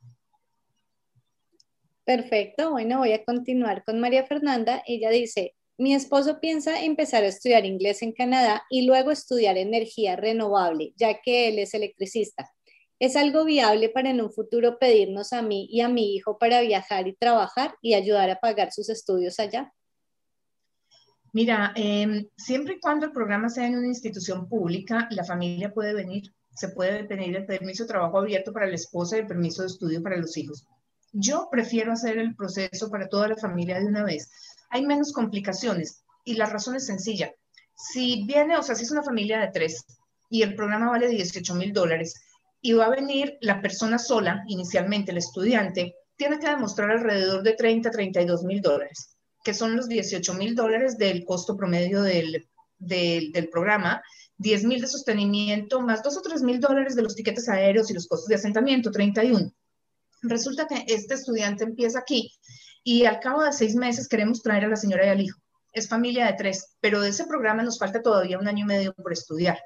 Perfecto, 2.05 2.71
bueno, 2.71 2.99
voy 2.99 3.13
a 3.13 3.23
continuar 3.23 3.83
con 3.85 4.01
María 4.01 4.25
Fernanda. 4.25 4.83
Ella 4.85 5.09
dice, 5.09 5.55
mi 5.77 5.93
esposo 5.93 6.39
piensa 6.39 6.83
empezar 6.83 7.23
a 7.23 7.27
estudiar 7.27 7.65
inglés 7.65 8.01
en 8.01 8.13
Canadá 8.13 8.63
y 8.69 8.85
luego 8.85 9.11
estudiar 9.11 9.57
energía 9.57 10.15
renovable, 10.15 10.93
ya 10.95 11.19
que 11.21 11.49
él 11.49 11.59
es 11.59 11.73
electricista. 11.73 12.49
¿Es 12.99 13.15
algo 13.15 13.43
viable 13.43 13.89
para 13.89 14.11
en 14.11 14.21
un 14.21 14.31
futuro 14.31 14.77
pedirnos 14.79 15.33
a 15.33 15.41
mí 15.41 15.67
y 15.69 15.81
a 15.81 15.89
mi 15.89 16.15
hijo 16.15 16.37
para 16.37 16.61
viajar 16.61 17.07
y 17.07 17.15
trabajar 17.15 17.75
y 17.81 17.95
ayudar 17.95 18.29
a 18.29 18.39
pagar 18.39 18.71
sus 18.71 18.89
estudios 18.89 19.39
allá? 19.39 19.73
Mira, 21.33 21.73
eh, 21.75 22.29
siempre 22.37 22.75
y 22.75 22.79
cuando 22.79 23.07
el 23.07 23.11
programa 23.11 23.49
sea 23.49 23.65
en 23.65 23.75
una 23.75 23.87
institución 23.87 24.47
pública, 24.47 25.07
la 25.09 25.23
familia 25.23 25.73
puede 25.73 25.93
venir, 25.93 26.31
se 26.55 26.69
puede 26.69 27.05
pedir 27.05 27.35
el 27.35 27.47
permiso 27.47 27.83
de 27.83 27.89
trabajo 27.89 28.19
abierto 28.19 28.53
para 28.53 28.67
la 28.67 28.75
esposa 28.75 29.17
y 29.17 29.21
el 29.21 29.27
permiso 29.27 29.63
de 29.63 29.69
estudio 29.69 30.03
para 30.03 30.17
los 30.17 30.37
hijos. 30.37 30.67
Yo 31.11 31.47
prefiero 31.51 31.91
hacer 31.91 32.19
el 32.19 32.35
proceso 32.35 32.89
para 32.89 33.09
toda 33.09 33.27
la 33.27 33.35
familia 33.35 33.79
de 33.79 33.87
una 33.87 34.03
vez, 34.03 34.31
hay 34.73 34.85
menos 34.85 35.13
complicaciones 35.13 36.03
y 36.25 36.33
la 36.33 36.47
razón 36.47 36.75
es 36.75 36.87
sencilla. 36.87 37.31
Si 37.75 38.23
viene, 38.25 38.57
o 38.57 38.63
sea, 38.63 38.73
si 38.73 38.83
es 38.83 38.91
una 38.91 39.03
familia 39.03 39.39
de 39.39 39.51
tres 39.51 39.85
y 40.31 40.41
el 40.41 40.55
programa 40.55 40.89
vale 40.89 41.09
18 41.09 41.53
mil 41.53 41.71
dólares. 41.71 42.15
Y 42.59 42.73
va 42.73 42.85
a 42.85 42.89
venir 42.89 43.37
la 43.41 43.61
persona 43.61 43.99
sola, 43.99 44.43
inicialmente 44.47 45.11
el 45.11 45.17
estudiante, 45.17 45.95
tiene 46.15 46.39
que 46.39 46.49
demostrar 46.49 46.89
alrededor 46.89 47.43
de 47.43 47.53
30, 47.53 47.91
32 47.91 48.43
mil 48.45 48.61
dólares, 48.61 49.15
que 49.43 49.53
son 49.53 49.75
los 49.75 49.87
18 49.87 50.33
mil 50.33 50.55
dólares 50.55 50.97
del 50.97 51.23
costo 51.23 51.55
promedio 51.55 52.01
del, 52.01 52.47
del, 52.79 53.31
del 53.31 53.49
programa, 53.49 54.01
10 54.37 54.63
mil 54.63 54.81
de 54.81 54.87
sostenimiento, 54.87 55.81
más 55.81 56.01
2 56.01 56.17
o 56.17 56.21
3 56.21 56.41
mil 56.41 56.59
dólares 56.59 56.95
de 56.95 57.03
los 57.03 57.15
tiquetes 57.15 57.47
aéreos 57.47 57.91
y 57.91 57.93
los 57.93 58.07
costos 58.07 58.27
de 58.27 58.35
asentamiento, 58.35 58.89
31. 58.89 59.53
Resulta 60.23 60.65
que 60.65 60.85
este 60.87 61.13
estudiante 61.13 61.63
empieza 61.63 61.99
aquí 61.99 62.31
y 62.83 63.05
al 63.05 63.19
cabo 63.19 63.43
de 63.43 63.53
seis 63.53 63.75
meses 63.75 64.07
queremos 64.07 64.41
traer 64.41 64.65
a 64.65 64.69
la 64.69 64.75
señora 64.75 65.05
y 65.05 65.09
al 65.09 65.21
hijo. 65.21 65.39
Es 65.71 65.87
familia 65.87 66.27
de 66.27 66.33
tres, 66.33 66.75
pero 66.81 67.01
de 67.01 67.09
ese 67.09 67.25
programa 67.25 67.63
nos 67.63 67.79
falta 67.79 68.01
todavía 68.01 68.37
un 68.37 68.47
año 68.47 68.65
y 68.65 68.67
medio 68.67 68.93
por 68.93 69.11
estudiar. 69.11 69.57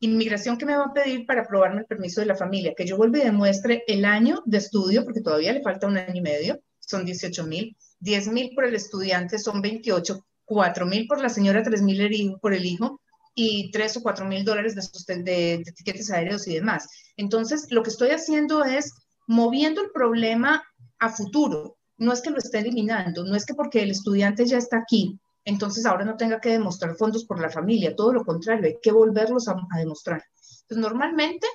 Inmigración 0.00 0.56
que 0.56 0.64
me 0.64 0.76
va 0.76 0.84
a 0.84 0.92
pedir 0.92 1.26
para 1.26 1.42
aprobarme 1.42 1.80
el 1.80 1.86
permiso 1.86 2.20
de 2.20 2.26
la 2.26 2.36
familia, 2.36 2.74
que 2.76 2.86
yo 2.86 2.96
vuelva 2.96 3.18
y 3.18 3.24
demuestre 3.24 3.84
el 3.86 4.04
año 4.04 4.42
de 4.46 4.58
estudio, 4.58 5.04
porque 5.04 5.20
todavía 5.20 5.52
le 5.52 5.62
falta 5.62 5.86
un 5.86 5.98
año 5.98 6.14
y 6.14 6.22
medio, 6.22 6.60
son 6.80 7.04
18 7.04 7.44
mil, 7.44 7.76
10 8.00 8.28
mil 8.28 8.54
por 8.54 8.64
el 8.64 8.74
estudiante 8.74 9.38
son 9.38 9.60
28, 9.60 10.24
4 10.44 10.86
mil 10.86 11.06
por 11.06 11.20
la 11.20 11.28
señora, 11.28 11.62
3 11.62 11.82
mil 11.82 12.36
por 12.40 12.54
el 12.54 12.64
hijo 12.64 13.00
y 13.34 13.70
3 13.70 13.96
o 13.98 14.02
4 14.02 14.26
mil 14.26 14.44
dólares 14.44 14.74
de, 14.74 15.16
de, 15.22 15.62
de 15.64 15.72
tiquetes 15.72 16.10
aéreos 16.10 16.46
y 16.46 16.54
demás. 16.54 16.88
Entonces, 17.16 17.66
lo 17.70 17.82
que 17.82 17.90
estoy 17.90 18.10
haciendo 18.10 18.64
es 18.64 18.92
moviendo 19.26 19.82
el 19.82 19.90
problema 19.90 20.62
a 20.98 21.10
futuro. 21.10 21.76
No 21.96 22.12
es 22.12 22.20
que 22.20 22.30
lo 22.30 22.38
esté 22.38 22.58
eliminando, 22.58 23.24
no 23.24 23.36
es 23.36 23.46
que 23.46 23.54
porque 23.54 23.82
el 23.82 23.90
estudiante 23.90 24.44
ya 24.46 24.58
está 24.58 24.78
aquí, 24.78 25.18
entonces 25.44 25.84
ahora 25.84 26.04
no 26.04 26.16
tenga 26.16 26.40
que 26.40 26.50
demostrar 26.50 26.96
fondos 26.96 27.24
por 27.24 27.40
la 27.40 27.50
familia, 27.50 27.94
todo 27.94 28.12
lo 28.12 28.24
contrario, 28.24 28.66
hay 28.66 28.78
que 28.82 28.92
volverlos 28.92 29.48
a, 29.48 29.56
demostrar. 29.76 30.24
Entonces, 30.62 30.78
normalmente 30.78 31.46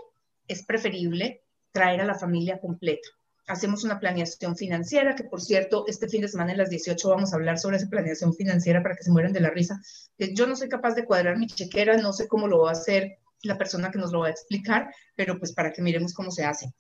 es 0.48 0.64
preferible 0.64 1.42
traer 1.72 2.02
a 2.02 2.06
la 2.06 2.16
familia 2.16 2.60
completa. 2.60 3.08
Hacemos 3.48 3.84
una 3.84 4.00
planeación 4.00 4.56
financiera, 4.56 5.16
que 5.16 5.24
por 5.24 5.42
cierto, 5.42 5.86
este 5.88 6.08
fin 6.08 6.22
de 6.22 6.28
semana 6.28 6.52
en 6.52 6.60
las 6.60 6.70
18 6.70 7.10
vamos 7.10 7.34
a 7.34 7.38
hablar 7.38 7.58
sobre 7.58 7.78
esa 7.78 7.90
planeación 7.90 8.36
financiera 8.36 8.84
para 8.84 8.96
que 8.96 9.04
se 9.04 9.12
mueran 9.12 9.34
de 9.34 9.40
la 9.40 9.50
risa. 9.50 9.82
Yo 10.20 10.46
no 10.46 10.56
soy 10.56 10.70
capaz 10.70 10.94
de 10.94 11.06
cuadrar 11.06 11.38
mi 11.38 11.48
chequera, 11.48 11.98
no 11.98 12.14
sé 12.14 12.28
cómo 12.28 12.48
lo 12.48 12.60
va 12.60 12.70
a 12.70 12.74
hacer 12.74 13.18
la 13.42 13.58
persona 13.58 13.90
que 13.90 13.98
nos 13.98 14.12
lo 14.12 14.20
va 14.20 14.28
a 14.28 14.32
explicar, 14.32 14.94
pero 15.16 15.40
pues 15.40 15.54
para 15.54 15.72
que 15.72 15.82
miremos 15.82 16.14
cómo 16.14 16.30
se 16.30 16.46
hace. 16.46 16.72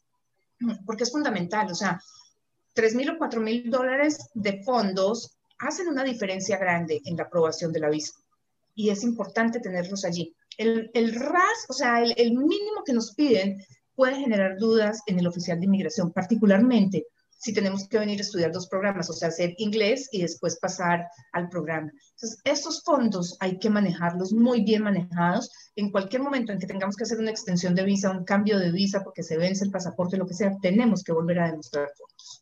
Porque 0.85 1.03
es 1.03 1.11
fundamental, 1.11 1.71
o 1.71 1.75
sea, 1.75 1.99
3 2.73 2.95
mil 2.95 3.11
o 3.11 3.17
4 3.17 3.41
mil 3.41 3.69
dólares 3.69 4.29
de 4.33 4.63
fondos 4.63 5.37
hacen 5.59 5.87
una 5.87 6.03
diferencia 6.03 6.57
grande 6.57 7.01
en 7.05 7.17
la 7.17 7.23
aprobación 7.23 7.71
de 7.73 7.79
la 7.79 7.89
visa 7.89 8.13
y 8.75 8.89
es 8.89 9.03
importante 9.03 9.59
tenerlos 9.59 10.05
allí. 10.05 10.33
El, 10.57 10.89
el 10.93 11.13
RAS, 11.13 11.65
o 11.67 11.73
sea, 11.73 12.01
el, 12.01 12.13
el 12.17 12.31
mínimo 12.31 12.83
que 12.85 12.93
nos 12.93 13.13
piden 13.13 13.63
puede 13.93 14.15
generar 14.15 14.57
dudas 14.57 15.01
en 15.05 15.19
el 15.19 15.27
oficial 15.27 15.59
de 15.59 15.65
inmigración, 15.65 16.13
particularmente 16.13 17.07
si 17.39 17.53
tenemos 17.53 17.87
que 17.87 17.99
venir 17.99 18.19
a 18.19 18.21
estudiar 18.21 18.51
dos 18.51 18.67
programas, 18.67 19.09
o 19.09 19.13
sea, 19.13 19.29
hacer 19.29 19.55
inglés 19.57 20.09
y 20.11 20.21
después 20.21 20.59
pasar 20.59 21.07
al 21.31 21.47
programa. 21.47 21.89
Entonces, 22.11 22.39
estos 22.43 22.83
fondos 22.83 23.37
hay 23.39 23.57
que 23.59 23.69
manejarlos 23.69 24.33
muy 24.33 24.61
bien 24.63 24.83
manejados. 24.83 25.49
En 25.75 25.89
cualquier 25.89 26.21
momento 26.21 26.51
en 26.51 26.59
que 26.59 26.67
tengamos 26.67 26.97
que 26.97 27.05
hacer 27.05 27.17
una 27.17 27.31
extensión 27.31 27.75
de 27.75 27.83
visa, 27.83 28.11
un 28.11 28.25
cambio 28.25 28.59
de 28.59 28.71
visa 28.71 29.03
porque 29.03 29.23
se 29.23 29.37
vence 29.37 29.63
el 29.63 29.71
pasaporte, 29.71 30.17
lo 30.17 30.27
que 30.27 30.33
sea, 30.33 30.55
tenemos 30.61 31.01
que 31.01 31.13
volver 31.13 31.39
a 31.39 31.49
demostrar 31.49 31.87
fondos. 31.97 32.38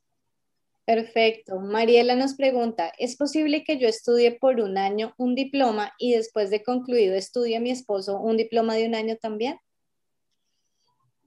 Perfecto. 0.87 1.59
Mariela 1.59 2.15
nos 2.15 2.35
pregunta, 2.35 2.93
¿es 2.97 3.17
posible 3.17 3.65
que 3.65 3.77
yo 3.77 3.89
estudie 3.89 4.39
por 4.39 4.61
un 4.61 4.77
año 4.77 5.13
un 5.17 5.35
diploma 5.35 5.91
y 5.99 6.13
después 6.13 6.49
de 6.49 6.63
concluido 6.63 7.13
estudie 7.13 7.59
mi 7.59 7.71
esposo 7.71 8.21
un 8.21 8.37
diploma 8.37 8.73
de 8.75 8.87
un 8.87 8.95
año 8.95 9.17
también? 9.17 9.59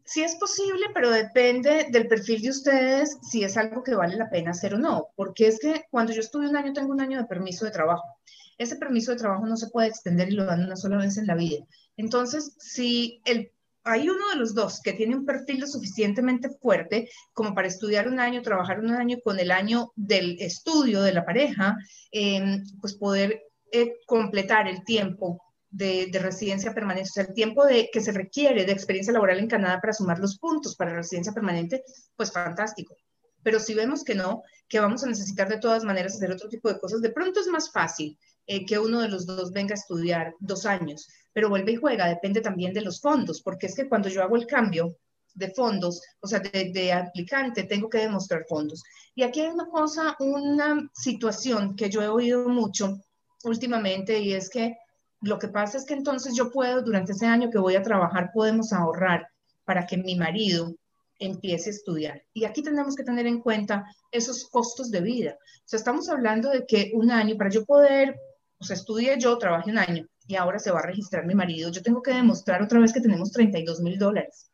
Sí 0.07 0.23
es 0.23 0.37
posible, 0.37 0.87
pero 0.95 1.11
depende 1.11 1.89
del 1.91 2.09
perfil 2.09 2.41
de 2.41 2.49
ustedes 2.49 3.19
si 3.31 3.45
es 3.45 3.59
algo 3.59 3.83
que 3.83 3.95
vale 3.95 4.17
la 4.17 4.31
pena 4.31 4.53
hacer 4.53 4.73
o 4.73 4.79
no, 4.79 5.09
porque 5.15 5.49
es 5.49 5.59
que 5.59 5.85
cuando 5.91 6.15
yo 6.15 6.21
estudio 6.21 6.49
un 6.49 6.57
año 6.57 6.73
tengo 6.73 6.93
un 6.93 7.03
año 7.03 7.19
de 7.19 7.27
permiso 7.27 7.67
de 7.67 7.71
trabajo. 7.71 8.17
Ese 8.57 8.77
permiso 8.77 9.11
de 9.11 9.19
trabajo 9.19 9.45
no 9.45 9.59
se 9.59 9.69
puede 9.69 9.89
extender 9.89 10.31
y 10.31 10.37
lo 10.37 10.47
dan 10.47 10.65
una 10.65 10.77
sola 10.77 10.97
vez 10.97 11.19
en 11.19 11.27
la 11.27 11.35
vida. 11.35 11.67
Entonces, 11.99 12.57
si 12.59 13.21
el 13.27 13.53
hay 13.85 14.09
uno 14.09 14.29
de 14.31 14.37
los 14.37 14.55
dos 14.55 14.81
que 14.83 14.93
tiene 14.93 15.17
un 15.17 15.25
perfil 15.25 15.61
lo 15.61 15.67
suficientemente 15.67 16.51
fuerte 16.61 17.09
como 17.33 17.55
para 17.55 17.69
estudiar 17.69 18.09
un 18.09 18.21
año, 18.21 18.43
trabajar 18.43 18.81
un 18.81 18.91
año 18.91 19.19
con 19.25 19.39
el 19.39 19.51
año 19.51 19.93
del 19.97 20.37
estudio 20.41 21.03
de 21.03 21.13
la 21.13 21.25
pareja, 21.25 21.77
em, 22.13 22.63
pues 22.81 22.95
poder 22.95 23.43
eh, 23.73 23.95
completar 24.07 24.69
el 24.69 24.85
tiempo 24.85 25.43
de, 25.71 26.09
de, 26.11 26.19
residencia 26.19 26.75
permanente, 26.75 27.09
o 27.09 27.13
sea, 27.13 27.25
el 27.25 27.35
tiempo 27.35 27.65
de, 27.65 27.89
que 27.93 28.01
se 28.01 28.13
requiere 28.13 28.65
de 28.65 28.73
experiencia 28.73 29.13
laboral 29.13 29.39
en 29.39 29.49
Canadá 29.49 29.81
para 29.81 29.93
sumar 29.93 30.19
los 30.19 30.39
puntos 30.39 30.75
para 30.75 30.95
residencia 30.95 31.33
permanente, 31.33 31.85
pues 32.17 32.33
fantástico. 32.33 32.97
Pero 33.43 33.61
si 33.61 33.75
vemos 33.75 34.05
que 34.05 34.15
no, 34.15 34.43
que 34.69 34.81
vamos 34.81 35.05
a 35.05 35.07
necesitar 35.07 35.49
de 35.49 35.59
todas 35.59 35.85
maneras 35.85 36.17
hacer 36.17 36.33
otro 36.33 36.49
tipo 36.49 36.69
de 36.69 36.79
cosas, 36.79 37.01
de 37.01 37.11
pronto 37.11 37.41
es 37.41 37.47
más 37.47 37.71
fácil 37.71 38.19
eh, 38.47 38.65
que 38.67 38.79
uno 38.79 39.01
de 39.01 39.09
los 39.09 39.27
dos 39.27 39.53
venga 39.53 39.75
a 39.75 39.79
estudiar 39.79 40.35
dos 40.41 40.67
años, 40.67 41.09
pero 41.33 41.49
vuelve 41.49 41.73
y 41.73 41.77
juega, 41.77 42.09
depende 42.09 42.41
también 42.41 42.73
de 42.73 42.83
los 42.83 43.01
fondos, 43.01 43.43
porque 43.43 43.67
es 43.67 43.75
que 43.75 43.89
cuando 43.89 44.09
yo 44.09 44.23
hago 44.23 44.37
el 44.37 44.47
cambio 44.47 44.97
de 45.35 45.51
fondos, 45.51 46.03
o 46.21 46.27
sea, 46.27 46.41
de, 46.41 46.73
de, 46.73 46.93
aplicante, 46.93 47.65
tengo 47.65 47.89
que 47.89 47.99
demostrar 47.99 48.45
fondos. 48.49 48.83
Y 49.15 49.23
aquí 49.23 49.41
hay 49.41 49.49
una 49.49 49.69
cosa, 49.69 50.17
una 50.19 50.91
situación 50.93 51.77
que 51.77 51.89
yo 51.89 52.03
he 52.03 52.09
oído 52.09 52.49
mucho 52.49 52.99
últimamente 53.45 54.19
y 54.19 54.35
es 54.35 54.51
que 54.51 54.77
lo 55.23 55.39
que 55.39 55.49
pasa 55.49 55.79
es 55.79 55.85
que 55.85 55.95
entonces 55.95 56.35
yo 56.35 56.51
puedo, 56.51 56.83
durante 56.83 57.13
ese 57.13 57.27
año 57.27 57.51
que 57.51 57.59
voy 57.59 57.77
a 57.77 57.83
trabajar, 57.83 58.31
podemos 58.33 58.73
ahorrar 58.73 59.29
para 59.65 59.87
que 59.87 59.97
mi 59.97 60.17
marido 60.17 60.75
empiece 61.19 61.69
a 61.69 61.73
estudiar. 61.75 62.23
Y 62.33 62.45
aquí 62.45 62.63
tenemos 62.63 62.97
que 62.97 63.05
tener 63.05 63.27
en 63.27 63.41
cuenta 63.41 63.85
esos 64.11 64.49
costos 64.49 64.91
de 64.91 65.03
vida. 65.03 65.37
O 65.39 65.63
sea, 65.67 65.77
estamos 65.77 66.09
hablando 66.09 66.49
de 66.51 66.65
que 66.67 66.91
un 66.95 67.11
año, 67.11 67.37
para 67.37 67.51
yo 67.51 67.65
poder 67.67 68.19
o 68.61 68.65
sea, 68.65 68.77
estudié 68.77 69.19
yo, 69.19 69.39
trabajé 69.39 69.71
un 69.71 69.79
año 69.79 70.07
y 70.27 70.37
ahora 70.37 70.59
se 70.59 70.71
va 70.71 70.81
a 70.81 70.87
registrar 70.87 71.27
mi 71.27 71.35
marido, 71.35 71.71
yo 71.71 71.83
tengo 71.83 72.03
que 72.03 72.13
demostrar 72.13 72.63
otra 72.63 72.79
vez 72.79 72.93
que 72.93 73.01
tenemos 73.01 73.33
32 73.33 73.81
mil 73.81 73.99
dólares. 73.99 74.51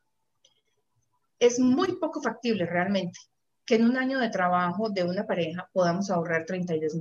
Es 1.39 1.59
muy 1.59 1.97
poco 1.97 2.23
factible 2.23 2.65
realmente 2.67 3.19
que 3.67 3.75
en 3.75 3.85
un 3.85 3.97
año 3.97 4.21
de 4.21 4.31
trabajo 4.31 4.91
de 4.91 5.03
una 5.03 5.27
pareja 5.27 5.69
podamos 5.73 6.09
ahorrar 6.11 6.47
32 6.47 6.95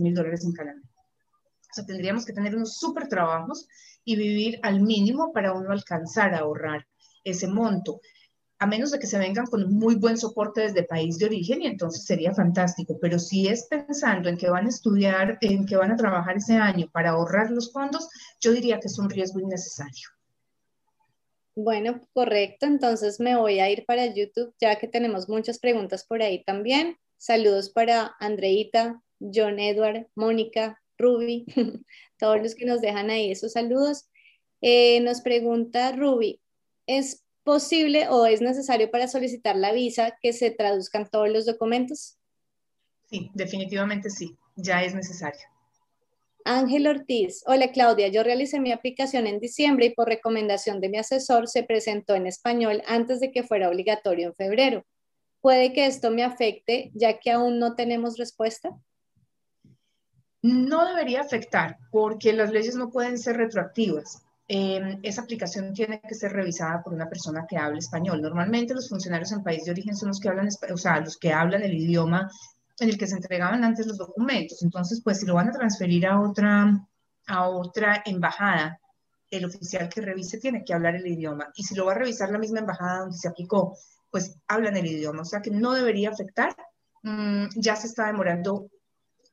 mil 0.00 0.14
dólares 0.14 0.44
en 0.44 0.52
Canadá. 0.52 0.80
O 0.80 1.74
sea, 1.74 1.84
tendríamos 1.84 2.24
que 2.24 2.32
tener 2.32 2.54
unos 2.54 2.78
súper 2.78 3.08
trabajos 3.08 3.66
y 4.04 4.16
vivir 4.16 4.60
al 4.62 4.80
mínimo 4.80 5.32
para 5.32 5.52
uno 5.52 5.72
alcanzar 5.72 6.34
a 6.34 6.38
ahorrar 6.38 6.86
ese 7.24 7.48
monto 7.48 8.00
a 8.58 8.66
menos 8.66 8.90
de 8.90 8.98
que 8.98 9.06
se 9.06 9.18
vengan 9.18 9.46
con 9.46 9.72
muy 9.72 9.94
buen 9.94 10.18
soporte 10.18 10.62
desde 10.62 10.82
país 10.82 11.18
de 11.18 11.26
origen 11.26 11.62
y 11.62 11.66
entonces 11.66 12.04
sería 12.04 12.34
fantástico, 12.34 12.98
pero 13.00 13.18
si 13.18 13.46
es 13.46 13.66
pensando 13.66 14.28
en 14.28 14.36
que 14.36 14.50
van 14.50 14.66
a 14.66 14.70
estudiar, 14.70 15.38
en 15.40 15.64
que 15.64 15.76
van 15.76 15.92
a 15.92 15.96
trabajar 15.96 16.36
ese 16.36 16.54
año 16.54 16.88
para 16.92 17.10
ahorrar 17.10 17.50
los 17.50 17.72
fondos, 17.72 18.08
yo 18.40 18.52
diría 18.52 18.80
que 18.80 18.88
es 18.88 18.98
un 18.98 19.10
riesgo 19.10 19.38
innecesario. 19.38 20.08
Bueno, 21.54 22.06
correcto, 22.12 22.66
entonces 22.66 23.20
me 23.20 23.36
voy 23.36 23.60
a 23.60 23.70
ir 23.70 23.84
para 23.84 24.06
YouTube 24.06 24.54
ya 24.60 24.76
que 24.76 24.88
tenemos 24.88 25.28
muchas 25.28 25.58
preguntas 25.58 26.04
por 26.04 26.22
ahí 26.22 26.42
también. 26.44 26.96
Saludos 27.16 27.70
para 27.70 28.14
Andreita, 28.20 29.02
John 29.20 29.58
Edward, 29.58 30.06
Mónica, 30.14 30.80
Ruby, 30.96 31.46
todos 32.18 32.40
los 32.40 32.54
que 32.54 32.64
nos 32.64 32.80
dejan 32.80 33.10
ahí 33.10 33.30
esos 33.30 33.52
saludos. 33.52 34.08
Eh, 34.60 35.00
nos 35.00 35.20
pregunta 35.20 35.92
Ruby, 35.92 36.40
¿es 36.86 37.24
posible 37.48 38.08
o 38.10 38.26
es 38.26 38.42
necesario 38.42 38.90
para 38.90 39.08
solicitar 39.08 39.56
la 39.56 39.72
visa 39.72 40.18
que 40.20 40.34
se 40.34 40.50
traduzcan 40.50 41.08
todos 41.10 41.30
los 41.30 41.46
documentos? 41.46 42.18
Sí, 43.06 43.30
definitivamente 43.32 44.10
sí, 44.10 44.36
ya 44.54 44.82
es 44.82 44.94
necesario. 44.94 45.40
Ángel 46.44 46.86
Ortiz, 46.86 47.42
hola 47.46 47.72
Claudia, 47.72 48.08
yo 48.08 48.22
realicé 48.22 48.60
mi 48.60 48.70
aplicación 48.70 49.26
en 49.26 49.40
diciembre 49.40 49.86
y 49.86 49.94
por 49.94 50.08
recomendación 50.08 50.82
de 50.82 50.90
mi 50.90 50.98
asesor 50.98 51.48
se 51.48 51.62
presentó 51.62 52.14
en 52.14 52.26
español 52.26 52.82
antes 52.86 53.18
de 53.18 53.32
que 53.32 53.42
fuera 53.42 53.70
obligatorio 53.70 54.28
en 54.28 54.34
febrero. 54.34 54.84
¿Puede 55.40 55.72
que 55.72 55.86
esto 55.86 56.10
me 56.10 56.24
afecte 56.24 56.90
ya 56.92 57.18
que 57.18 57.30
aún 57.30 57.58
no 57.58 57.76
tenemos 57.76 58.18
respuesta? 58.18 58.76
No 60.42 60.86
debería 60.86 61.22
afectar 61.22 61.78
porque 61.90 62.34
las 62.34 62.52
leyes 62.52 62.76
no 62.76 62.90
pueden 62.90 63.16
ser 63.16 63.38
retroactivas. 63.38 64.22
Eh, 64.50 64.98
esa 65.02 65.20
aplicación 65.20 65.74
tiene 65.74 66.00
que 66.00 66.14
ser 66.14 66.32
revisada 66.32 66.82
por 66.82 66.94
una 66.94 67.08
persona 67.08 67.46
que 67.46 67.58
hable 67.58 67.80
español. 67.80 68.22
Normalmente 68.22 68.72
los 68.74 68.88
funcionarios 68.88 69.30
en 69.32 69.42
país 69.42 69.64
de 69.64 69.72
origen 69.72 69.94
son 69.94 70.08
los 70.08 70.20
que 70.20 70.30
hablan, 70.30 70.48
o 70.48 70.76
sea, 70.78 71.00
los 71.00 71.18
que 71.18 71.32
hablan 71.32 71.62
el 71.62 71.74
idioma 71.74 72.30
en 72.80 72.88
el 72.88 72.96
que 72.96 73.06
se 73.06 73.16
entregaban 73.16 73.62
antes 73.62 73.86
los 73.86 73.98
documentos. 73.98 74.62
Entonces, 74.62 75.02
pues 75.04 75.20
si 75.20 75.26
lo 75.26 75.34
van 75.34 75.50
a 75.50 75.52
transferir 75.52 76.06
a 76.06 76.18
otra, 76.20 76.80
a 77.26 77.48
otra 77.48 78.02
embajada, 78.06 78.80
el 79.30 79.44
oficial 79.44 79.90
que 79.90 80.00
revise 80.00 80.38
tiene 80.38 80.64
que 80.64 80.72
hablar 80.72 80.94
el 80.94 81.06
idioma. 81.06 81.50
Y 81.54 81.64
si 81.64 81.74
lo 81.74 81.84
va 81.84 81.92
a 81.92 81.96
revisar 81.96 82.30
la 82.30 82.38
misma 82.38 82.60
embajada 82.60 83.00
donde 83.00 83.18
se 83.18 83.28
aplicó, 83.28 83.76
pues 84.10 84.36
hablan 84.46 84.78
el 84.78 84.86
idioma. 84.86 85.22
O 85.22 85.26
sea 85.26 85.42
que 85.42 85.50
no 85.50 85.72
debería 85.72 86.08
afectar. 86.08 86.56
Mm, 87.02 87.48
ya 87.56 87.76
se 87.76 87.88
está 87.88 88.06
demorando 88.06 88.70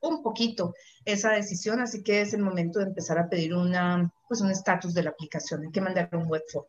un 0.08 0.22
poquito 0.22 0.74
esa 1.04 1.32
decisión, 1.32 1.80
así 1.80 2.02
que 2.02 2.20
es 2.20 2.34
el 2.34 2.42
momento 2.42 2.78
de 2.78 2.86
empezar 2.86 3.18
a 3.18 3.28
pedir 3.28 3.54
una, 3.54 4.12
pues 4.28 4.40
un 4.40 4.50
estatus 4.50 4.94
de 4.94 5.02
la 5.02 5.10
aplicación. 5.10 5.64
Hay 5.64 5.72
que 5.72 5.80
mandar 5.80 6.08
un 6.12 6.26
web 6.26 6.42
form. 6.50 6.66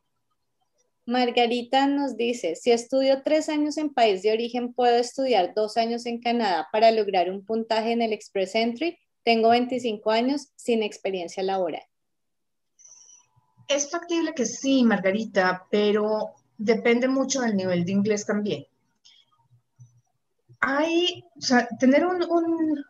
Margarita 1.08 1.88
nos 1.88 2.17
dice, 2.17 2.56
si 2.58 2.71
estudio 2.71 3.23
tres 3.23 3.47
años 3.47 3.78
en 3.78 3.93
país 3.93 4.23
de 4.23 4.34
origen, 4.34 4.73
¿puedo 4.73 4.97
estudiar 4.97 5.54
dos 5.56 5.78
años 5.78 6.06
en 6.06 6.19
Canadá 6.19 6.67
para 6.69 6.91
lograr 6.91 7.32
un 7.32 7.45
puntaje 7.45 7.93
en 7.93 8.02
el 8.02 8.12
Express 8.12 8.56
Entry? 8.56 9.00
Tengo 9.23 9.50
25 9.50 10.12
años 10.12 10.50
sin 10.58 10.84
experiencia 10.84 11.43
laboral. 11.43 11.84
Es 13.69 13.89
factible 13.89 14.34
que 14.34 14.45
sí, 14.45 14.84
Margarita, 14.84 15.65
pero 15.71 16.34
depende 16.58 17.08
mucho 17.08 17.41
del 17.41 17.56
nivel 17.56 17.86
de 17.86 17.91
inglés 17.93 18.26
también. 18.26 18.65
Hay, 20.60 21.23
o 21.38 21.41
sea, 21.41 21.69
tener 21.80 22.06
un, 22.06 22.21
un 22.23 22.86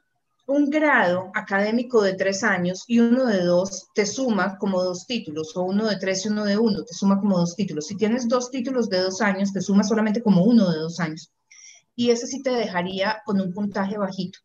grado 0.70 1.32
académico 1.34 2.02
de 2.02 2.14
tres 2.14 2.44
años 2.44 2.84
y 2.88 3.00
uno 3.00 3.26
de 3.26 3.42
dos 3.42 3.88
te 3.94 4.06
suma 4.06 4.58
como 4.58 4.82
dos 4.82 5.06
títulos, 5.06 5.56
o 5.56 5.64
uno 5.64 5.88
de 5.88 5.98
tres 5.98 6.26
y 6.26 6.30
uno 6.30 6.46
de 6.46 6.58
uno 6.58 6.84
te 6.84 6.94
suma 6.94 7.20
como 7.20 7.38
dos 7.38 7.56
títulos. 7.56 7.88
Si 7.88 7.98
tienes 7.98 8.28
dos 8.28 8.50
títulos 8.50 8.90
de 8.90 9.00
dos 9.00 9.22
años, 9.22 9.52
te 9.52 9.62
suma 9.62 9.84
solamente 9.84 10.22
como 10.22 10.44
uno 10.44 10.72
de 10.72 10.80
dos 10.80 11.00
años. 11.00 11.32
Y 11.96 12.12
ese 12.12 12.28
sí 12.28 12.42
te 12.42 12.52
dejaría 12.52 13.22
con 13.26 13.42
un 13.42 13.54
puntaje 13.54 13.98
bajito. 13.98 14.40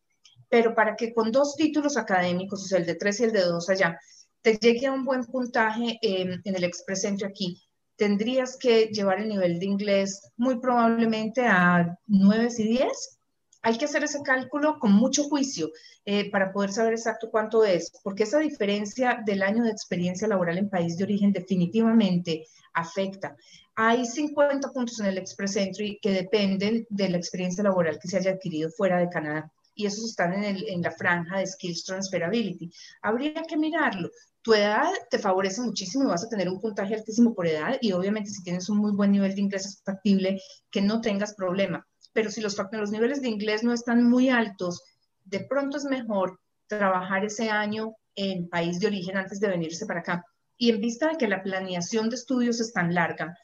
Pero 0.49 0.75
para 0.75 0.97
que 0.97 1.15
con 1.15 1.31
dos 1.31 1.55
títulos 1.55 1.97
académicos, 1.97 2.65
o 2.65 2.67
sea, 2.67 2.79
el 2.79 2.87
de 2.87 2.97
tres 2.97 3.21
y 3.21 3.25
el 3.25 3.33
de 3.33 3.43
dos 3.43 3.69
allá, 3.71 3.99
te 4.43 4.57
llegue 4.57 4.87
a 4.87 4.93
un 4.93 5.05
buen 5.05 5.25
puntaje 5.25 5.99
en 6.03 6.41
el 6.45 6.65
Express 6.65 7.05
Entry 7.05 7.27
aquí, 7.27 7.63
tendrías 7.97 8.57
que 8.57 8.87
llevar 8.87 9.21
el 9.21 9.29
nivel 9.29 9.61
de 9.61 9.67
inglés 9.67 10.33
muy 10.37 10.59
probablemente 10.59 11.47
a 11.47 11.97
nueve 12.07 12.49
y 12.59 12.65
diez 12.65 13.19
hay 13.63 13.79
que 13.79 13.85
hacer 13.85 14.03
ese 14.03 14.23
cálculo 14.23 14.79
con 14.81 14.93
mucho 14.93 15.25
juicio 15.25 15.71
eh, 16.05 16.31
para 16.31 16.53
poder 16.53 16.73
saber 16.73 16.95
exacto 16.95 17.31
cuánto 17.31 17.65
es, 17.65 17.93
porque 18.03 18.25
esa 18.25 18.41
diferencia 18.41 19.23
del 19.25 19.43
año 19.43 19.63
de 19.63 19.71
experiencia 19.71 20.27
laboral 20.27 20.59
en 20.59 20.69
país 20.69 20.97
de 20.97 21.05
origen 21.05 21.33
definitivamente 21.33 22.47
afecta. 22.75 23.37
Hay 23.77 24.05
50 24.05 24.71
puntos 24.71 24.99
en 25.01 25.07
el 25.07 25.19
Express 25.19 25.57
Entry 25.57 25.99
que 26.03 26.11
dependen 26.11 26.87
de 26.91 27.09
la 27.09 27.17
experiencia 27.17 27.63
laboral 27.63 27.99
que 28.01 28.09
se 28.09 28.17
haya 28.17 28.33
adquirido 28.33 28.69
fuera 28.71 28.99
de 28.99 29.09
Canadá 29.09 29.53
y 29.75 29.87
esos 29.87 30.11
están 30.11 30.35
en, 30.35 30.57
en 30.67 30.83
la 30.83 30.91
franja 30.91 31.39
de 31.39 31.47
Skills 31.47 31.85
Transferability. 31.85 32.71
Habría 33.01 33.43
que 33.49 33.57
mirarlo. 33.57 34.11
Tu 34.43 34.55
edad 34.55 34.91
te 35.09 35.21
favorece 35.21 35.61
muchísimo 35.63 36.05
y 36.05 36.09
vas 36.09 36.25
a 36.25 36.29
tener 36.29 36.49
un 36.49 36.61
puntaje 36.61 36.97
altísimo 36.97 37.33
por 37.33 37.47
edad 37.47 37.79
y 37.81 37.93
obviamente 37.93 38.31
si 38.31 38.43
tienes 38.43 38.69
un 38.69 38.79
muy 38.79 38.93
buen 38.93 39.13
nivel 39.13 39.35
de 39.35 39.41
inglés 39.41 39.67
es 39.67 39.83
factible 39.85 40.41
que 40.71 40.83
no 40.83 41.01
tengas 41.01 41.35
problema 41.35 41.87
pero 42.13 42.31
si 42.31 42.41
los, 42.41 42.57
niveles 42.91 43.23
de 43.23 43.29
inglés 43.29 43.63
no 43.63 43.73
están 43.73 44.09
muy 44.09 44.29
altos, 44.29 44.83
de 45.25 45.41
pronto 45.41 45.77
es 45.77 45.85
mejor 45.85 46.41
trabajar 46.67 47.25
ese 47.25 47.51
año 47.51 47.97
en 48.15 48.49
país 48.49 48.79
de 48.81 48.89
origen 48.89 49.17
antes 49.17 49.41
de 49.41 49.49
venirse 49.49 49.87
para 49.87 50.01
acá. 50.01 50.25
Y 50.57 50.71
en 50.71 50.81
vista 50.81 51.09
de 51.09 51.17
que 51.17 51.29
la 51.29 51.43
planeación 51.43 52.09
de 52.09 52.17
estudios 52.17 52.61
es 52.61 52.73
tan 52.73 52.95
larga, 52.95 53.37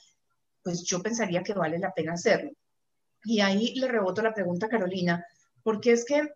pues 0.62 0.82
yo 0.84 1.02
pensaría 1.02 1.42
que 1.42 1.54
vale 1.54 1.78
la 1.78 1.92
pena 1.92 2.12
hacerlo. 2.12 2.50
Y 3.24 3.40
ahí 3.40 3.74
le 3.74 3.88
reboto 3.88 4.22
la 4.22 4.34
pregunta 4.34 4.66
a 4.66 4.68
Carolina, 4.68 5.24
porque 5.62 5.92
es 5.92 6.04
que, 6.04 6.28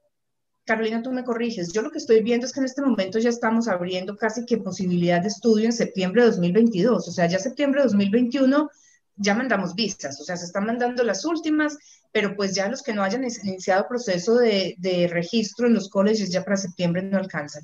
Carolina, 0.64 1.02
tú 1.02 1.12
me 1.12 1.24
corriges, 1.24 1.72
yo 1.72 1.82
lo 1.82 1.90
que 1.90 1.98
estoy 1.98 2.22
viendo 2.22 2.46
es 2.46 2.52
que 2.52 2.60
en 2.60 2.66
este 2.66 2.82
momento 2.82 3.18
ya 3.18 3.28
estamos 3.28 3.68
abriendo 3.68 4.16
casi 4.16 4.44
que 4.46 4.58
posibilidad 4.58 5.20
de 5.20 5.28
estudio 5.28 5.66
en 5.66 5.72
septiembre 5.72 6.22
de 6.22 6.28
2022, 6.28 7.08
o 7.08 7.12
sea, 7.12 7.26
ya 7.26 7.38
septiembre 7.38 7.80
de 7.80 7.88
2021 7.88 8.70
ya 9.16 9.34
mandamos 9.34 9.74
vistas, 9.74 10.20
o 10.20 10.24
sea, 10.24 10.36
se 10.36 10.46
están 10.46 10.66
mandando 10.66 11.04
las 11.04 11.24
últimas 11.24 11.76
pero 12.12 12.36
pues 12.36 12.54
ya 12.54 12.68
los 12.68 12.82
que 12.82 12.92
no 12.92 13.02
hayan 13.02 13.24
iniciado 13.24 13.88
proceso 13.88 14.36
de, 14.36 15.08
registro 15.10 15.66
en 15.66 15.74
los 15.74 15.88
colegios 15.88 16.30
ya 16.30 16.44
para 16.44 16.58
septiembre 16.58 17.02
no 17.02 17.18
alcanzan. 17.18 17.62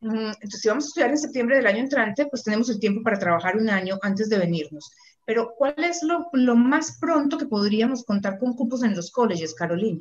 Entonces, 0.00 0.60
si 0.60 0.68
vamos 0.68 0.84
a 0.84 0.88
estudiar 0.88 1.10
en 1.10 1.18
septiembre 1.18 1.56
del 1.56 1.66
año 1.66 1.78
entrante, 1.78 2.26
pues 2.26 2.42
tenemos 2.42 2.70
el 2.70 2.80
tiempo 2.80 3.02
para 3.02 3.18
trabajar 3.18 3.56
un 3.56 3.68
año 3.68 3.98
antes 4.02 4.28
de 4.28 4.38
venirnos. 4.38 4.90
Pero, 5.24 5.54
¿cuál 5.56 5.74
es 5.78 6.02
lo, 6.02 6.56
más 6.56 6.98
pronto 7.00 7.38
que 7.38 7.46
podríamos 7.46 8.04
contar 8.04 8.38
con 8.38 8.54
cupos 8.54 8.82
en 8.82 8.96
los 8.96 9.12
colegios, 9.12 9.54
Carolina? 9.54 10.00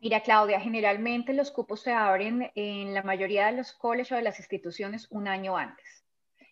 Mira, 0.00 0.20
Claudia, 0.20 0.60
generalmente 0.60 1.32
los 1.32 1.52
cupos 1.52 1.82
se 1.82 1.92
abren 1.92 2.50
en 2.56 2.94
la 2.94 3.02
mayoría 3.02 3.46
de 3.46 3.58
los 3.58 3.72
colegios 3.72 4.12
o 4.12 4.16
de 4.16 4.22
las 4.22 4.38
instituciones 4.38 5.06
un 5.10 5.28
año 5.28 5.56
antes. 5.56 6.04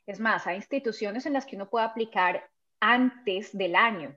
Es 0.07 0.21
más, 0.21 0.47
hay 0.47 0.57
instituciones 0.57 1.27
en 1.27 1.33
las 1.33 1.45
que 1.45 1.57
uno 1.57 1.69
puede 1.69 1.87
aplicar 1.87 2.49
antes 2.81 3.57
del 3.57 3.75
año 3.75 4.17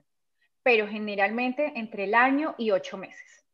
pero 0.66 0.88
generalmente 0.88 1.74
entre 1.76 2.02
el 2.02 2.14
año 2.16 2.56
y 2.58 2.72
ocho 2.72 2.98
meses. 2.98 3.44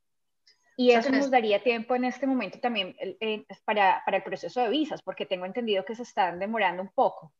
Y 0.78 0.92
eso 0.92 1.10
nos 1.10 1.30
daría 1.30 1.62
tiempo 1.62 1.94
en 1.94 2.06
este 2.06 2.26
momento 2.26 2.58
también 2.58 2.96
eh, 2.98 3.44
para, 3.66 4.00
para, 4.06 4.16
el 4.16 4.22
proceso 4.22 4.62
de 4.62 4.70
visas, 4.70 5.02
porque 5.02 5.26
tengo 5.26 5.44
entendido 5.44 5.84
que 5.84 5.94
se 5.94 6.04
están 6.04 6.38
demorando 6.38 6.80
un 6.80 6.88
poco. 6.88 7.30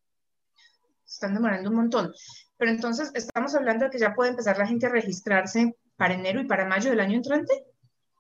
Se 1.04 1.14
están 1.14 1.32
demorando 1.32 1.70
un 1.70 1.76
montón. 1.76 2.12
Pero 2.58 2.70
entonces, 2.70 3.12
¿estamos 3.14 3.54
hablando 3.54 3.86
de 3.86 3.90
que 3.90 3.98
ya 3.98 4.12
puede 4.12 4.32
empezar 4.32 4.58
la 4.58 4.66
gente 4.66 4.84
a 4.84 4.90
registrarse 4.90 5.74
para 5.96 6.12
enero 6.12 6.42
y 6.42 6.44
para 6.44 6.66
mayo 6.66 6.90
del 6.90 7.00
año 7.00 7.16
entrante? 7.16 7.64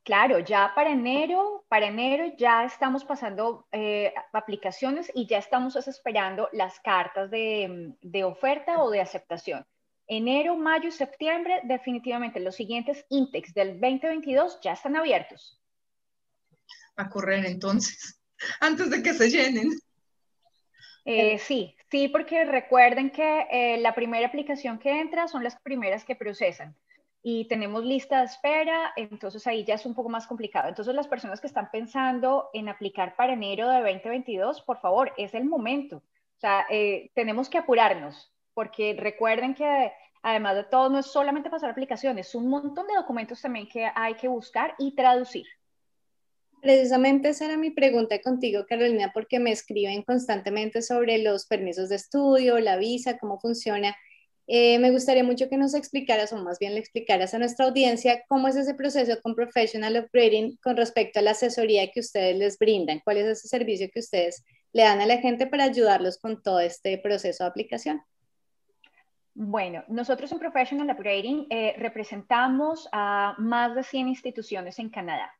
Claro, 0.04 0.38
ya 0.38 0.72
para 0.74 0.90
enero, 0.90 1.66
para 1.68 1.88
enero 1.88 2.32
ya 2.38 2.64
estamos 2.64 3.04
pasando 3.04 3.66
eh, 3.72 4.14
aplicaciones 4.32 5.12
y 5.14 5.26
ya 5.26 5.36
estamos 5.36 5.76
esperando 5.76 6.48
las 6.52 6.80
cartas 6.80 7.30
de, 7.30 7.94
de 8.00 8.24
oferta 8.24 8.82
o 8.82 8.90
de 8.90 9.02
aceptación 9.02 9.66
enero, 10.06 10.56
mayo 10.56 10.88
y 10.88 10.92
septiembre, 10.92 11.60
definitivamente 11.64 12.40
los 12.40 12.56
siguientes 12.56 13.04
INTEX 13.08 13.54
del 13.54 13.80
2022 13.80 14.60
ya 14.62 14.72
están 14.72 14.96
abiertos. 14.96 15.60
A 16.96 17.08
correr 17.08 17.44
entonces, 17.46 18.20
antes 18.60 18.90
de 18.90 19.02
que 19.02 19.14
se 19.14 19.30
llenen. 19.30 19.70
Eh, 21.04 21.38
sí, 21.38 21.76
sí, 21.90 22.08
porque 22.08 22.44
recuerden 22.44 23.10
que 23.10 23.46
eh, 23.50 23.78
la 23.78 23.94
primera 23.94 24.26
aplicación 24.26 24.78
que 24.78 25.00
entra 25.00 25.26
son 25.26 25.42
las 25.42 25.56
primeras 25.60 26.04
que 26.04 26.14
procesan 26.14 26.76
y 27.22 27.46
tenemos 27.46 27.84
lista 27.84 28.18
de 28.18 28.26
espera, 28.26 28.92
entonces 28.96 29.46
ahí 29.46 29.64
ya 29.64 29.74
es 29.74 29.86
un 29.86 29.94
poco 29.94 30.08
más 30.08 30.26
complicado. 30.26 30.68
Entonces 30.68 30.94
las 30.94 31.06
personas 31.06 31.40
que 31.40 31.46
están 31.46 31.70
pensando 31.70 32.50
en 32.52 32.68
aplicar 32.68 33.14
para 33.14 33.34
enero 33.34 33.68
de 33.68 33.80
2022, 33.80 34.62
por 34.62 34.80
favor, 34.80 35.12
es 35.16 35.32
el 35.34 35.44
momento. 35.44 35.98
O 35.98 36.40
sea, 36.40 36.66
eh, 36.68 37.10
tenemos 37.14 37.48
que 37.48 37.58
apurarnos, 37.58 38.32
porque 38.54 38.94
recuerden 38.98 39.54
que 39.54 39.92
además 40.22 40.56
de 40.56 40.64
todo, 40.64 40.88
no 40.88 40.98
es 40.98 41.06
solamente 41.06 41.50
pasar 41.50 41.70
aplicaciones, 41.70 42.28
es 42.28 42.34
un 42.34 42.48
montón 42.48 42.86
de 42.86 42.94
documentos 42.94 43.42
también 43.42 43.68
que 43.68 43.88
hay 43.94 44.14
que 44.14 44.28
buscar 44.28 44.74
y 44.78 44.94
traducir. 44.94 45.44
Precisamente 46.62 47.30
esa 47.30 47.46
era 47.46 47.56
mi 47.56 47.70
pregunta 47.70 48.20
contigo, 48.20 48.64
Carolina, 48.68 49.10
porque 49.12 49.40
me 49.40 49.50
escriben 49.50 50.02
constantemente 50.02 50.80
sobre 50.80 51.18
los 51.18 51.46
permisos 51.46 51.88
de 51.88 51.96
estudio, 51.96 52.60
la 52.60 52.76
visa, 52.76 53.18
cómo 53.18 53.40
funciona. 53.40 53.96
Eh, 54.46 54.78
me 54.78 54.92
gustaría 54.92 55.24
mucho 55.24 55.48
que 55.48 55.56
nos 55.56 55.74
explicaras, 55.74 56.32
o 56.32 56.36
más 56.36 56.60
bien 56.60 56.74
le 56.74 56.80
explicaras 56.80 57.34
a 57.34 57.38
nuestra 57.40 57.66
audiencia, 57.66 58.22
cómo 58.28 58.46
es 58.46 58.54
ese 58.54 58.74
proceso 58.74 59.20
con 59.22 59.34
Professional 59.34 60.04
Upgrading 60.04 60.56
con 60.62 60.76
respecto 60.76 61.18
a 61.18 61.22
la 61.22 61.32
asesoría 61.32 61.90
que 61.90 61.98
ustedes 61.98 62.36
les 62.36 62.58
brindan. 62.58 63.00
¿Cuál 63.02 63.16
es 63.16 63.26
ese 63.26 63.48
servicio 63.48 63.88
que 63.92 63.98
ustedes 63.98 64.44
le 64.72 64.84
dan 64.84 65.00
a 65.00 65.06
la 65.06 65.18
gente 65.18 65.48
para 65.48 65.64
ayudarlos 65.64 66.18
con 66.18 66.44
todo 66.44 66.60
este 66.60 66.96
proceso 66.98 67.42
de 67.42 67.50
aplicación? 67.50 68.02
Bueno, 69.34 69.82
nosotros 69.88 70.30
en 70.30 70.38
Professional 70.38 70.90
Upgrading 70.90 71.46
eh, 71.48 71.74
representamos 71.78 72.86
a 72.92 73.34
más 73.38 73.74
de 73.74 73.82
100 73.82 74.08
instituciones 74.08 74.78
en 74.78 74.90
Canadá. 74.90 75.34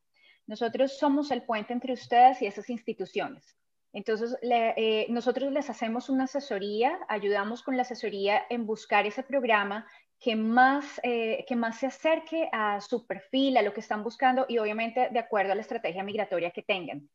Nosotros 0.47 0.97
somos 0.97 1.31
el 1.31 1.43
puente 1.43 1.75
entre 1.75 1.93
ustedes 1.93 2.41
y 2.41 2.47
esas 2.47 2.71
instituciones. 2.71 3.55
Entonces, 3.93 4.35
eh, 4.43 5.07
nosotros 5.11 5.53
les 5.53 5.69
hacemos 5.69 6.09
una 6.09 6.25
asesoría, 6.25 6.99
ayudamos 7.07 7.63
con 7.63 7.77
la 7.77 7.83
asesoría 7.83 8.43
en 8.49 8.65
buscar 8.65 9.07
ese 9.07 9.23
programa 9.23 9.87
que 10.19 10.37
más, 10.37 10.99
eh, 11.03 11.45
que 11.47 11.57
más 11.57 11.79
se 11.79 11.87
acerque 11.87 12.49
a 12.51 12.81
su 12.81 13.07
perfil, 13.07 13.59
a 13.59 13.63
lo 13.63 13.75
que 13.75 13.81
están 13.81 14.03
buscando 14.03 14.47
y 14.49 14.57
obviamente 14.57 15.11
de 15.11 15.19
acuerdo 15.19 15.53
a 15.53 15.55
la 15.55 15.61
estrategia 15.61 16.03
migratoria 16.03 16.51
que 16.51 16.63
tengan. 16.63 17.09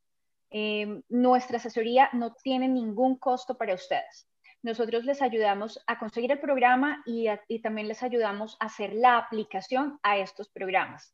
nuestra 1.09 1.57
asesoría 1.57 2.09
no 2.13 2.33
tiene 2.35 2.67
ningún 2.69 3.17
costo 3.17 3.57
para 3.57 3.73
ustedes 3.73 4.27
nosotros 4.63 5.05
les 5.05 5.21
ayudamos 5.21 5.79
a 5.87 5.99
conseguir 5.99 6.31
el 6.31 6.39
programa 6.39 7.03
y, 7.05 7.27
también 7.59 7.87
les 7.87 8.03
ayudamos 8.03 8.57
a 8.59 8.65
hacer 8.65 8.93
la 8.93 9.17
aplicación 9.17 9.99
a 10.03 10.17
estos 10.17 10.49
programas. 10.49 11.13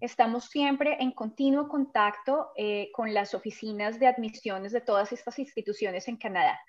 Estamos 0.00 0.44
siempre 0.44 0.96
en 1.00 1.12
continuo 1.12 1.68
contacto 1.68 2.52
eh, 2.56 2.90
con 2.92 3.12
las 3.14 3.34
oficinas 3.34 3.98
de 3.98 4.06
admisiones 4.06 4.72
de 4.72 4.80
todas 4.80 5.12
estas 5.12 5.38
instituciones 5.38 6.06
en 6.08 6.18
Canadá. 6.18 6.60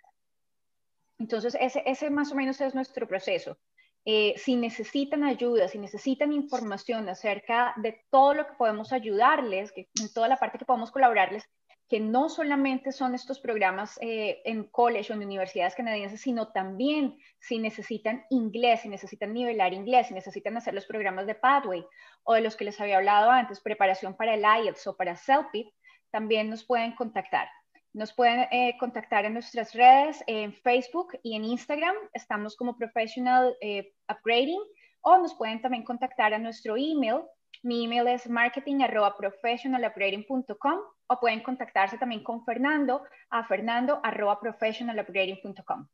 Entonces, 1.20 1.58
ese, 1.60 2.10
más 2.10 2.32
o 2.32 2.36
menos 2.36 2.60
es 2.62 2.74
nuestro 2.74 3.06
proceso. 3.08 3.58
Eh, 4.06 4.34
si 4.38 4.56
necesitan 4.56 5.26
ayuda, 5.26 5.68
si 5.68 5.78
necesitan 5.78 6.32
información 6.32 7.10
acerca 7.10 7.74
de 7.76 8.02
todo 8.10 8.34
lo 8.34 8.48
que 8.48 8.54
podemos 8.54 8.94
ayudarles, 8.94 9.74
que, 9.74 9.90
en 10.02 10.14
toda 10.14 10.30
la 10.30 10.38
parte 10.38 10.58
que 10.58 10.66
podemos 10.66 10.92
colaborarles, 10.92 11.44
que 11.90 12.00
no 12.00 12.30
solamente 12.30 12.92
son 12.92 13.16
estos 13.16 13.40
programas 13.40 13.98
eh, 14.02 14.42
en 14.46 14.66
college 14.66 15.12
o 15.12 15.16
en 15.16 15.24
universidades 15.24 15.74
canadienses, 15.74 16.22
sino 16.22 16.52
también 16.52 17.18
si 17.40 17.58
necesitan 17.58 18.26
inglés, 18.30 18.82
si 18.82 18.90
necesitan 18.90 19.34
nivelar 19.34 19.74
inglés, 19.74 20.08
si 20.08 20.14
necesitan 20.14 20.56
hacer 20.56 20.76
los 20.76 20.86
programas 20.86 21.26
de 21.26 21.34
Pathway 21.34 21.84
o 22.24 22.36
de 22.36 22.42
los 22.42 22.56
que 22.56 22.66
les 22.66 22.80
había 22.80 22.98
hablado 22.98 23.32
antes, 23.32 23.60
preparación 23.60 24.16
para 24.16 24.36
el 24.36 24.44
IELTS 24.44 24.86
o 24.86 24.96
para 24.96 25.16
CELPIP, 25.16 25.68
también 26.12 26.52
nos 26.52 26.64
pueden 26.64 26.94
contactar. 26.94 27.50
Nos 27.92 28.14
pueden 28.14 28.48
eh, 28.52 28.78
contactar 28.80 29.26
en 29.26 29.34
nuestras 29.34 29.74
redes, 29.74 30.24
en 30.28 30.54
Facebook 30.54 31.18
y 31.24 31.36
en 31.36 31.44
Instagram. 31.44 31.96
Estamos 32.14 32.56
como 32.56 32.78
Professional 32.78 33.58
eh, 33.62 33.94
Upgrading 34.08 34.62
o 35.02 35.18
nos 35.18 35.34
pueden 35.34 35.60
también 35.60 35.84
contactar 35.84 36.36
a 36.36 36.38
nuestro 36.38 36.78
email. 36.78 37.22
Mi 37.64 37.86
email 37.86 38.08
es 38.08 38.30
marketing.professionalupgrading.com 38.30 40.80
o 41.08 41.20
pueden 41.20 41.42
contactarse 41.42 41.98
también 41.98 42.24
con 42.24 42.46
Fernando 42.46 43.02
a 43.30 43.46
fernando.professionalupgrading.com. 43.48 45.88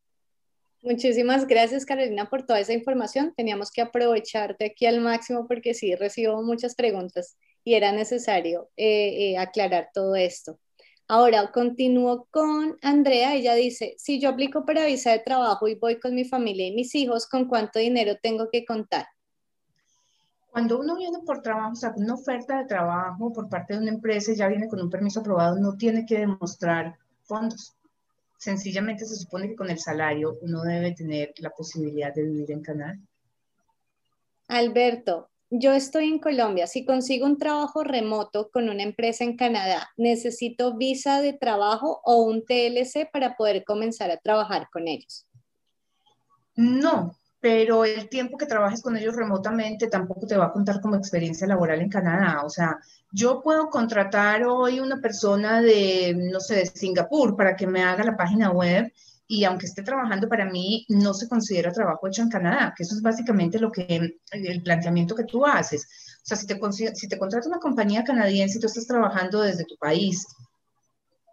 Muchísimas 0.82 1.46
gracias 1.46 1.84
Carolina 1.84 2.30
por 2.30 2.44
toda 2.44 2.60
esa 2.60 2.72
información. 2.72 3.34
Teníamos 3.36 3.72
que 3.72 3.80
aprovecharte 3.80 4.66
aquí 4.66 4.86
al 4.86 5.00
máximo 5.00 5.48
porque 5.48 5.74
sí 5.74 5.96
recibo 5.96 6.40
muchas 6.42 6.76
preguntas 6.76 7.36
y 7.64 7.74
era 7.74 7.90
necesario 7.92 8.70
eh, 8.76 9.36
aclarar 9.38 9.88
todo 9.92 10.14
esto. 10.14 10.60
Ahora 11.08 11.50
continúo 11.52 12.28
con 12.30 12.76
Andrea. 12.82 13.34
Ella 13.34 13.54
dice, 13.54 13.94
si 13.96 14.20
yo 14.20 14.30
aplico 14.30 14.64
para 14.64 14.86
visa 14.86 15.12
de 15.12 15.20
trabajo 15.20 15.68
y 15.68 15.76
voy 15.76 15.98
con 15.98 16.14
mi 16.14 16.24
familia 16.24 16.66
y 16.66 16.74
mis 16.74 16.94
hijos, 16.94 17.26
¿con 17.26 17.48
cuánto 17.48 17.78
dinero 17.78 18.16
tengo 18.20 18.48
que 18.50 18.64
contar? 18.64 19.06
Cuando 20.56 20.80
uno 20.80 20.96
viene 20.96 21.18
por 21.18 21.42
trabajo, 21.42 21.72
o 21.72 21.76
sea, 21.76 21.92
una 21.96 22.14
oferta 22.14 22.56
de 22.56 22.64
trabajo 22.64 23.30
por 23.30 23.46
parte 23.46 23.74
de 23.74 23.80
una 23.80 23.90
empresa 23.90 24.32
y 24.32 24.36
ya 24.36 24.48
viene 24.48 24.68
con 24.68 24.80
un 24.80 24.88
permiso 24.88 25.20
aprobado, 25.20 25.58
no 25.58 25.76
tiene 25.76 26.06
que 26.06 26.20
demostrar 26.20 26.96
fondos. 27.24 27.76
Sencillamente 28.38 29.04
se 29.04 29.16
supone 29.16 29.48
que 29.48 29.54
con 29.54 29.68
el 29.68 29.78
salario 29.78 30.38
uno 30.40 30.62
debe 30.62 30.92
tener 30.92 31.34
la 31.40 31.50
posibilidad 31.50 32.14
de 32.14 32.22
vivir 32.22 32.52
en 32.52 32.62
Canadá. 32.62 32.98
Alberto, 34.48 35.28
yo 35.50 35.74
estoy 35.74 36.08
en 36.08 36.20
Colombia, 36.20 36.66
si 36.66 36.86
consigo 36.86 37.26
un 37.26 37.36
trabajo 37.36 37.84
remoto 37.84 38.48
con 38.50 38.70
una 38.70 38.82
empresa 38.82 39.24
en 39.24 39.36
Canadá, 39.36 39.90
¿necesito 39.98 40.74
visa 40.74 41.20
de 41.20 41.34
trabajo 41.34 42.00
o 42.02 42.22
un 42.22 42.46
TLC 42.46 43.10
para 43.12 43.36
poder 43.36 43.62
comenzar 43.62 44.10
a 44.10 44.16
trabajar 44.16 44.70
con 44.72 44.88
ellos? 44.88 45.26
No, 46.54 47.14
pero 47.46 47.84
el 47.84 48.08
tiempo 48.08 48.36
que 48.36 48.46
trabajes 48.46 48.82
con 48.82 48.96
ellos 48.96 49.14
remotamente 49.14 49.86
tampoco 49.86 50.26
te 50.26 50.36
va 50.36 50.46
a 50.46 50.52
contar 50.52 50.80
como 50.80 50.96
experiencia 50.96 51.46
laboral 51.46 51.80
en 51.80 51.88
Canadá. 51.88 52.42
O 52.44 52.50
sea, 52.50 52.76
yo 53.12 53.40
puedo 53.40 53.70
contratar 53.70 54.42
hoy 54.42 54.80
una 54.80 55.00
persona 55.00 55.62
de, 55.62 56.12
no 56.32 56.40
sé, 56.40 56.56
de 56.56 56.66
Singapur 56.66 57.36
para 57.36 57.54
que 57.54 57.68
me 57.68 57.84
haga 57.84 58.02
la 58.02 58.16
página 58.16 58.50
web 58.50 58.92
y 59.28 59.44
aunque 59.44 59.66
esté 59.66 59.84
trabajando 59.84 60.28
para 60.28 60.46
mí, 60.46 60.86
no 60.88 61.14
se 61.14 61.28
considera 61.28 61.70
trabajo 61.70 62.08
hecho 62.08 62.22
en 62.22 62.30
Canadá, 62.30 62.74
que 62.76 62.82
eso 62.82 62.96
es 62.96 63.02
básicamente 63.02 63.60
lo 63.60 63.70
que, 63.70 64.18
el 64.32 64.62
planteamiento 64.64 65.14
que 65.14 65.22
tú 65.22 65.46
haces. 65.46 65.86
O 66.24 66.26
sea, 66.26 66.36
si 66.36 66.48
te, 66.48 66.58
si 66.96 67.06
te 67.06 67.16
contrata 67.16 67.46
una 67.46 67.60
compañía 67.60 68.02
canadiense 68.02 68.58
y 68.58 68.60
tú 68.60 68.66
estás 68.66 68.88
trabajando 68.88 69.42
desde 69.42 69.64
tu 69.66 69.76
país, 69.76 70.26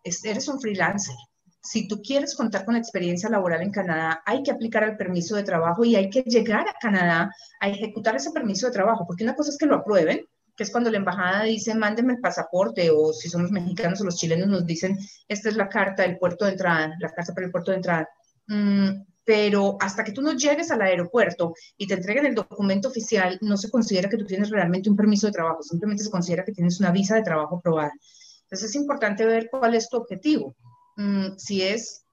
eres 0.04 0.48
un 0.48 0.62
freelancer. 0.62 1.16
Si 1.64 1.88
tú 1.88 2.02
quieres 2.02 2.36
contar 2.36 2.66
con 2.66 2.76
experiencia 2.76 3.30
laboral 3.30 3.62
en 3.62 3.72
Canadá, 3.72 4.22
hay 4.26 4.44
que 4.44 4.52
aplicar 4.52 4.84
el 4.84 4.98
permiso 4.98 5.36
de 5.38 5.44
trabajo 5.44 5.86
y 5.86 5.96
hay 5.96 6.10
que 6.10 6.22
llegar 6.24 6.68
a 6.68 6.76
Canadá 6.80 7.32
a 7.62 7.70
ejecutar 7.70 8.16
ese 8.18 8.32
permiso 8.32 8.68
de 8.68 8.74
trabajo, 8.74 9.06
porque 9.08 9.24
una 9.24 9.36
cosa 9.36 9.52
es 9.52 9.58
que 9.58 9.66
lo 9.66 9.76
aprueben, 9.76 10.26
que 10.58 10.64
es 10.64 10.72
cuando 10.72 10.92
la 10.92 10.98
embajada 10.98 11.44
dice, 11.44 11.74
mándeme 11.74 12.14
el 12.14 12.20
pasaporte, 12.20 12.92
o 12.92 13.14
si 13.14 13.30
son 13.30 13.44
los 13.44 13.52
mexicanos 13.52 14.02
o 14.02 14.04
los 14.04 14.18
chilenos 14.18 14.50
nos 14.50 14.66
dicen, 14.66 14.98
esta 15.28 15.48
es 15.48 15.56
la 15.56 15.70
carta 15.70 16.04
del 16.04 16.18
puerto 16.18 16.44
de 16.46 16.52
entrada, 16.52 16.96
la 17.00 17.10
carta 17.10 17.34
para 17.34 17.46
el 17.46 17.52
puerto 17.52 17.72
de 17.72 17.78
entrada. 17.78 18.10
Mm, 18.48 18.90
pero 19.24 19.78
hasta 19.80 20.04
que 20.04 20.12
tú 20.12 20.22
no 20.22 20.34
llegues 20.34 20.70
al 20.70 20.82
aeropuerto 20.82 21.54
y 21.78 21.88
te 21.88 21.94
entreguen 21.94 22.26
el 22.26 22.36
documento 22.36 22.90
oficial, 22.90 23.38
no 23.42 23.56
se 23.56 23.72
considera 23.72 24.10
que 24.10 24.18
tú 24.18 24.26
tienes 24.26 24.50
realmente 24.50 24.90
un 24.90 24.98
permiso 24.98 25.28
de 25.28 25.34
trabajo, 25.34 25.64
simplemente 25.64 26.04
se 26.04 26.12
considera 26.12 26.44
que 26.44 26.52
tienes 26.52 26.80
una 26.82 26.92
visa 26.92 27.16
de 27.16 27.24
trabajo 27.24 27.58
aprobada. 27.58 27.94
Entonces 28.44 28.70
es 28.70 28.76
importante 28.76 29.26
ver 29.26 29.48
cuál 29.50 29.76
es 29.76 29.88
tu 29.90 29.96
objetivo. 29.98 30.56
Mm, 30.96 31.38
si 31.38 31.62
es 31.62 32.06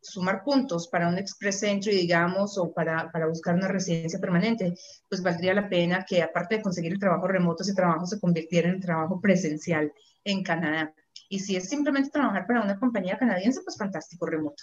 sumar 0.00 0.44
puntos 0.44 0.88
para 0.88 1.08
un 1.08 1.18
express 1.18 1.62
entry, 1.64 1.92
digamos, 1.92 2.56
o 2.58 2.72
para, 2.72 3.10
para, 3.10 3.26
buscar 3.26 3.54
una 3.54 3.68
residencia 3.68 4.20
permanente, 4.20 4.74
pues 5.08 5.22
valdría 5.22 5.54
la 5.54 5.68
pena 5.68 6.04
que 6.08 6.22
aparte 6.22 6.56
de 6.56 6.62
conseguir 6.62 6.92
el 6.92 7.00
trabajo 7.00 7.26
remoto, 7.26 7.62
ese 7.62 7.74
trabajo 7.74 8.06
se 8.06 8.20
convirtiera 8.20 8.68
en 8.68 8.80
trabajo 8.80 9.20
presencial 9.20 9.92
en 10.24 10.42
Canadá. 10.42 10.94
Y 11.28 11.40
si 11.40 11.56
es 11.56 11.68
simplemente 11.68 12.10
trabajar 12.10 12.46
para 12.46 12.62
una 12.62 12.78
compañía 12.78 13.18
canadiense, 13.18 13.62
pues 13.62 13.76
fantástico, 13.76 14.26
remoto. 14.26 14.62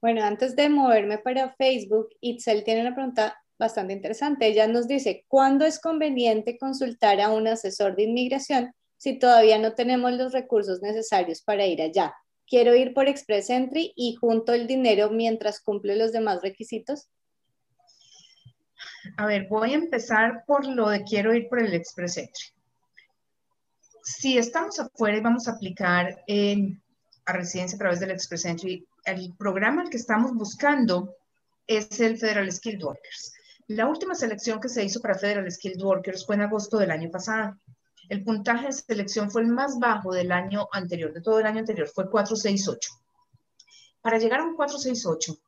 Bueno, 0.00 0.22
antes 0.22 0.54
de 0.54 0.68
moverme 0.68 1.18
para 1.18 1.54
Facebook, 1.54 2.10
Itzel 2.20 2.62
tiene 2.62 2.82
una 2.82 2.94
pregunta 2.94 3.36
bastante 3.58 3.94
interesante. 3.94 4.46
Ella 4.46 4.66
nos 4.66 4.86
dice, 4.86 5.24
¿cuándo 5.28 5.64
es 5.64 5.80
conveniente 5.80 6.58
consultar 6.58 7.20
a 7.20 7.30
un 7.30 7.48
asesor 7.48 7.96
de 7.96 8.04
inmigración 8.04 8.72
si 8.98 9.18
todavía 9.18 9.58
no 9.58 9.74
tenemos 9.74 10.12
los 10.12 10.32
recursos 10.32 10.80
necesarios 10.82 11.42
para 11.42 11.66
ir 11.66 11.80
allá? 11.82 12.14
Quiero 12.46 12.74
ir 12.74 12.94
por 12.94 13.08
Express 13.08 13.50
Entry 13.50 13.92
y 13.96 14.14
junto 14.14 14.52
el 14.52 14.66
dinero 14.66 15.10
mientras 15.10 15.60
cumple 15.60 15.96
los 15.96 16.12
demás 16.12 16.42
requisitos? 16.42 17.08
A 19.16 19.26
ver, 19.26 19.46
voy 19.48 19.72
a 19.72 19.76
empezar 19.76 20.44
por 20.46 20.66
lo 20.66 20.88
de 20.88 21.04
quiero 21.04 21.34
ir 21.34 21.48
por 21.48 21.60
el 21.60 21.74
Express 21.74 22.18
Entry. 22.18 22.44
Si 24.02 24.36
estamos 24.36 24.78
afuera 24.78 25.16
y 25.16 25.20
vamos 25.20 25.48
a 25.48 25.52
aplicar 25.52 26.22
a 27.26 27.32
residencia 27.32 27.76
a 27.76 27.78
través 27.78 28.00
del 28.00 28.10
Express 28.10 28.44
Entry, 28.44 28.86
el 29.04 29.34
programa 29.38 29.82
al 29.82 29.90
que 29.90 29.96
estamos 29.96 30.34
buscando 30.34 31.16
es 31.66 32.00
el 32.00 32.18
Federal 32.18 32.50
Skilled 32.50 32.82
Workers. 32.82 33.32
La 33.68 33.86
última 33.86 34.14
selección 34.14 34.60
que 34.60 34.68
se 34.68 34.84
hizo 34.84 35.00
para 35.00 35.18
Federal 35.18 35.50
Skilled 35.50 35.82
Workers 35.82 36.26
fue 36.26 36.34
en 36.34 36.42
agosto 36.42 36.76
del 36.76 36.90
año 36.90 37.10
pasado. 37.10 37.56
El 38.08 38.22
puntaje 38.22 38.66
de 38.66 38.72
selección 38.72 39.30
fue 39.30 39.42
el 39.42 39.48
más 39.48 39.78
bajo 39.78 40.12
del 40.12 40.32
año 40.32 40.68
anterior, 40.72 41.12
de 41.12 41.20
todo 41.20 41.40
el 41.40 41.46
año 41.46 41.60
anterior, 41.60 41.88
fue 41.88 42.10
468. 42.10 42.90
Para 44.00 44.18
llegar 44.18 44.40
a 44.40 44.44
un 44.44 44.54
468, 44.54 45.38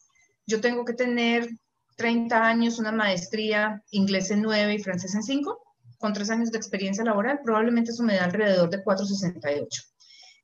yo 0.47 0.61
tengo 0.61 0.85
que 0.85 0.95
tener 0.95 1.49
30 1.97 2.47
años, 2.47 2.79
una 2.79 2.93
maestría, 2.93 3.83
inglés 3.91 4.31
en 4.31 4.43
9 4.43 4.75
y 4.75 4.83
francés 4.83 5.15
en 5.15 5.23
5, 5.23 5.59
con 5.99 6.13
3 6.13 6.31
años 6.31 6.51
de 6.51 6.59
experiencia 6.59 7.05
laboral, 7.05 7.41
probablemente 7.43 7.91
eso 7.91 8.03
me 8.03 8.17
da 8.17 8.25
alrededor 8.25 8.71
de 8.71 8.83
468. 8.83 9.83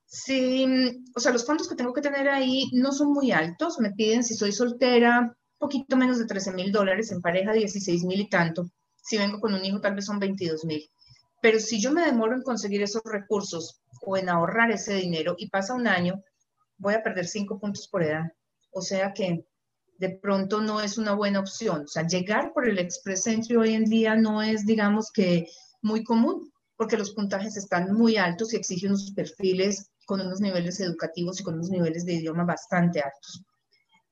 Si, 0.07 0.67
o 1.15 1.21
sea, 1.21 1.33
los 1.33 1.47
fondos 1.47 1.69
que 1.69 1.75
tengo 1.75 1.93
que 1.93 2.03
tener 2.03 2.29
ahí 2.29 2.69
no 2.73 2.93
son 2.93 3.13
muy 3.13 3.33
altos, 3.33 3.79
me 3.79 3.93
piden 3.93 4.25
si 4.25 4.35
soy 4.35 4.53
soltera, 4.53 5.35
poquito 5.59 5.97
menos 5.97 6.19
de 6.19 6.27
13 6.27 6.53
mil 6.53 6.73
dólares, 6.73 7.13
en 7.13 7.23
pareja 7.23 7.53
16 7.53 8.05
mil 8.05 8.21
y 8.21 8.29
tanto, 8.29 8.69
si 9.03 9.17
vengo 9.17 9.41
con 9.41 9.55
un 9.55 9.65
hijo 9.65 9.81
tal 9.81 9.95
vez 9.95 10.05
son 10.05 10.19
22 10.19 10.65
mil. 10.65 10.89
Pero 11.43 11.59
si 11.59 11.81
yo 11.81 11.91
me 11.91 12.07
demoro 12.07 12.37
en 12.37 12.43
conseguir 12.43 12.83
esos 12.83 13.03
recursos 13.05 13.83
o 14.01 14.17
en 14.17 14.29
ahorrar 14.29 14.71
ese 14.71 14.95
dinero 14.95 15.35
y 15.37 15.51
pasa 15.51 15.75
un 15.75 15.89
año, 15.89 16.23
voy 16.79 16.95
a 16.95 17.03
perder 17.03 17.27
cinco 17.27 17.59
puntos 17.59 17.89
por 17.89 18.05
edad. 18.05 18.33
O 18.71 18.81
sea 18.81 19.13
que 19.13 19.45
de 19.99 20.11
pronto 20.11 20.61
no 20.61 20.81
es 20.81 20.99
una 20.99 21.15
buena 21.15 21.41
opción. 21.41 21.83
O 21.83 21.89
sea, 21.89 22.07
llegar 22.07 22.53
por 22.53 22.69
el 22.69 22.79
Express 22.79 23.27
Entry 23.27 23.57
hoy 23.57 23.75
en 23.75 23.85
día 23.87 24.15
no 24.15 24.41
es, 24.41 24.65
digamos 24.65 25.11
que, 25.11 25.49
muy 25.83 26.05
común, 26.05 26.53
porque 26.77 26.97
los 26.97 27.11
puntajes 27.13 27.57
están 27.57 27.93
muy 27.93 28.17
altos 28.17 28.53
y 28.53 28.57
exigen 28.57 28.91
unos 28.91 29.11
perfiles 29.11 29.91
con 30.07 30.21
unos 30.21 30.41
niveles 30.41 30.79
educativos 30.79 31.41
y 31.41 31.43
con 31.43 31.55
unos 31.55 31.71
niveles 31.71 32.05
de 32.07 32.15
idioma 32.15 32.45
bastante 32.45 33.01
altos. 33.01 33.45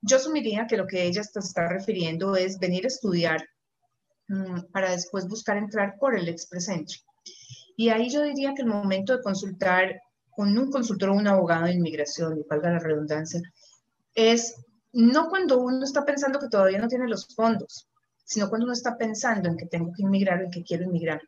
Yo 0.02 0.16
asumiría 0.16 0.66
que 0.66 0.76
lo 0.76 0.86
que 0.88 1.04
ella 1.04 1.20
está, 1.20 1.68
refiriendo 1.68 2.34
es 2.34 2.58
venir 2.58 2.84
a 2.86 2.88
estudiar 2.88 3.48
mm, 4.26 4.72
para 4.72 4.90
después 4.90 5.28
buscar 5.28 5.58
entrar 5.58 5.96
por 6.00 6.18
el 6.18 6.28
Express 6.28 6.68
Entry. 6.68 6.98
Y 7.80 7.88
ahí 7.88 8.10
yo 8.10 8.22
diría 8.22 8.52
que 8.52 8.60
el 8.60 8.68
momento 8.68 9.16
de 9.16 9.22
consultar 9.22 10.02
con 10.28 10.58
un 10.58 10.70
consultor 10.70 11.08
o 11.08 11.14
un 11.14 11.26
abogado 11.26 11.64
de 11.64 11.72
inmigración, 11.72 12.36
y 12.36 12.42
valga 12.46 12.72
la 12.72 12.78
redundancia, 12.78 13.40
es 14.14 14.54
no 14.92 15.30
cuando 15.30 15.58
uno 15.58 15.82
está 15.82 16.04
pensando 16.04 16.38
que 16.38 16.50
todavía 16.50 16.78
no 16.78 16.88
tiene 16.88 17.08
los 17.08 17.34
fondos, 17.34 17.88
sino 18.22 18.50
cuando 18.50 18.66
uno 18.66 18.74
está 18.74 18.98
pensando 18.98 19.48
en 19.48 19.56
que 19.56 19.64
tengo 19.64 19.92
que 19.96 20.02
inmigrar 20.02 20.40
o 20.40 20.44
en 20.44 20.50
que 20.50 20.62
quiero 20.62 20.84
inmigrar. 20.84 21.22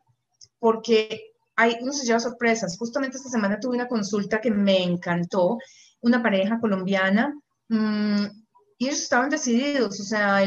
Porque 0.59 1.31
hay, 1.55 1.77
uno 1.81 1.91
se 1.91 2.05
lleva 2.05 2.19
sorpresas. 2.19 2.77
Justamente 2.77 3.17
esta 3.17 3.29
semana 3.29 3.59
tuve 3.59 3.73
una 3.73 3.87
consulta 3.87 4.39
que 4.39 4.51
me 4.51 4.83
encantó, 4.83 5.57
una 6.01 6.21
pareja 6.21 6.59
colombiana, 6.59 7.33
mmm, 7.69 8.25
y 8.77 8.89
ellos 8.89 9.01
estaban 9.01 9.31
decididos, 9.31 9.99
o 9.99 10.03
sea, 10.03 10.37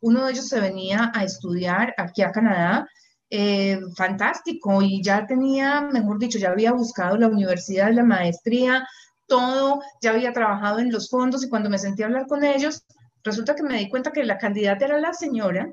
uno 0.00 0.26
de 0.26 0.32
ellos 0.32 0.48
se 0.48 0.60
venía 0.60 1.10
a 1.14 1.24
estudiar 1.24 1.94
aquí 1.96 2.20
a 2.20 2.30
Canadá 2.30 2.86
eh, 3.30 3.80
fantástico 3.96 4.82
y 4.82 5.02
ya 5.02 5.26
tenía, 5.26 5.80
mejor 5.80 6.18
dicho, 6.18 6.38
ya 6.38 6.50
había 6.50 6.72
buscado 6.72 7.16
la 7.16 7.28
universidad, 7.28 7.92
la 7.92 8.04
maestría, 8.04 8.86
todo, 9.26 9.80
ya 10.00 10.10
había 10.10 10.32
trabajado 10.32 10.78
en 10.78 10.92
los 10.92 11.10
fondos 11.10 11.44
y 11.44 11.48
cuando 11.48 11.68
me 11.68 11.78
sentí 11.78 12.02
a 12.02 12.06
hablar 12.06 12.26
con 12.26 12.44
ellos, 12.44 12.84
resulta 13.24 13.54
que 13.54 13.62
me 13.62 13.78
di 13.78 13.88
cuenta 13.88 14.12
que 14.12 14.24
la 14.24 14.38
candidata 14.38 14.84
era 14.84 15.00
la 15.00 15.12
señora 15.12 15.72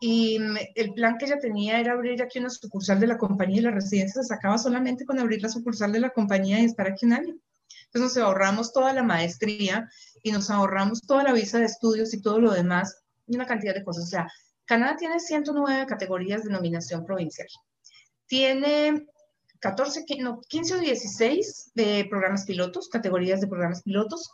y 0.00 0.38
el 0.74 0.94
plan 0.94 1.18
que 1.18 1.26
ella 1.26 1.38
tenía 1.38 1.78
era 1.78 1.92
abrir 1.92 2.22
aquí 2.22 2.38
una 2.38 2.50
sucursal 2.50 2.98
de 2.98 3.06
la 3.06 3.18
compañía 3.18 3.58
y 3.58 3.64
la 3.64 3.70
residencia 3.70 4.22
se 4.22 4.28
sacaba 4.28 4.58
solamente 4.58 5.04
con 5.04 5.18
abrir 5.18 5.42
la 5.42 5.50
sucursal 5.50 5.92
de 5.92 6.00
la 6.00 6.10
compañía 6.10 6.60
y 6.60 6.64
estar 6.64 6.88
aquí 6.88 7.06
un 7.06 7.12
año. 7.12 7.34
Entonces 7.84 8.16
nos 8.16 8.24
ahorramos 8.24 8.72
toda 8.72 8.92
la 8.94 9.02
maestría 9.02 9.88
y 10.22 10.32
nos 10.32 10.50
ahorramos 10.50 11.02
toda 11.02 11.22
la 11.22 11.32
visa 11.32 11.58
de 11.58 11.66
estudios 11.66 12.14
y 12.14 12.22
todo 12.22 12.40
lo 12.40 12.52
demás 12.52 13.02
y 13.26 13.36
una 13.36 13.46
cantidad 13.46 13.74
de 13.74 13.84
cosas. 13.84 14.04
O 14.04 14.08
sea, 14.08 14.28
Canadá 14.70 14.96
tiene 14.96 15.18
109 15.18 15.84
categorías 15.86 16.44
de 16.44 16.52
nominación 16.52 17.04
provincial. 17.04 17.48
Tiene 18.28 19.04
14, 19.58 20.04
no, 20.20 20.40
15 20.42 20.74
o 20.76 20.78
16 20.78 21.72
de 21.74 22.06
programas 22.08 22.44
pilotos, 22.44 22.88
categorías 22.88 23.40
de 23.40 23.48
programas 23.48 23.82
pilotos, 23.82 24.30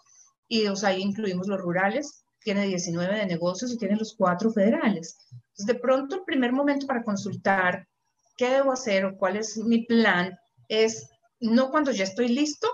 y 0.46 0.66
o 0.66 0.76
sea, 0.76 0.90
ahí 0.90 1.00
incluimos 1.00 1.48
los 1.48 1.58
rurales, 1.58 2.22
tiene 2.40 2.66
19 2.66 3.16
de 3.16 3.24
negocios 3.24 3.72
y 3.72 3.78
tiene 3.78 3.96
los 3.96 4.14
cuatro 4.14 4.52
federales. 4.52 5.16
Entonces, 5.32 5.66
de 5.68 5.74
pronto, 5.76 6.16
el 6.16 6.24
primer 6.24 6.52
momento 6.52 6.86
para 6.86 7.02
consultar 7.02 7.88
qué 8.36 8.50
debo 8.50 8.72
hacer 8.72 9.06
o 9.06 9.16
cuál 9.16 9.38
es 9.38 9.56
mi 9.56 9.86
plan 9.86 10.38
es 10.68 11.08
no 11.40 11.70
cuando 11.70 11.92
ya 11.92 12.04
estoy 12.04 12.28
listo, 12.28 12.68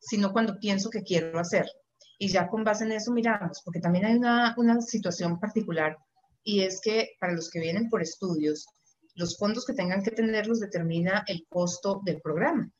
sino 0.00 0.32
cuando 0.32 0.58
pienso 0.58 0.90
que 0.90 1.04
quiero 1.04 1.38
hacer. 1.38 1.70
Y 2.18 2.26
ya 2.26 2.48
con 2.48 2.64
base 2.64 2.82
en 2.82 2.90
eso 2.90 3.12
miramos, 3.12 3.62
porque 3.64 3.78
también 3.78 4.04
hay 4.04 4.16
una, 4.16 4.56
una 4.58 4.80
situación 4.80 5.38
particular 5.38 5.96
y 6.44 6.60
es 6.60 6.80
que 6.80 7.16
para 7.18 7.32
los 7.32 7.50
que 7.50 7.60
vienen 7.60 7.88
por 7.88 8.02
estudios, 8.02 8.66
los 9.14 9.36
fondos 9.36 9.64
que 9.64 9.72
tengan 9.72 10.02
que 10.02 10.10
tener 10.10 10.46
los 10.46 10.60
determina 10.60 11.24
el 11.26 11.46
costo 11.48 12.02
del 12.04 12.20
programa. 12.20 12.70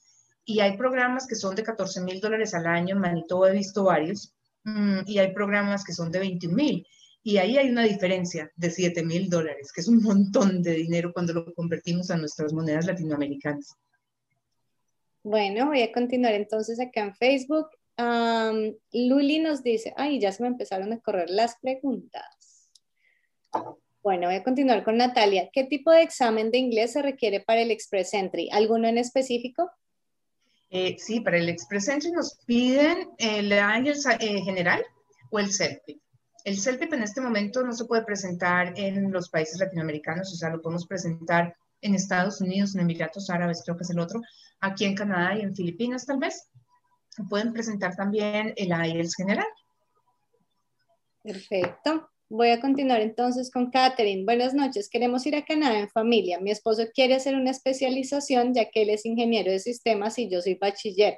Y 0.44 0.60
hay 0.60 0.76
programas 0.76 1.26
que 1.26 1.34
son 1.34 1.54
de 1.54 1.62
14 1.62 2.02
mil 2.02 2.20
dólares 2.20 2.54
al 2.54 2.66
año, 2.66 2.94
en 2.94 3.00
Manitoba 3.00 3.50
he 3.50 3.54
visto 3.54 3.84
varios, 3.84 4.34
mm, 4.64 5.00
y 5.06 5.18
hay 5.18 5.32
programas 5.32 5.84
que 5.84 5.94
son 5.94 6.12
de 6.12 6.18
21 6.18 6.54
mil. 6.54 6.86
Y 7.22 7.38
ahí 7.38 7.56
hay 7.56 7.70
una 7.70 7.84
diferencia 7.84 8.52
de 8.54 8.70
7 8.70 9.02
mil 9.02 9.30
dólares, 9.30 9.72
que 9.72 9.80
es 9.80 9.88
un 9.88 10.02
montón 10.02 10.62
de 10.62 10.72
dinero 10.72 11.12
cuando 11.14 11.32
lo 11.32 11.54
convertimos 11.54 12.10
a 12.10 12.18
nuestras 12.18 12.52
monedas 12.52 12.84
latinoamericanas. 12.84 13.74
Bueno, 15.22 15.68
voy 15.68 15.80
a 15.80 15.90
continuar 15.90 16.34
entonces 16.34 16.78
acá 16.78 17.00
en 17.00 17.14
Facebook. 17.14 17.68
Luli 18.92 19.38
nos 19.38 19.62
dice, 19.62 19.94
ay, 19.96 20.20
ya 20.20 20.32
se 20.32 20.42
me 20.42 20.48
empezaron 20.48 20.92
a 20.92 21.00
correr 21.00 21.30
las 21.30 21.56
preguntas. 21.62 22.43
Bueno, 24.02 24.26
voy 24.26 24.36
a 24.36 24.44
continuar 24.44 24.84
con 24.84 24.98
Natalia. 24.98 25.48
¿Qué 25.52 25.64
tipo 25.64 25.90
de 25.90 26.02
examen 26.02 26.50
de 26.50 26.58
inglés 26.58 26.92
se 26.92 27.02
requiere 27.02 27.40
para 27.40 27.62
el 27.62 27.70
Express 27.70 28.12
Entry? 28.12 28.50
¿Alguno 28.52 28.86
en 28.86 28.98
específico? 28.98 29.70
Eh, 30.68 30.96
sí, 30.98 31.20
para 31.20 31.38
el 31.38 31.48
Express 31.48 31.88
Entry 31.88 32.10
nos 32.10 32.36
piden 32.46 33.08
el 33.18 33.50
IELTS 33.50 34.06
eh, 34.20 34.42
general 34.42 34.84
o 35.30 35.38
el 35.38 35.52
CELPIP. 35.52 36.00
El 36.44 36.60
CELPIP 36.60 36.92
en 36.92 37.02
este 37.02 37.22
momento 37.22 37.62
no 37.62 37.72
se 37.72 37.86
puede 37.86 38.04
presentar 38.04 38.74
en 38.76 39.10
los 39.10 39.30
países 39.30 39.58
latinoamericanos, 39.58 40.30
o 40.32 40.36
sea, 40.36 40.50
lo 40.50 40.60
podemos 40.60 40.86
presentar 40.86 41.56
en 41.80 41.94
Estados 41.94 42.40
Unidos, 42.40 42.74
en 42.74 42.82
Emiratos 42.82 43.30
Árabes, 43.30 43.62
creo 43.64 43.76
que 43.76 43.84
es 43.84 43.90
el 43.90 44.00
otro, 44.00 44.20
aquí 44.60 44.84
en 44.84 44.94
Canadá 44.94 45.38
y 45.38 45.40
en 45.40 45.54
Filipinas 45.54 46.04
tal 46.04 46.18
vez. 46.18 46.50
Pueden 47.30 47.52
presentar 47.52 47.94
también 47.96 48.52
el 48.56 48.68
IELTS 48.68 49.14
general. 49.14 49.46
Perfecto. 51.22 52.10
Voy 52.36 52.48
a 52.48 52.60
continuar 52.60 53.00
entonces 53.00 53.48
con 53.48 53.70
Catherine. 53.70 54.24
Buenas 54.24 54.54
noches. 54.54 54.90
Queremos 54.90 55.24
ir 55.24 55.36
a 55.36 55.44
Canadá 55.44 55.78
en 55.78 55.88
familia. 55.88 56.40
Mi 56.40 56.50
esposo 56.50 56.82
quiere 56.92 57.14
hacer 57.14 57.36
una 57.36 57.52
especialización 57.52 58.52
ya 58.52 58.70
que 58.70 58.82
él 58.82 58.90
es 58.90 59.06
ingeniero 59.06 59.52
de 59.52 59.60
sistemas 59.60 60.18
y 60.18 60.28
yo 60.28 60.42
soy 60.42 60.54
bachiller. 60.54 61.16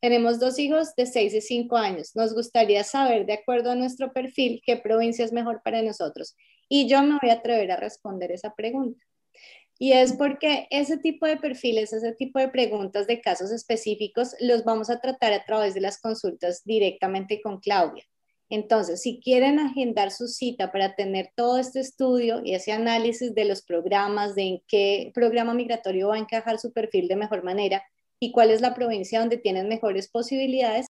Tenemos 0.00 0.38
dos 0.38 0.60
hijos 0.60 0.94
de 0.94 1.06
6 1.06 1.34
y 1.34 1.40
5 1.40 1.76
años. 1.76 2.14
Nos 2.14 2.34
gustaría 2.34 2.84
saber, 2.84 3.26
de 3.26 3.32
acuerdo 3.32 3.72
a 3.72 3.74
nuestro 3.74 4.12
perfil, 4.12 4.62
qué 4.64 4.76
provincia 4.76 5.24
es 5.24 5.32
mejor 5.32 5.60
para 5.64 5.82
nosotros. 5.82 6.36
Y 6.68 6.86
yo 6.86 7.02
me 7.02 7.18
voy 7.20 7.30
a 7.30 7.40
atrever 7.40 7.72
a 7.72 7.76
responder 7.76 8.30
esa 8.30 8.54
pregunta. 8.54 9.04
Y 9.80 9.90
es 9.90 10.12
porque 10.12 10.68
ese 10.70 10.98
tipo 10.98 11.26
de 11.26 11.36
perfiles, 11.36 11.92
ese 11.92 12.12
tipo 12.12 12.38
de 12.38 12.46
preguntas 12.46 13.08
de 13.08 13.20
casos 13.20 13.50
específicos, 13.50 14.36
los 14.38 14.62
vamos 14.62 14.88
a 14.88 15.00
tratar 15.00 15.32
a 15.32 15.44
través 15.44 15.74
de 15.74 15.80
las 15.80 16.00
consultas 16.00 16.62
directamente 16.64 17.40
con 17.42 17.58
Claudia. 17.58 18.04
Entonces, 18.54 19.02
si 19.02 19.18
quieren 19.18 19.58
agendar 19.58 20.12
su 20.12 20.28
cita 20.28 20.70
para 20.70 20.94
tener 20.94 21.30
todo 21.34 21.58
este 21.58 21.80
estudio 21.80 22.40
y 22.44 22.54
ese 22.54 22.70
análisis 22.70 23.34
de 23.34 23.44
los 23.46 23.62
programas, 23.62 24.36
de 24.36 24.42
en 24.42 24.62
qué 24.68 25.10
programa 25.12 25.54
migratorio 25.54 26.10
va 26.10 26.14
a 26.14 26.20
encajar 26.20 26.60
su 26.60 26.72
perfil 26.72 27.08
de 27.08 27.16
mejor 27.16 27.42
manera 27.42 27.82
y 28.20 28.30
cuál 28.30 28.52
es 28.52 28.60
la 28.60 28.72
provincia 28.72 29.18
donde 29.18 29.38
tienen 29.38 29.66
mejores 29.66 30.08
posibilidades, 30.08 30.86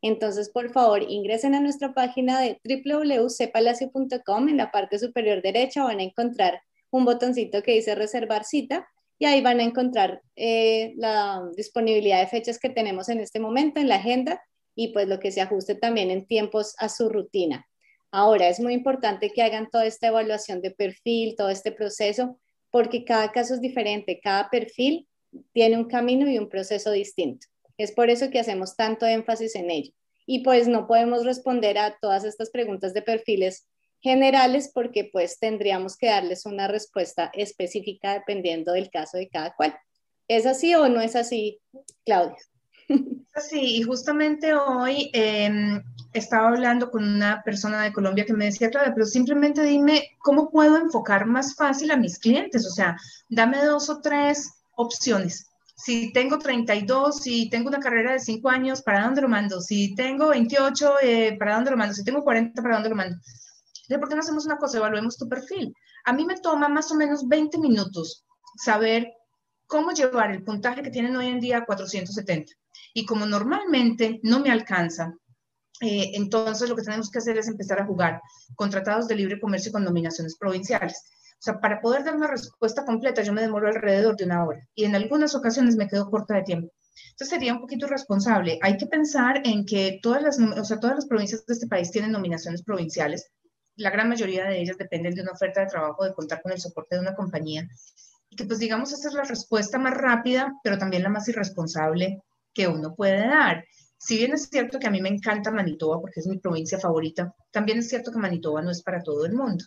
entonces, 0.00 0.48
por 0.48 0.70
favor, 0.70 1.02
ingresen 1.02 1.56
a 1.56 1.60
nuestra 1.60 1.92
página 1.92 2.40
de 2.40 2.60
www.cepalacio.com. 2.62 4.48
En 4.48 4.56
la 4.56 4.70
parte 4.70 5.00
superior 5.00 5.42
derecha 5.42 5.82
van 5.82 5.98
a 5.98 6.04
encontrar 6.04 6.62
un 6.92 7.04
botoncito 7.04 7.64
que 7.64 7.72
dice 7.72 7.96
reservar 7.96 8.44
cita 8.44 8.86
y 9.18 9.24
ahí 9.24 9.40
van 9.42 9.58
a 9.58 9.64
encontrar 9.64 10.22
eh, 10.36 10.94
la 10.96 11.42
disponibilidad 11.56 12.20
de 12.20 12.28
fechas 12.28 12.60
que 12.60 12.68
tenemos 12.68 13.08
en 13.08 13.18
este 13.18 13.40
momento 13.40 13.80
en 13.80 13.88
la 13.88 13.96
agenda 13.96 14.40
y 14.78 14.92
pues 14.92 15.08
lo 15.08 15.18
que 15.18 15.32
se 15.32 15.40
ajuste 15.40 15.74
también 15.74 16.12
en 16.12 16.24
tiempos 16.24 16.76
a 16.78 16.88
su 16.88 17.08
rutina. 17.08 17.66
Ahora, 18.12 18.48
es 18.48 18.60
muy 18.60 18.74
importante 18.74 19.30
que 19.30 19.42
hagan 19.42 19.70
toda 19.70 19.84
esta 19.84 20.06
evaluación 20.06 20.62
de 20.62 20.70
perfil, 20.70 21.34
todo 21.36 21.50
este 21.50 21.72
proceso, 21.72 22.38
porque 22.70 23.04
cada 23.04 23.32
caso 23.32 23.54
es 23.54 23.60
diferente, 23.60 24.20
cada 24.22 24.48
perfil 24.50 25.08
tiene 25.52 25.76
un 25.76 25.86
camino 25.86 26.30
y 26.30 26.38
un 26.38 26.48
proceso 26.48 26.92
distinto. 26.92 27.48
Es 27.76 27.90
por 27.90 28.08
eso 28.08 28.30
que 28.30 28.38
hacemos 28.38 28.76
tanto 28.76 29.04
énfasis 29.04 29.56
en 29.56 29.72
ello. 29.72 29.92
Y 30.26 30.44
pues 30.44 30.68
no 30.68 30.86
podemos 30.86 31.24
responder 31.24 31.76
a 31.76 31.98
todas 32.00 32.22
estas 32.22 32.50
preguntas 32.50 32.94
de 32.94 33.02
perfiles 33.02 33.66
generales 34.00 34.70
porque 34.72 35.10
pues 35.12 35.40
tendríamos 35.40 35.96
que 35.96 36.06
darles 36.06 36.46
una 36.46 36.68
respuesta 36.68 37.32
específica 37.34 38.14
dependiendo 38.14 38.74
del 38.74 38.90
caso 38.90 39.16
de 39.16 39.28
cada 39.28 39.56
cual. 39.56 39.76
¿Es 40.28 40.46
así 40.46 40.72
o 40.76 40.88
no 40.88 41.00
es 41.00 41.16
así, 41.16 41.58
Claudia? 42.04 42.36
Sí, 43.48 43.76
y 43.76 43.82
justamente 43.82 44.52
hoy 44.54 45.10
em, 45.12 45.80
estaba 46.12 46.48
hablando 46.48 46.90
con 46.90 47.04
una 47.04 47.42
persona 47.44 47.82
de 47.82 47.92
Colombia 47.92 48.24
que 48.26 48.32
me 48.32 48.46
decía, 48.46 48.70
claro, 48.70 48.92
pero 48.94 49.06
simplemente 49.06 49.62
dime 49.62 50.10
cómo 50.20 50.50
puedo 50.50 50.76
enfocar 50.76 51.26
más 51.26 51.54
fácil 51.54 51.90
a 51.90 51.96
mis 51.96 52.18
clientes, 52.18 52.66
o 52.66 52.70
sea, 52.70 52.96
dame 53.28 53.64
dos 53.64 53.88
o 53.90 54.00
tres 54.00 54.50
opciones. 54.76 55.46
Si 55.76 56.12
tengo 56.12 56.38
32, 56.38 57.22
si 57.22 57.48
tengo 57.50 57.68
una 57.68 57.78
carrera 57.78 58.12
de 58.12 58.18
5 58.18 58.48
años, 58.48 58.82
¿para 58.82 59.04
dónde 59.04 59.22
lo 59.22 59.28
mando? 59.28 59.60
Si 59.60 59.94
tengo 59.94 60.30
28, 60.30 60.94
eh, 61.02 61.36
¿para 61.38 61.54
dónde 61.54 61.70
lo 61.70 61.76
mando? 61.76 61.94
Si 61.94 62.02
tengo 62.02 62.24
40, 62.24 62.60
¿para 62.60 62.74
dónde 62.74 62.90
lo 62.90 62.96
mando? 62.96 63.16
¿por 63.88 64.08
qué 64.08 64.14
no 64.16 64.20
hacemos 64.20 64.44
una 64.44 64.58
cosa? 64.58 64.78
Evaluemos 64.78 65.16
tu 65.16 65.28
perfil. 65.28 65.72
A 66.04 66.12
mí 66.12 66.24
me 66.24 66.38
toma 66.40 66.68
más 66.68 66.90
o 66.90 66.94
menos 66.94 67.26
20 67.26 67.58
minutos 67.58 68.24
saber 68.56 69.08
cómo 69.66 69.92
llevar 69.92 70.32
el 70.32 70.42
puntaje 70.42 70.82
que 70.82 70.90
tienen 70.90 71.16
hoy 71.16 71.28
en 71.28 71.40
día 71.40 71.58
a 71.58 71.64
470. 71.64 72.52
Y 72.94 73.04
como 73.04 73.26
normalmente 73.26 74.20
no 74.22 74.40
me 74.40 74.50
alcanza, 74.50 75.14
eh, 75.80 76.12
entonces 76.14 76.68
lo 76.68 76.76
que 76.76 76.82
tenemos 76.82 77.10
que 77.10 77.18
hacer 77.18 77.38
es 77.38 77.48
empezar 77.48 77.80
a 77.80 77.86
jugar 77.86 78.20
con 78.56 78.70
tratados 78.70 79.06
de 79.08 79.14
libre 79.14 79.40
comercio 79.40 79.72
con 79.72 79.84
nominaciones 79.84 80.36
provinciales. 80.36 81.04
O 81.34 81.42
sea, 81.42 81.60
para 81.60 81.80
poder 81.80 82.04
dar 82.04 82.16
una 82.16 82.26
respuesta 82.26 82.84
completa, 82.84 83.22
yo 83.22 83.32
me 83.32 83.42
demoro 83.42 83.68
alrededor 83.68 84.16
de 84.16 84.24
una 84.24 84.44
hora 84.44 84.66
y 84.74 84.84
en 84.84 84.96
algunas 84.96 85.34
ocasiones 85.34 85.76
me 85.76 85.88
quedo 85.88 86.10
corta 86.10 86.34
de 86.34 86.42
tiempo. 86.42 86.72
Entonces 87.10 87.28
sería 87.28 87.52
un 87.52 87.60
poquito 87.60 87.86
irresponsable. 87.86 88.58
Hay 88.60 88.76
que 88.76 88.86
pensar 88.86 89.40
en 89.44 89.64
que 89.64 90.00
todas 90.02 90.22
las, 90.22 90.38
o 90.40 90.64
sea, 90.64 90.80
todas 90.80 90.96
las 90.96 91.06
provincias 91.06 91.46
de 91.46 91.54
este 91.54 91.68
país 91.68 91.92
tienen 91.92 92.10
nominaciones 92.10 92.62
provinciales 92.62 93.30
la 93.78 93.90
gran 93.90 94.08
mayoría 94.08 94.44
de 94.44 94.60
ellas 94.60 94.76
dependen 94.76 95.14
de 95.14 95.22
una 95.22 95.32
oferta 95.32 95.60
de 95.60 95.68
trabajo, 95.68 96.04
de 96.04 96.12
contar 96.12 96.42
con 96.42 96.52
el 96.52 96.60
soporte 96.60 96.96
de 96.96 97.00
una 97.00 97.14
compañía. 97.14 97.66
Y 98.28 98.36
que 98.36 98.44
pues 98.44 98.58
digamos, 98.58 98.92
esa 98.92 99.08
es 99.08 99.14
la 99.14 99.22
respuesta 99.22 99.78
más 99.78 99.94
rápida, 99.94 100.52
pero 100.62 100.78
también 100.78 101.04
la 101.04 101.08
más 101.08 101.28
irresponsable 101.28 102.20
que 102.52 102.68
uno 102.68 102.94
puede 102.94 103.26
dar. 103.26 103.64
Si 103.96 104.16
bien 104.16 104.32
es 104.32 104.48
cierto 104.50 104.78
que 104.78 104.86
a 104.86 104.90
mí 104.90 105.00
me 105.00 105.08
encanta 105.08 105.50
Manitoba 105.50 106.00
porque 106.00 106.20
es 106.20 106.26
mi 106.26 106.38
provincia 106.38 106.78
favorita, 106.78 107.34
también 107.50 107.78
es 107.78 107.88
cierto 107.88 108.12
que 108.12 108.18
Manitoba 108.18 108.62
no 108.62 108.70
es 108.70 108.82
para 108.82 109.02
todo 109.02 109.26
el 109.26 109.34
mundo. 109.34 109.64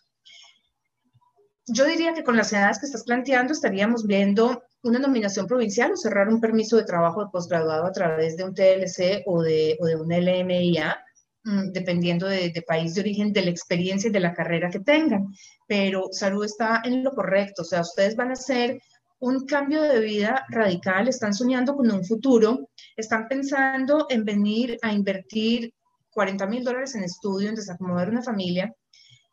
Yo 1.67 1.85
diría 1.85 2.13
que 2.13 2.23
con 2.23 2.37
las 2.37 2.51
edades 2.53 2.79
que 2.79 2.85
estás 2.85 3.03
planteando 3.03 3.53
estaríamos 3.53 4.05
viendo 4.05 4.63
una 4.83 4.99
nominación 4.99 5.47
provincial 5.47 5.91
o 5.91 5.97
cerrar 5.97 6.27
un 6.27 6.41
permiso 6.41 6.75
de 6.75 6.83
trabajo 6.83 7.23
de 7.23 7.31
posgraduado 7.31 7.85
a 7.85 7.91
través 7.91 8.35
de 8.35 8.43
un 8.43 8.53
TLC 8.53 9.23
o 9.25 9.43
de, 9.43 9.77
un 9.79 10.11
LMIA 10.11 10.97
Mm, 11.43 11.71
dependiendo 11.71 12.27
de, 12.27 12.63
país 12.67 12.93
de 12.93 13.01
origen, 13.01 13.33
de 13.33 13.41
la 13.41 13.49
experiencia 13.49 14.09
y 14.09 14.11
de 14.11 14.19
la 14.19 14.33
carrera 14.33 14.69
que 14.69 14.79
tengan. 14.79 15.33
Pero 15.67 16.09
salud 16.11 16.45
está 16.45 16.81
en 16.83 17.03
lo 17.03 17.13
correcto, 17.13 17.63
o 17.63 17.65
sea, 17.65 17.81
ustedes 17.81 18.15
van 18.15 18.29
a 18.29 18.33
hacer 18.33 18.79
un 19.19 19.45
cambio 19.45 19.81
de 19.81 19.99
vida 19.99 20.45
radical, 20.49 21.07
están 21.07 21.33
soñando 21.33 21.75
con 21.75 21.91
un 21.91 22.05
futuro, 22.05 22.69
están 23.01 23.27
pensando 23.27 24.07
en 24.09 24.23
venir 24.23 24.77
a 24.81 24.93
invertir 24.93 25.73
40 26.11 26.45
mil 26.47 26.63
dólares 26.63 26.95
en 26.95 27.03
estudio, 27.03 27.49
en 27.49 27.55
desacomodar 27.55 28.09
una 28.09 28.21
familia. 28.21 28.73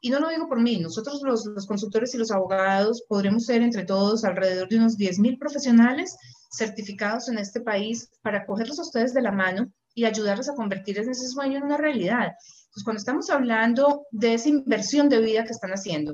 Y 0.01 0.11
no 0.11 0.21
lo 0.21 0.29
digo 0.29 0.49
por 0.49 0.61
mí, 0.61 0.79
nosotros 0.79 1.23
los, 1.23 1.47
los 1.47 1.67
consultores 1.67 2.15
y 2.15 2.19
los 2.19 2.31
abogados 2.31 3.05
podremos 3.09 3.45
ser 3.45 3.63
entre 3.63 3.85
todos 3.85 4.25
alrededor 4.25 4.69
de 4.69 4.77
unos 4.77 4.97
10 4.97 5.19
mil 5.19 5.39
profesionales 5.39 6.17
certificados 6.51 7.29
en 7.29 7.39
este 7.39 7.61
país 7.61 8.11
para 8.23 8.47
cogerlos 8.47 8.79
a 8.79 8.83
ustedes 8.83 9.13
de 9.13 9.23
la 9.23 9.33
mano 9.33 9.71
y 9.95 10.05
ayudarles 10.05 10.49
a 10.49 10.55
convertir 10.55 10.99
ese 10.99 11.29
sueño 11.29 11.59
en 11.59 11.65
una 11.65 11.77
realidad. 11.77 12.33
Pues 12.73 12.85
cuando 12.85 13.01
estamos 13.01 13.29
hablando 13.31 14.07
de 14.13 14.35
esa 14.35 14.49
inversión 14.49 15.09
de 15.09 15.21
vida 15.21 15.45
que 15.45 15.53
están 15.53 15.73
haciendo, 15.73 16.13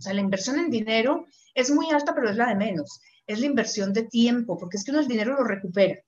o 0.00 0.02
sea, 0.02 0.14
la 0.14 0.22
inversión 0.22 0.58
en 0.58 0.70
dinero 0.70 1.26
es 1.54 1.70
muy 1.70 1.90
alta, 1.90 2.14
pero 2.14 2.30
es 2.30 2.36
la 2.36 2.48
de 2.48 2.56
menos. 2.56 3.00
Es 3.26 3.38
la 3.38 3.46
inversión 3.46 3.92
de 3.92 4.04
tiempo, 4.04 4.56
porque 4.58 4.78
es 4.78 4.84
que 4.84 4.90
uno 4.90 5.00
el 5.00 5.06
dinero 5.06 5.34
lo 5.34 5.44
recupera, 5.44 6.00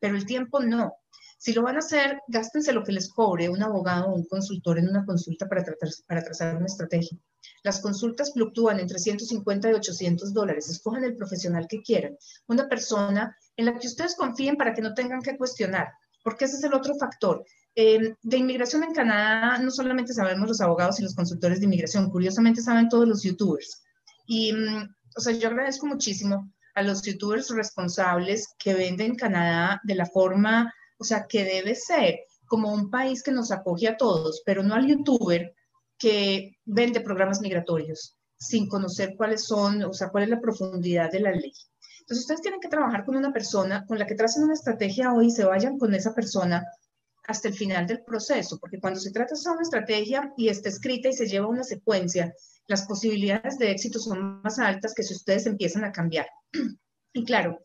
pero 0.00 0.16
el 0.16 0.26
tiempo 0.26 0.60
no. 0.60 0.94
Si 1.40 1.52
lo 1.52 1.62
van 1.62 1.76
a 1.76 1.78
hacer, 1.78 2.20
gástense 2.26 2.72
lo 2.72 2.82
que 2.82 2.92
les 2.92 3.12
cobre 3.12 3.48
un 3.48 3.62
abogado 3.62 4.08
o 4.08 4.14
un 4.14 4.26
consultor 4.26 4.78
en 4.78 4.88
una 4.88 5.04
consulta 5.04 5.48
para, 5.48 5.62
tratar, 5.62 5.88
para 6.06 6.22
trazar 6.24 6.56
una 6.56 6.66
estrategia. 6.66 7.16
Las 7.62 7.80
consultas 7.80 8.32
fluctúan 8.32 8.80
entre 8.80 8.98
150 8.98 9.70
y 9.70 9.74
800 9.74 10.32
dólares. 10.32 10.68
Escojan 10.68 11.04
el 11.04 11.14
profesional 11.14 11.66
que 11.68 11.80
quieran. 11.80 12.16
Una 12.48 12.68
persona 12.68 13.36
en 13.56 13.66
la 13.66 13.78
que 13.78 13.86
ustedes 13.86 14.16
confíen 14.16 14.56
para 14.56 14.74
que 14.74 14.82
no 14.82 14.94
tengan 14.94 15.22
que 15.22 15.36
cuestionar, 15.36 15.88
porque 16.24 16.46
ese 16.46 16.56
es 16.56 16.64
el 16.64 16.74
otro 16.74 16.96
factor. 16.96 17.44
Eh, 17.76 18.14
de 18.20 18.36
inmigración 18.36 18.82
en 18.82 18.92
Canadá 18.92 19.58
no 19.58 19.70
solamente 19.70 20.12
sabemos 20.12 20.48
los 20.48 20.60
abogados 20.60 20.98
y 20.98 21.04
los 21.04 21.14
consultores 21.14 21.60
de 21.60 21.66
inmigración, 21.66 22.10
curiosamente 22.10 22.60
saben 22.60 22.88
todos 22.88 23.06
los 23.06 23.22
youtubers. 23.22 23.82
Y, 24.26 24.52
mm, 24.52 24.88
o 25.16 25.20
sea, 25.20 25.32
yo 25.32 25.48
agradezco 25.48 25.86
muchísimo 25.86 26.52
a 26.78 26.82
los 26.82 27.02
youtubers 27.02 27.50
responsables 27.50 28.54
que 28.58 28.74
venden 28.74 29.16
Canadá 29.16 29.80
de 29.84 29.94
la 29.94 30.06
forma 30.06 30.72
o 30.98 31.04
sea, 31.04 31.26
que 31.26 31.44
debe 31.44 31.74
ser 31.74 32.20
como 32.46 32.72
un 32.72 32.90
país 32.90 33.22
que 33.22 33.30
nos 33.30 33.52
acoge 33.52 33.88
a 33.88 33.96
todos, 33.96 34.42
pero 34.44 34.62
no 34.62 34.74
al 34.74 34.86
youtuber 34.86 35.54
que 35.96 36.56
vende 36.64 37.00
programas 37.00 37.40
migratorios 37.40 38.16
sin 38.36 38.68
conocer 38.68 39.14
cuáles 39.16 39.44
son, 39.44 39.82
o 39.84 39.92
sea, 39.92 40.10
cuál 40.10 40.24
es 40.24 40.30
la 40.30 40.40
profundidad 40.40 41.10
de 41.10 41.20
la 41.20 41.32
ley. 41.32 41.52
Entonces, 42.00 42.24
ustedes 42.24 42.40
tienen 42.40 42.60
que 42.60 42.68
trabajar 42.68 43.04
con 43.04 43.16
una 43.16 43.32
persona 43.32 43.84
con 43.86 43.98
la 43.98 44.06
que 44.06 44.14
tracen 44.14 44.44
una 44.44 44.54
estrategia 44.54 45.12
hoy 45.12 45.26
y 45.26 45.30
se 45.30 45.44
vayan 45.44 45.76
con 45.76 45.92
esa 45.94 46.14
persona 46.14 46.64
hasta 47.26 47.48
el 47.48 47.54
final 47.54 47.86
del 47.86 48.02
proceso, 48.04 48.58
porque 48.58 48.80
cuando 48.80 49.00
se 49.00 49.10
trata 49.10 49.34
de 49.34 49.50
una 49.50 49.62
estrategia 49.62 50.32
y 50.36 50.48
está 50.48 50.68
escrita 50.68 51.08
y 51.08 51.12
se 51.12 51.26
lleva 51.26 51.48
una 51.48 51.64
secuencia, 51.64 52.32
las 52.68 52.86
posibilidades 52.86 53.58
de 53.58 53.70
éxito 53.70 53.98
son 53.98 54.40
más 54.42 54.58
altas 54.58 54.94
que 54.94 55.02
si 55.02 55.14
ustedes 55.14 55.46
empiezan 55.46 55.84
a 55.84 55.92
cambiar. 55.92 56.26
Y 57.14 57.24
claro, 57.24 57.58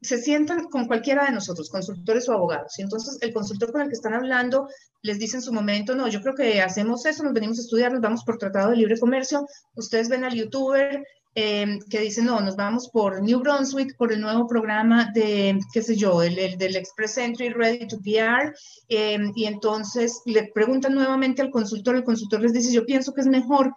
se 0.00 0.18
sientan 0.18 0.64
con 0.64 0.86
cualquiera 0.86 1.26
de 1.26 1.32
nosotros, 1.32 1.68
consultores 1.68 2.28
o 2.28 2.32
abogados, 2.32 2.78
y 2.78 2.82
entonces 2.82 3.18
el 3.20 3.32
consultor 3.34 3.70
con 3.70 3.82
el 3.82 3.88
que 3.88 3.94
están 3.94 4.14
hablando 4.14 4.66
les 5.02 5.18
dice 5.18 5.36
en 5.36 5.42
su 5.42 5.52
momento, 5.52 5.94
no, 5.94 6.08
yo 6.08 6.22
creo 6.22 6.34
que 6.34 6.62
hacemos 6.62 7.04
eso, 7.06 7.22
nos 7.22 7.34
venimos 7.34 7.58
a 7.58 7.62
estudiar, 7.62 7.92
nos 7.92 8.00
vamos 8.00 8.24
por 8.24 8.38
Tratado 8.38 8.70
de 8.70 8.78
Libre 8.78 8.98
Comercio, 8.98 9.46
ustedes 9.74 10.08
ven 10.08 10.24
al 10.24 10.34
youtuber 10.34 11.04
eh, 11.34 11.78
que 11.88 12.00
dice, 12.00 12.22
no, 12.22 12.40
nos 12.40 12.56
vamos 12.56 12.90
por 12.90 13.22
New 13.22 13.40
Brunswick, 13.40 13.96
por 13.96 14.12
el 14.12 14.20
nuevo 14.20 14.46
programa 14.46 15.10
de, 15.14 15.58
qué 15.72 15.82
sé 15.82 15.96
yo, 15.96 16.22
el, 16.22 16.34
del 16.58 16.76
Express 16.76 17.18
Entry 17.18 17.50
Ready 17.50 17.86
to 17.86 17.98
PR, 18.00 18.52
eh, 18.88 19.18
y 19.34 19.44
entonces 19.44 20.20
le 20.26 20.50
preguntan 20.52 20.94
nuevamente 20.94 21.40
al 21.40 21.50
consultor, 21.50 21.96
el 21.96 22.04
consultor 22.04 22.40
les 22.40 22.52
dice, 22.52 22.72
yo 22.72 22.84
pienso 22.84 23.14
que 23.14 23.22
es 23.22 23.26
mejor 23.26 23.72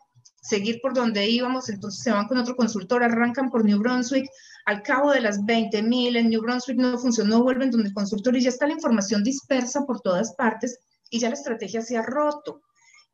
seguir 0.47 0.79
por 0.81 0.93
donde 0.93 1.27
íbamos, 1.27 1.69
entonces 1.69 2.03
se 2.03 2.11
van 2.11 2.27
con 2.27 2.37
otro 2.37 2.55
consultor, 2.55 3.03
arrancan 3.03 3.49
por 3.49 3.65
New 3.65 3.79
Brunswick, 3.79 4.29
al 4.65 4.83
cabo 4.83 5.11
de 5.11 5.21
las 5.21 5.39
20.000 5.39 6.17
en 6.17 6.29
New 6.29 6.41
Brunswick 6.41 6.77
no 6.77 6.97
funcionó, 6.99 7.41
vuelven 7.41 7.71
donde 7.71 7.89
el 7.89 7.93
consultor 7.93 8.35
y 8.35 8.41
ya 8.41 8.49
está 8.49 8.67
la 8.67 8.73
información 8.73 9.23
dispersa 9.23 9.85
por 9.85 10.01
todas 10.01 10.35
partes 10.35 10.79
y 11.09 11.19
ya 11.19 11.29
la 11.29 11.35
estrategia 11.35 11.81
se 11.81 11.97
ha 11.97 12.03
roto. 12.03 12.61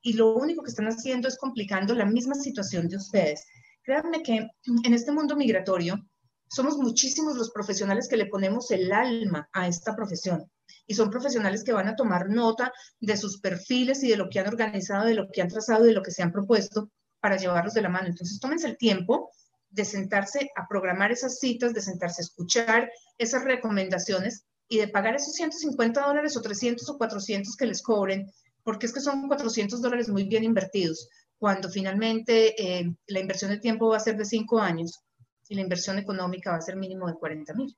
Y 0.02 0.14
lo 0.14 0.36
único 0.36 0.64
que 0.64 0.72
están 0.72 0.88
haciendo 0.88 1.28
es 1.28 1.38
complicando 1.38 1.94
la 1.96 2.06
misma 2.06 2.36
situación 2.36 2.88
de 2.88 2.98
ustedes. 2.98 3.46
Créanme 3.84 4.24
que 4.24 4.48
en 4.84 4.94
este 4.94 5.12
mundo 5.12 5.36
migratorio 5.36 6.04
somos 6.50 6.78
muchísimos 6.78 7.38
los 7.38 7.52
profesionales 7.52 8.10
que 8.10 8.18
le 8.18 8.26
ponemos 8.26 8.72
el 8.72 8.92
alma 8.92 9.48
a 9.54 9.68
esta 9.68 9.96
profesión. 9.96 10.52
Y 10.88 10.96
son 10.96 11.10
profesionales 11.10 11.64
que 11.64 11.72
van 11.72 11.88
a 11.88 11.96
tomar 11.96 12.30
nota 12.30 12.74
de 13.00 13.16
sus 13.16 13.40
perfiles 13.40 14.04
y 14.04 14.10
de 14.10 14.18
lo 14.18 14.30
que 14.30 14.40
han 14.40 14.48
organizado, 14.48 15.06
de 15.06 15.14
lo 15.14 15.30
que 15.32 15.42
han 15.42 15.48
trazado, 15.48 15.86
de 15.86 15.94
lo 15.94 16.02
que 16.02 16.12
se 16.12 16.24
han 16.24 16.32
propuesto 16.32 16.90
para 17.22 17.38
llevarlos 17.38 17.74
de 17.74 17.82
la 17.82 17.90
mano. 17.90 18.08
Entonces, 18.08 18.40
tómense 18.40 18.68
el 18.68 18.78
tiempo 18.78 19.32
de 19.70 19.86
sentarse 19.86 20.52
a 20.56 20.68
programar 20.68 21.12
esas 21.12 21.40
citas, 21.40 21.74
de 21.74 21.82
sentarse 21.82 22.22
a 22.22 22.26
escuchar 22.26 22.92
esas 23.18 23.44
recomendaciones 23.46 24.46
y 24.68 24.78
de 24.78 24.88
pagar 24.88 25.16
esos 25.16 25.34
150 25.34 26.02
dólares 26.02 26.36
o 26.36 26.42
300 26.42 26.88
o 26.90 26.98
400 26.98 27.56
que 27.56 27.66
les 27.66 27.82
cobren, 27.82 28.30
porque 28.64 28.86
es 28.86 28.94
que 28.94 29.00
son 29.00 29.28
400 29.28 29.82
dólares 29.82 30.10
muy 30.10 30.24
bien 30.24 30.44
invertidos, 30.44 31.10
cuando 31.38 31.70
finalmente 31.70 32.62
eh, 32.62 32.94
la 33.08 33.20
inversión 33.20 33.52
de 33.52 33.60
tiempo 33.60 33.90
va 33.90 33.98
a 33.98 34.02
ser 34.02 34.18
de 34.18 34.26
5 34.26 34.60
años 34.60 35.00
y 35.48 35.56
la 35.56 35.62
inversión 35.62 35.98
económica 36.00 36.52
va 36.52 36.58
a 36.58 36.62
ser 36.62 36.76
mínimo 36.76 37.08
de 37.08 37.16
40 37.16 37.54
mil. 37.54 37.76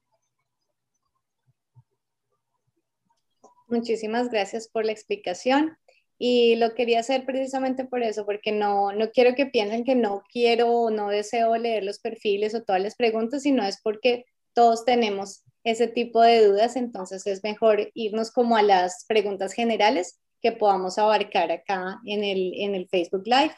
Muchísimas 3.68 4.30
gracias 4.30 4.68
por 4.68 4.86
la 4.86 4.91
explicación. 4.91 5.78
Y 6.20 6.55
lo 6.55 6.74
quería 6.74 6.99
hacer 6.99 7.26
precisamente 7.26 7.86
por 7.86 8.03
eso, 8.03 8.26
porque 8.26 8.51
no, 8.51 8.93
no 8.93 9.11
quiero 9.11 9.36
que 9.36 9.47
piensen 9.47 9.84
que 9.84 9.95
no 9.95 10.24
quiero 10.32 10.72
o 10.72 10.89
no 10.89 11.09
deseo 11.09 11.57
leer 11.57 11.84
los 11.84 11.99
perfiles 11.99 12.55
o 12.55 12.64
todas 12.64 12.82
las 12.82 12.95
preguntas, 12.95 13.43
sino 13.43 13.64
es 13.66 13.80
porque 13.82 14.26
todos 14.53 14.86
tenemos 14.86 15.43
ese 15.64 15.88
tipo 15.88 16.22
de 16.22 16.45
dudas, 16.45 16.76
entonces 16.76 17.26
es 17.26 17.43
mejor 17.43 17.91
irnos 17.93 18.32
como 18.32 18.57
a 18.57 18.61
las 18.61 19.05
preguntas 19.07 19.53
generales 19.53 20.20
que 20.41 20.51
podamos 20.51 20.97
abarcar 20.97 21.51
acá 21.51 21.99
en 22.05 22.24
el, 22.24 22.53
en 22.55 22.76
el 22.76 22.88
Facebook 22.89 23.24
Live. 23.26 23.55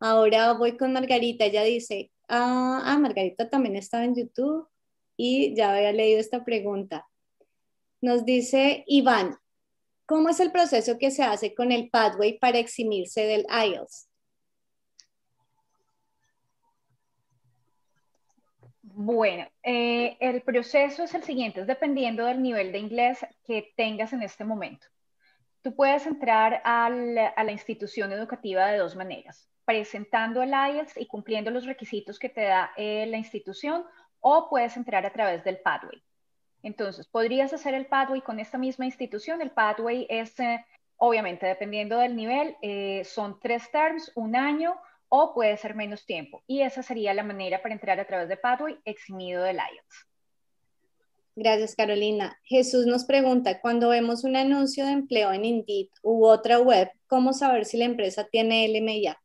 Ahora 0.00 0.52
voy 0.54 0.76
con 0.76 0.92
Margarita, 0.92 1.44
ella 1.44 1.62
dice, 1.62 2.10
ah, 2.28 2.82
ah, 2.84 2.98
Margarita 2.98 3.48
también 3.48 3.76
estaba 3.76 4.04
en 4.04 4.16
YouTube 4.16 4.68
y 5.16 5.54
ya 5.54 5.74
había 5.74 5.92
leído 5.92 6.18
esta 6.18 6.44
pregunta. 6.44 7.06
Nos 8.00 8.24
dice 8.24 8.82
Iván, 8.86 9.36
¿Cómo 10.10 10.28
es 10.28 10.40
el 10.40 10.50
proceso 10.50 10.98
que 10.98 11.12
se 11.12 11.22
hace 11.22 11.54
con 11.54 11.70
el 11.70 11.88
Pathway 11.88 12.36
para 12.40 12.58
eximirse 12.58 13.20
del 13.26 13.46
IELTS? 13.48 14.08
Bueno, 18.82 19.46
eh, 19.62 20.16
el 20.18 20.42
proceso 20.42 21.04
es 21.04 21.14
el 21.14 21.22
siguiente, 21.22 21.60
es 21.60 21.68
dependiendo 21.68 22.24
del 22.24 22.42
nivel 22.42 22.72
de 22.72 22.78
inglés 22.78 23.24
que 23.46 23.72
tengas 23.76 24.12
en 24.12 24.24
este 24.24 24.42
momento. 24.42 24.88
Tú 25.62 25.76
puedes 25.76 26.04
entrar 26.06 26.60
a 26.64 26.90
la 26.90 27.52
institución 27.52 28.10
educativa 28.10 28.66
de 28.66 28.78
dos 28.78 28.96
maneras, 28.96 29.48
presentando 29.64 30.42
el 30.42 30.50
IELTS 30.50 30.96
y 30.96 31.06
cumpliendo 31.06 31.52
los 31.52 31.66
requisitos 31.66 32.18
que 32.18 32.30
te 32.30 32.42
da 32.42 32.72
eh, 32.76 33.06
la 33.06 33.16
institución, 33.16 33.84
o 34.18 34.48
puedes 34.50 34.76
entrar 34.76 35.06
a 35.06 35.12
través 35.12 35.44
del 35.44 35.60
Pathway. 35.60 36.02
Entonces, 36.62 37.06
podrías 37.06 37.52
hacer 37.52 37.74
el 37.74 37.86
pathway 37.86 38.20
con 38.20 38.38
esta 38.38 38.58
misma 38.58 38.86
institución. 38.86 39.40
El 39.40 39.50
pathway 39.50 40.06
es, 40.10 40.38
eh, 40.40 40.64
obviamente, 40.96 41.46
dependiendo 41.46 41.98
del 41.98 42.16
nivel, 42.16 42.56
eh, 42.62 43.02
son 43.04 43.38
tres 43.40 43.70
terms, 43.70 44.12
un 44.14 44.36
año 44.36 44.76
o 45.08 45.34
puede 45.34 45.56
ser 45.56 45.74
menos 45.74 46.04
tiempo. 46.04 46.42
Y 46.46 46.62
esa 46.62 46.82
sería 46.82 47.14
la 47.14 47.24
manera 47.24 47.62
para 47.62 47.74
entrar 47.74 47.98
a 47.98 48.06
través 48.06 48.28
de 48.28 48.36
pathway 48.36 48.78
eximido 48.84 49.42
del 49.42 49.56
IELTS. 49.56 50.06
Gracias, 51.34 51.74
Carolina. 51.74 52.38
Jesús 52.44 52.86
nos 52.86 53.04
pregunta, 53.04 53.60
cuando 53.60 53.88
vemos 53.88 54.24
un 54.24 54.36
anuncio 54.36 54.84
de 54.84 54.92
empleo 54.92 55.32
en 55.32 55.44
Indeed 55.44 55.88
u 56.02 56.26
otra 56.26 56.58
web, 56.58 56.90
¿cómo 57.06 57.32
saber 57.32 57.64
si 57.64 57.78
la 57.78 57.86
empresa 57.86 58.24
tiene 58.30 58.68
LMIA? 58.68 59.18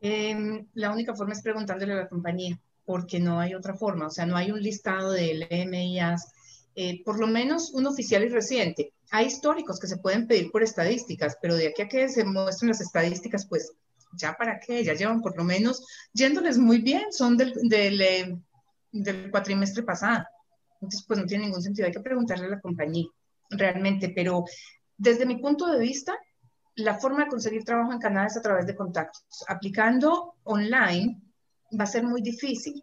Em, 0.00 0.66
la 0.74 0.92
única 0.92 1.14
forma 1.14 1.32
es 1.32 1.42
preguntándole 1.42 1.92
a 1.92 1.96
la 1.96 2.08
compañía 2.08 2.58
porque 2.86 3.18
no 3.20 3.40
hay 3.40 3.54
otra 3.54 3.74
forma, 3.74 4.06
o 4.06 4.10
sea, 4.10 4.24
no 4.24 4.36
hay 4.36 4.50
un 4.52 4.62
listado 4.62 5.12
de 5.12 5.46
LMIAs, 5.50 6.32
eh, 6.76 7.02
por 7.04 7.18
lo 7.18 7.26
menos 7.26 7.72
un 7.72 7.86
oficial 7.86 8.24
y 8.24 8.28
reciente. 8.28 8.94
Hay 9.10 9.26
históricos 9.26 9.78
que 9.78 9.88
se 9.88 9.98
pueden 9.98 10.26
pedir 10.26 10.50
por 10.50 10.62
estadísticas, 10.62 11.36
pero 11.42 11.56
de 11.56 11.68
aquí 11.68 11.82
a 11.82 11.88
que 11.88 12.08
se 12.08 12.24
muestren 12.24 12.68
las 12.68 12.80
estadísticas, 12.80 13.46
pues 13.46 13.72
ya 14.12 14.34
para 14.34 14.60
qué, 14.60 14.84
ya 14.84 14.94
llevan 14.94 15.20
por 15.20 15.36
lo 15.36 15.44
menos 15.44 15.84
yéndoles 16.12 16.58
muy 16.58 16.78
bien, 16.78 17.12
son 17.12 17.36
del, 17.36 17.52
del, 17.68 18.00
eh, 18.00 18.38
del 18.92 19.30
cuatrimestre 19.30 19.82
pasado. 19.82 20.24
Entonces, 20.74 21.04
pues 21.06 21.18
no 21.18 21.26
tiene 21.26 21.44
ningún 21.44 21.62
sentido, 21.62 21.86
hay 21.86 21.92
que 21.92 22.00
preguntarle 22.00 22.46
a 22.46 22.50
la 22.50 22.60
compañía 22.60 23.06
realmente, 23.50 24.12
pero 24.14 24.44
desde 24.96 25.26
mi 25.26 25.36
punto 25.36 25.66
de 25.66 25.78
vista, 25.78 26.16
la 26.76 26.94
forma 26.94 27.24
de 27.24 27.30
conseguir 27.30 27.64
trabajo 27.64 27.92
en 27.92 27.98
Canadá 27.98 28.26
es 28.26 28.36
a 28.36 28.42
través 28.42 28.66
de 28.66 28.76
contactos. 28.76 29.24
Aplicando 29.48 30.34
online, 30.44 31.22
va 31.78 31.84
a 31.84 31.88
ser 31.88 32.04
muy 32.04 32.22
difícil 32.22 32.82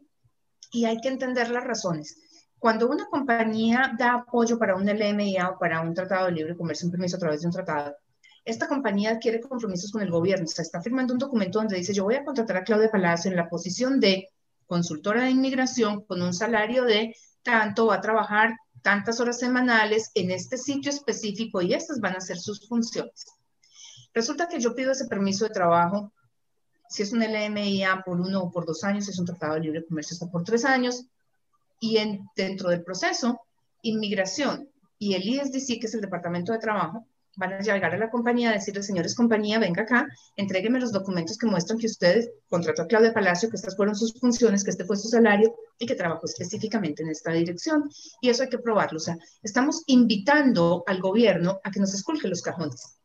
y 0.71 0.85
hay 0.85 0.99
que 0.99 1.09
entender 1.09 1.49
las 1.49 1.63
razones. 1.63 2.17
Cuando 2.59 2.87
una 2.87 3.05
compañía 3.07 3.93
da 3.97 4.13
apoyo 4.13 4.57
para 4.57 4.75
un 4.75 4.85
LMIA 4.85 5.49
o 5.49 5.59
para 5.59 5.81
un 5.81 5.93
tratado 5.93 6.27
de 6.27 6.31
libre 6.31 6.55
comercio, 6.55 6.87
un 6.87 6.91
permiso 6.91 7.17
a 7.17 7.19
través 7.19 7.41
de 7.41 7.47
un 7.47 7.53
tratado, 7.53 7.95
esta 8.45 8.67
compañía 8.67 9.11
adquiere 9.11 9.41
compromisos 9.41 9.91
con 9.91 10.01
el 10.01 10.11
gobierno. 10.11 10.45
O 10.45 10.47
sea, 10.47 10.63
está 10.63 10.81
firmando 10.81 11.13
un 11.13 11.19
documento 11.19 11.59
donde 11.59 11.77
dice, 11.77 11.93
yo 11.93 12.03
voy 12.03 12.15
a 12.15 12.25
contratar 12.25 12.57
a 12.57 12.63
Claudia 12.63 12.91
Palacio 12.91 13.31
en 13.31 13.37
la 13.37 13.49
posición 13.49 13.99
de 13.99 14.29
consultora 14.65 15.23
de 15.23 15.31
inmigración 15.31 16.05
con 16.05 16.21
un 16.21 16.33
salario 16.33 16.83
de 16.83 17.15
tanto, 17.43 17.87
va 17.87 17.95
a 17.95 18.01
trabajar 18.01 18.55
tantas 18.81 19.19
horas 19.19 19.39
semanales 19.39 20.11
en 20.15 20.31
este 20.31 20.57
sitio 20.57 20.91
específico 20.91 21.61
y 21.61 21.73
estas 21.73 21.99
van 21.99 22.15
a 22.15 22.21
ser 22.21 22.37
sus 22.37 22.67
funciones. 22.67 23.25
Resulta 24.13 24.47
que 24.47 24.59
yo 24.59 24.75
pido 24.75 24.91
ese 24.91 25.07
permiso 25.07 25.45
de 25.45 25.51
trabajo 25.51 26.11
si 26.93 27.01
es 27.01 27.11
un 27.11 27.21
LMIA 27.21 28.03
por 28.05 28.21
uno 28.21 28.43
o 28.43 28.51
por 28.51 28.67
dos 28.67 28.83
años, 28.83 29.07
es 29.09 29.17
un 29.17 29.25
tratado 29.25 29.55
de 29.55 29.61
libre 29.61 29.83
comercio 29.83 30.13
hasta 30.13 30.29
por 30.29 30.43
tres 30.43 30.63
años. 30.63 31.05
Y 31.79 31.97
en, 31.97 32.29
dentro 32.35 32.69
del 32.69 32.83
proceso, 32.83 33.41
inmigración 33.81 34.69
y 34.99 35.15
el 35.15 35.23
ISDC, 35.27 35.79
que 35.79 35.87
es 35.87 35.93
el 35.95 36.01
Departamento 36.01 36.53
de 36.53 36.59
Trabajo, 36.59 37.07
van 37.35 37.53
a 37.53 37.59
llegar 37.59 37.95
a 37.95 37.97
la 37.97 38.11
compañía 38.11 38.51
a 38.51 38.53
decirle, 38.53 38.83
señores 38.83 39.15
compañía, 39.15 39.57
venga 39.57 39.81
acá, 39.81 40.07
entrégueme 40.35 40.79
los 40.79 40.91
documentos 40.91 41.35
que 41.35 41.47
muestran 41.47 41.79
que 41.79 41.87
usted 41.87 42.29
contrató 42.47 42.83
a 42.83 42.87
Claudia 42.87 43.11
Palacio, 43.11 43.49
que 43.49 43.55
estas 43.55 43.75
fueron 43.75 43.95
sus 43.95 44.13
funciones, 44.13 44.63
que 44.63 44.69
este 44.69 44.85
fue 44.85 44.95
su 44.95 45.07
salario 45.07 45.55
y 45.79 45.87
que 45.87 45.95
trabajó 45.95 46.27
específicamente 46.27 47.01
en 47.01 47.09
esta 47.09 47.31
dirección. 47.31 47.89
Y 48.21 48.29
eso 48.29 48.43
hay 48.43 48.49
que 48.49 48.59
probarlo. 48.59 48.97
O 48.97 49.01
sea, 49.01 49.17
estamos 49.41 49.81
invitando 49.87 50.83
al 50.85 51.01
gobierno 51.01 51.59
a 51.63 51.71
que 51.71 51.79
nos 51.79 51.95
esculque 51.95 52.27
los 52.27 52.43
cajones. 52.43 52.99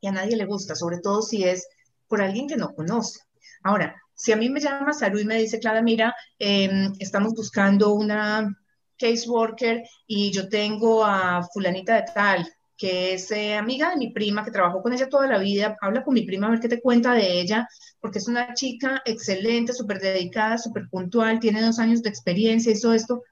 Y 0.00 0.06
a 0.06 0.12
nadie 0.12 0.38
le 0.38 0.46
gusta, 0.46 0.74
sobre 0.74 1.00
todo 1.00 1.20
si 1.20 1.44
es 1.44 1.68
por 2.10 2.20
alguien 2.20 2.48
que 2.48 2.56
no 2.56 2.74
conoce. 2.74 3.20
Ahora, 3.62 3.94
si 4.14 4.32
a 4.32 4.36
mí 4.36 4.50
me 4.50 4.60
llama 4.60 4.92
Salud 4.92 5.20
y 5.20 5.24
me 5.24 5.38
dice, 5.38 5.60
Clara, 5.60 5.80
mira, 5.80 6.14
em, 6.38 6.92
estamos 6.98 7.32
buscando 7.34 7.94
una 7.94 8.54
caseworker 8.98 9.82
y 10.06 10.30
yo 10.30 10.48
tengo 10.48 11.04
a 11.04 11.42
fulanita 11.54 11.94
de 11.94 12.04
tal, 12.12 12.46
que 12.76 13.14
es 13.14 13.30
eh, 13.30 13.54
amiga 13.54 13.90
de 13.90 13.96
mi 13.96 14.12
prima, 14.12 14.44
que 14.44 14.50
trabajó 14.50 14.82
con 14.82 14.92
ella 14.92 15.08
toda 15.08 15.26
la 15.26 15.38
vida, 15.38 15.76
habla 15.80 16.02
con 16.02 16.14
mi 16.14 16.22
prima 16.22 16.48
a 16.48 16.50
ver 16.50 16.60
qué 16.60 16.68
te 16.68 16.80
cuenta 16.80 17.14
de 17.14 17.40
ella, 17.40 17.68
porque 18.00 18.18
es 18.18 18.28
una 18.28 18.52
chica 18.54 19.00
excelente, 19.04 19.72
súper 19.72 20.00
dedicada, 20.00 20.58
súper 20.58 20.88
puntual, 20.90 21.40
tiene 21.40 21.62
dos 21.62 21.78
años 21.78 22.02
de 22.02 22.10
experiencia, 22.10 22.72
hizo 22.72 22.92
esto, 22.92 23.22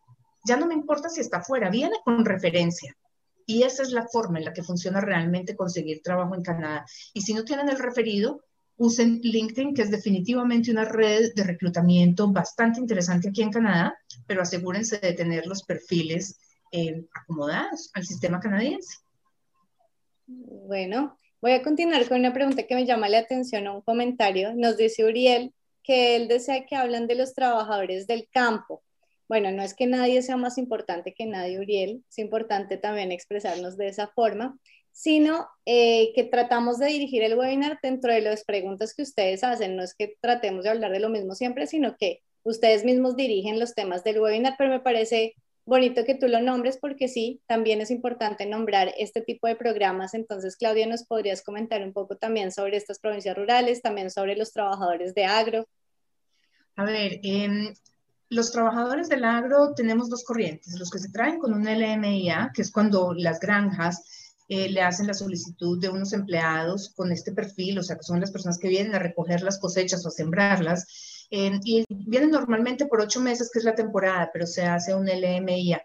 ya 0.47 0.57
no 0.57 0.67
me 0.67 0.75
importa 0.75 1.09
si 1.09 1.21
está 1.21 1.43
fuera, 1.43 1.69
viene 1.69 1.97
con 2.05 2.25
referencia. 2.25 2.95
Y 3.45 3.63
esa 3.63 3.83
es 3.83 3.91
la 3.91 4.07
forma 4.07 4.39
en 4.39 4.45
la 4.45 4.53
que 4.53 4.63
funciona 4.63 5.01
realmente 5.01 5.57
conseguir 5.57 6.03
trabajo 6.03 6.35
en 6.35 6.43
Canadá. 6.43 6.85
Y 7.15 7.23
si 7.23 7.33
no 7.33 7.45
tienen 7.45 7.71
el 7.71 7.79
referido, 7.79 8.43
usen 8.79 9.21
LinkedIn, 9.23 9.75
que 9.75 9.83
es 9.83 9.91
definitivamente 9.91 10.71
una 10.71 10.85
red 10.85 11.35
de 11.35 11.43
reclutamiento 11.43 12.29
bastante 12.29 12.81
interesante 12.81 13.29
aquí 13.29 13.43
en 13.43 13.51
Canadá, 13.51 13.99
pero 14.27 14.43
asegúrense 14.43 14.99
de 14.99 15.13
tener 15.13 15.47
los 15.47 15.65
perfiles 15.65 16.39
eh, 16.73 17.05
acomodados 17.13 17.91
al 17.95 18.07
sistema 18.07 18.41
canadiense. 18.41 18.99
Bueno, 20.27 21.19
voy 21.41 21.53
a 21.53 21.63
continuar 21.63 22.07
con 22.09 22.21
una 22.21 22.33
pregunta 22.33 22.63
que 22.65 22.75
me 22.75 22.87
llama 22.87 23.09
la 23.09 23.19
atención 23.19 23.67
a 23.67 23.73
un 23.73 23.83
comentario. 23.83 24.55
Nos 24.55 24.77
dice 24.77 25.05
Uriel 25.05 25.53
que 25.83 26.17
él 26.17 26.29
desea 26.29 26.67
que 26.67 26.77
hablan 26.77 27.07
de 27.07 27.15
los 27.15 27.35
trabajadores 27.35 28.07
del 28.07 28.29
campo. 28.31 28.83
Bueno, 29.29 29.51
no 29.51 29.63
es 29.63 29.75
que 29.75 29.87
nadie 29.87 30.23
sea 30.23 30.37
más 30.37 30.57
importante 30.57 31.15
que 31.15 31.27
nadie, 31.27 31.59
Uriel, 31.59 32.05
es 32.09 32.19
importante 32.19 32.77
también 32.77 33.11
expresarnos 33.11 33.77
de 33.77 33.89
esa 33.89 34.09
forma 34.09 34.59
sino 34.93 35.49
eh, 35.65 36.13
que 36.15 36.25
tratamos 36.25 36.79
de 36.79 36.87
dirigir 36.87 37.23
el 37.23 37.37
webinar 37.37 37.79
dentro 37.83 38.13
de 38.13 38.21
las 38.21 38.45
preguntas 38.45 38.95
que 38.95 39.03
ustedes 39.03 39.45
hacen. 39.45 39.77
No 39.77 39.83
es 39.83 39.95
que 39.95 40.17
tratemos 40.21 40.65
de 40.65 40.71
hablar 40.71 40.93
de 40.93 41.01
lo 41.01 41.09
mismo 41.09 41.35
siempre, 41.35 41.67
sino 41.67 41.97
que 41.97 42.23
ustedes 42.43 42.85
mismos 42.85 43.17
dirigen 43.17 43.59
los 43.59 43.75
temas 43.75 44.05
del 44.05 44.21
webinar, 44.21 44.55
pero 44.59 44.71
me 44.71 44.81
parece 44.81 45.35
bonito 45.65 46.05
que 46.05 46.15
tú 46.15 46.29
lo 46.29 46.41
nombres 46.41 46.79
porque 46.81 47.09
sí, 47.09 47.43
también 47.47 47.81
es 47.81 47.91
importante 47.91 48.47
nombrar 48.47 48.93
este 48.99 49.21
tipo 49.21 49.47
de 49.47 49.57
programas. 49.57 50.15
Entonces, 50.15 50.57
Claudia, 50.57 50.87
¿nos 50.87 51.05
podrías 51.05 51.43
comentar 51.43 51.83
un 51.83 51.93
poco 51.93 52.17
también 52.17 52.51
sobre 52.53 52.77
estas 52.77 52.99
provincias 52.99 53.37
rurales, 53.37 53.83
también 53.83 54.11
sobre 54.11 54.35
los 54.35 54.53
trabajadores 54.53 55.15
de 55.15 55.27
agro? 55.27 55.69
A 56.77 56.85
ver, 56.85 57.21
eh, 57.23 57.75
los 58.31 58.53
trabajadores 58.53 59.09
del 59.09 59.25
agro 59.25 59.75
tenemos 59.75 60.09
dos 60.09 60.25
corrientes, 60.25 60.79
los 60.79 60.91
que 60.91 60.99
se 60.99 61.11
traen 61.11 61.39
con 61.39 61.53
un 61.53 61.67
LMIA, 61.67 62.51
que 62.55 62.63
es 62.63 62.71
cuando 62.71 63.13
las 63.15 63.41
granjas 63.41 64.28
eh, 64.49 64.71
le 64.71 64.83
hacen 64.83 65.07
la 65.07 65.15
solicitud 65.15 65.81
de 65.81 65.91
unos 65.91 66.13
empleados 66.13 66.91
con 66.97 67.13
este 67.13 67.33
perfil, 67.33 67.79
o 67.79 67.83
sea, 67.83 67.97
que 67.97 68.03
son 68.03 68.21
las 68.21 68.31
personas 68.31 68.59
que 68.59 68.69
vienen 68.69 68.95
a 68.95 68.99
recoger 68.99 69.43
las 69.43 69.59
cosechas 69.59 70.05
o 70.05 70.09
a 70.09 70.13
sembrarlas, 70.13 70.87
y 71.31 71.85
vienen 71.89 72.31
normalmente 72.31 72.87
por 72.87 73.01
ocho 73.01 73.21
meses, 73.21 73.51
que 73.53 73.59
es 73.59 73.65
la 73.65 73.75
temporada, 73.75 74.31
pero 74.33 74.47
se 74.47 74.63
hace 74.63 74.95
un 74.95 75.07
LMIA. 75.07 75.83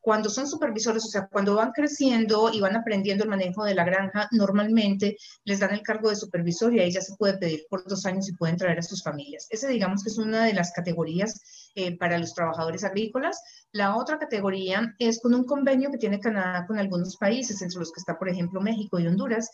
Cuando 0.00 0.30
son 0.30 0.46
supervisores, 0.46 1.04
o 1.04 1.08
sea, 1.08 1.26
cuando 1.26 1.54
van 1.56 1.72
creciendo 1.72 2.50
y 2.52 2.60
van 2.60 2.76
aprendiendo 2.76 3.24
el 3.24 3.30
manejo 3.30 3.64
de 3.64 3.74
la 3.74 3.84
granja, 3.84 4.28
normalmente 4.30 5.16
les 5.44 5.58
dan 5.58 5.72
el 5.72 5.82
cargo 5.82 6.10
de 6.10 6.16
supervisor 6.16 6.72
y 6.72 6.80
ahí 6.80 6.92
ya 6.92 7.00
se 7.00 7.16
puede 7.16 7.38
pedir 7.38 7.64
por 7.68 7.86
dos 7.88 8.06
años 8.06 8.28
y 8.28 8.36
pueden 8.36 8.56
traer 8.56 8.78
a 8.78 8.82
sus 8.82 9.02
familias. 9.02 9.46
Ese, 9.50 9.68
digamos, 9.68 10.04
que 10.04 10.10
es 10.10 10.18
una 10.18 10.44
de 10.44 10.52
las 10.52 10.72
categorías 10.72 11.40
eh, 11.74 11.96
para 11.96 12.18
los 12.18 12.34
trabajadores 12.34 12.84
agrícolas. 12.84 13.42
La 13.72 13.96
otra 13.96 14.18
categoría 14.18 14.94
es 14.98 15.20
con 15.20 15.34
un 15.34 15.44
convenio 15.44 15.90
que 15.90 15.98
tiene 15.98 16.20
Canadá 16.20 16.66
con 16.66 16.78
algunos 16.78 17.16
países, 17.16 17.60
entre 17.62 17.80
los 17.80 17.92
que 17.92 18.00
está, 18.00 18.18
por 18.18 18.28
ejemplo, 18.28 18.60
México 18.60 18.98
y 19.00 19.06
Honduras, 19.06 19.50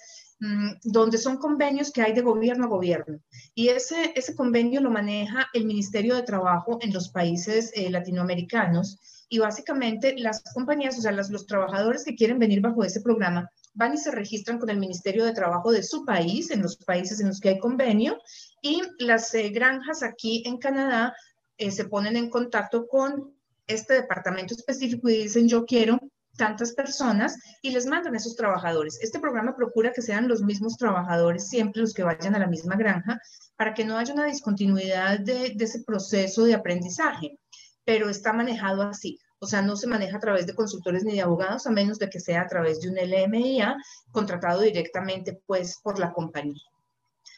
donde 0.83 1.19
son 1.19 1.37
convenios 1.37 1.93
que 1.93 2.03
hay 2.03 2.13
de 2.13 2.21
gobierno 2.21 2.65
a 2.65 2.69
gobierno. 2.69 3.21
Y 3.55 3.69
ese, 3.69 4.13
ese 4.17 4.35
convenio 4.35 4.81
lo 4.81 4.91
maneja 4.91 5.49
el 5.53 5.65
Ministerio 5.65 6.17
de 6.17 6.23
Trabajo 6.23 6.79
en 6.81 6.93
los 6.93 7.11
países 7.11 7.71
eh, 7.75 7.91
latinoamericanos 7.91 8.99
y 9.29 9.39
básicamente 9.39 10.15
las 10.19 10.43
compañías, 10.53 10.99
o 10.99 11.01
sea, 11.01 11.13
los 11.13 11.47
trabajadores 11.47 12.05
que 12.05 12.17
quieren 12.17 12.39
venir 12.39 12.61
bajo 12.61 12.83
ese 12.85 13.01
programa, 13.01 13.49
van 13.75 13.95
y 13.95 13.99
se 13.99 14.11
registran 14.11 14.59
con 14.59 14.69
el 14.69 14.79
Ministerio 14.79 15.25
de 15.25 15.33
Trabajo 15.33 15.71
de 15.71 15.83
su 15.83 16.05
país, 16.05 16.51
en 16.51 16.61
los 16.61 16.77
países 16.77 17.21
en 17.21 17.29
los 17.29 17.41
que 17.41 17.51
hay 17.51 17.59
convenio, 17.59 18.19
y 18.61 18.83
las 18.99 19.33
eh, 19.35 19.49
granjas 19.51 20.03
aquí 20.03 20.43
en 20.45 20.59
Canadá 20.59 21.15
eh, 21.57 21.71
se 21.71 21.85
ponen 21.85 22.17
en 22.17 22.29
contacto 22.29 22.87
con 22.89 23.33
este 23.67 23.95
departamento 23.95 24.55
específico 24.55 25.09
y 25.09 25.23
dicen, 25.23 25.49
yo 25.49 25.65
quiero 25.65 25.99
tantas 26.37 26.73
personas 26.73 27.37
y 27.63 27.71
les 27.71 27.87
mandan 27.87 28.15
a 28.15 28.17
esos 28.17 28.37
trabajadores. 28.37 28.99
Este 29.03 29.21
programa 29.21 29.55
procura 29.55 29.93
que 29.93 30.03
sean 30.03 30.29
los 30.29 30.43
mismos 30.43 30.77
trabajadores 30.77 31.49
siempre 31.49 31.83
los 31.83 31.95
que 31.95 32.03
vayan 32.03 32.35
a 32.35 32.39
la 32.39 32.47
misma 32.47 32.77
granja 32.77 33.21
para 33.57 33.75
que 33.75 33.85
no 33.85 33.99
haya 33.99 34.15
una 34.15 34.27
discontinuidad 34.27 35.21
de, 35.21 35.57
ese 35.59 35.83
proceso 35.85 36.45
de 36.45 36.55
aprendizaje 36.55 37.39
pero 37.85 38.09
está 38.09 38.33
manejado 38.33 38.83
así. 38.83 39.19
O 39.41 39.47
sea, 39.47 39.61
no 39.61 39.75
se 39.75 39.89
maneja 39.89 40.17
a 40.17 40.21
través 40.21 40.47
de 40.47 40.55
consultores 40.55 41.03
ni 41.03 41.15
de 41.15 41.23
abogados, 41.23 41.67
a 41.67 41.71
menos 41.71 41.99
de 41.99 42.09
que 42.09 42.21
sea 42.21 42.43
a 42.43 42.47
través 42.47 42.81
de 42.81 42.91
un 42.91 42.95
LMIA 42.95 43.77
contratado 44.13 44.61
directamente 44.61 45.43
pues 45.47 45.81
por 45.83 45.99
la 45.99 46.13
compañía. 46.13 46.63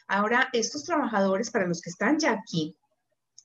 Ahora, 0.07 0.49
estos 0.53 0.83
trabajadores, 0.83 1.49
para 1.49 1.65
los 1.65 1.81
que 1.81 1.89
están 1.89 2.19
ya 2.19 2.33
aquí, 2.33 2.77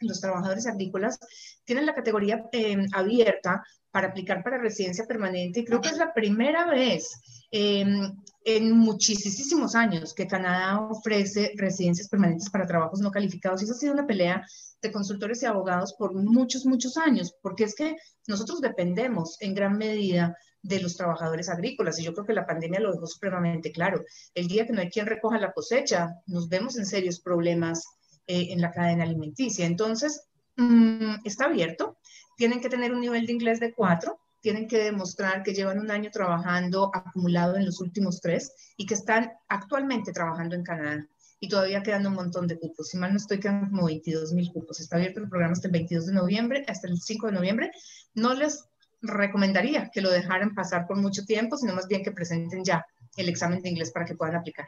los 0.01 0.21
trabajadores 0.21 0.67
agrícolas, 0.67 1.19
tienen 1.65 1.87
la 1.87 1.95
categoría 1.95 2.45
eh, 2.53 2.77
abierta 2.93 3.63
para 3.91 4.09
aplicar 4.09 4.43
para 4.43 4.59
residencia 4.59 5.07
permanente. 5.07 5.61
Y 5.61 5.65
creo 5.65 5.81
que 5.81 5.89
es 5.89 5.99
la 5.99 6.15
primera 6.15 6.67
vez 6.67 7.11
em, 7.51 8.13
en 8.45 8.73
muchísimos 8.73 9.75
años 9.75 10.15
que 10.15 10.27
Canadá 10.27 10.81
ofrece 10.81 11.53
residencias 11.57 12.09
permanentes 12.09 12.51
para 12.51 12.67
trabajos 12.67 13.01
no 13.01 13.11
calificados. 13.11 13.61
Y 13.61 13.65
eso 13.65 13.75
ha 13.75 13.79
sido 13.79 13.93
una 13.93 14.07
pelea 14.07 14.47
de 14.81 14.93
consultores 14.93 15.43
y 15.43 15.47
abogados 15.47 15.95
por 15.99 16.15
muchos, 16.15 16.65
muchos 16.65 16.97
años, 16.97 17.35
porque 17.43 17.65
es 17.65 17.75
que 17.75 17.97
nosotros 18.27 18.61
dependemos 18.61 19.37
en 19.41 19.55
gran 19.55 19.77
medida 19.77 20.37
de 20.63 20.81
los 20.81 20.97
trabajadores 20.97 21.49
agrícolas. 21.49 21.99
Y 21.99 22.05
yo 22.05 22.13
creo 22.13 22.27
que 22.27 22.33
la 22.33 22.47
pandemia 22.47 22.81
lo 22.81 22.93
dejó 22.93 23.07
supremamente 23.07 23.73
claro. 23.73 24.05
El 24.35 24.47
día 24.47 24.67
que 24.67 24.73
no 24.73 24.81
hay 24.81 24.91
quien 24.91 25.07
recoja 25.07 25.39
la 25.39 25.53
cosecha, 25.53 26.15
nos 26.27 26.49
vemos 26.49 26.77
en 26.77 26.87
serios 26.87 27.21
problemas 27.21 27.85
eh, 28.27 28.49
en 28.51 28.61
la 28.61 28.71
cadena 28.71 29.05
alimenticia. 29.05 29.67
Entonces, 29.67 30.23
mm, 30.57 31.17
está 31.25 31.47
abierto, 31.47 31.99
tienen 32.37 32.61
que 32.61 32.69
tener 32.69 32.93
un 32.93 33.01
nivel 33.01 33.27
de 33.27 33.33
inglés 33.33 33.61
de 33.61 33.73
cuatro, 33.75 34.21
tienen 34.41 34.67
que 34.67 34.79
demostrar 34.79 35.43
que 35.43 35.53
llevan 35.53 35.79
un 35.79 35.91
año 35.91 36.11
trabajando 36.11 36.91
acumulado 36.95 37.57
en 37.57 37.67
los 37.67 37.81
últimos 37.81 38.21
tres 38.21 38.53
y 38.77 38.87
que 38.87 38.95
están 38.95 39.33
actualmente 39.49 40.13
trabajando 40.13 40.55
en 40.55 40.63
Canadá. 40.63 41.07
Y 41.39 41.49
todavía 41.49 41.83
quedan 41.83 42.07
un 42.07 42.15
montón 42.15 42.47
de 42.47 42.59
cupos. 42.59 42.89
Si 42.89 42.99
mal 42.99 43.13
no 43.13 43.17
estoy, 43.17 43.41
quedan 43.41 43.71
como 43.71 43.87
22 43.87 44.33
mil 44.33 44.51
cupos. 44.53 44.81
Está 44.81 44.97
abierto 44.97 45.21
el 45.21 45.29
programa 45.29 45.53
hasta 45.53 45.69
el 45.69 45.73
22 45.73 46.07
de 46.07 46.13
noviembre, 46.13 46.65
hasta 46.69 46.89
el 46.89 46.99
5 46.99 47.27
de 47.29 47.33
noviembre. 47.33 47.71
No 48.15 48.35
les 48.35 48.65
recomendaría 49.03 49.91
que 49.91 50.03
lo 50.03 50.11
dejaran 50.11 50.55
pasar 50.55 50.87
por 50.87 50.99
mucho 50.99 51.25
tiempo, 51.25 51.57
sino 51.57 51.75
más 51.75 51.89
bien 51.89 52.03
que 52.03 52.13
presenten 52.13 52.65
ya 52.65 52.85
el 53.17 53.29
examen 53.29 53.63
de 53.63 53.71
inglés 53.71 53.91
para 53.91 54.05
que 54.05 54.15
puedan 54.15 54.37
aplicar. 54.37 54.67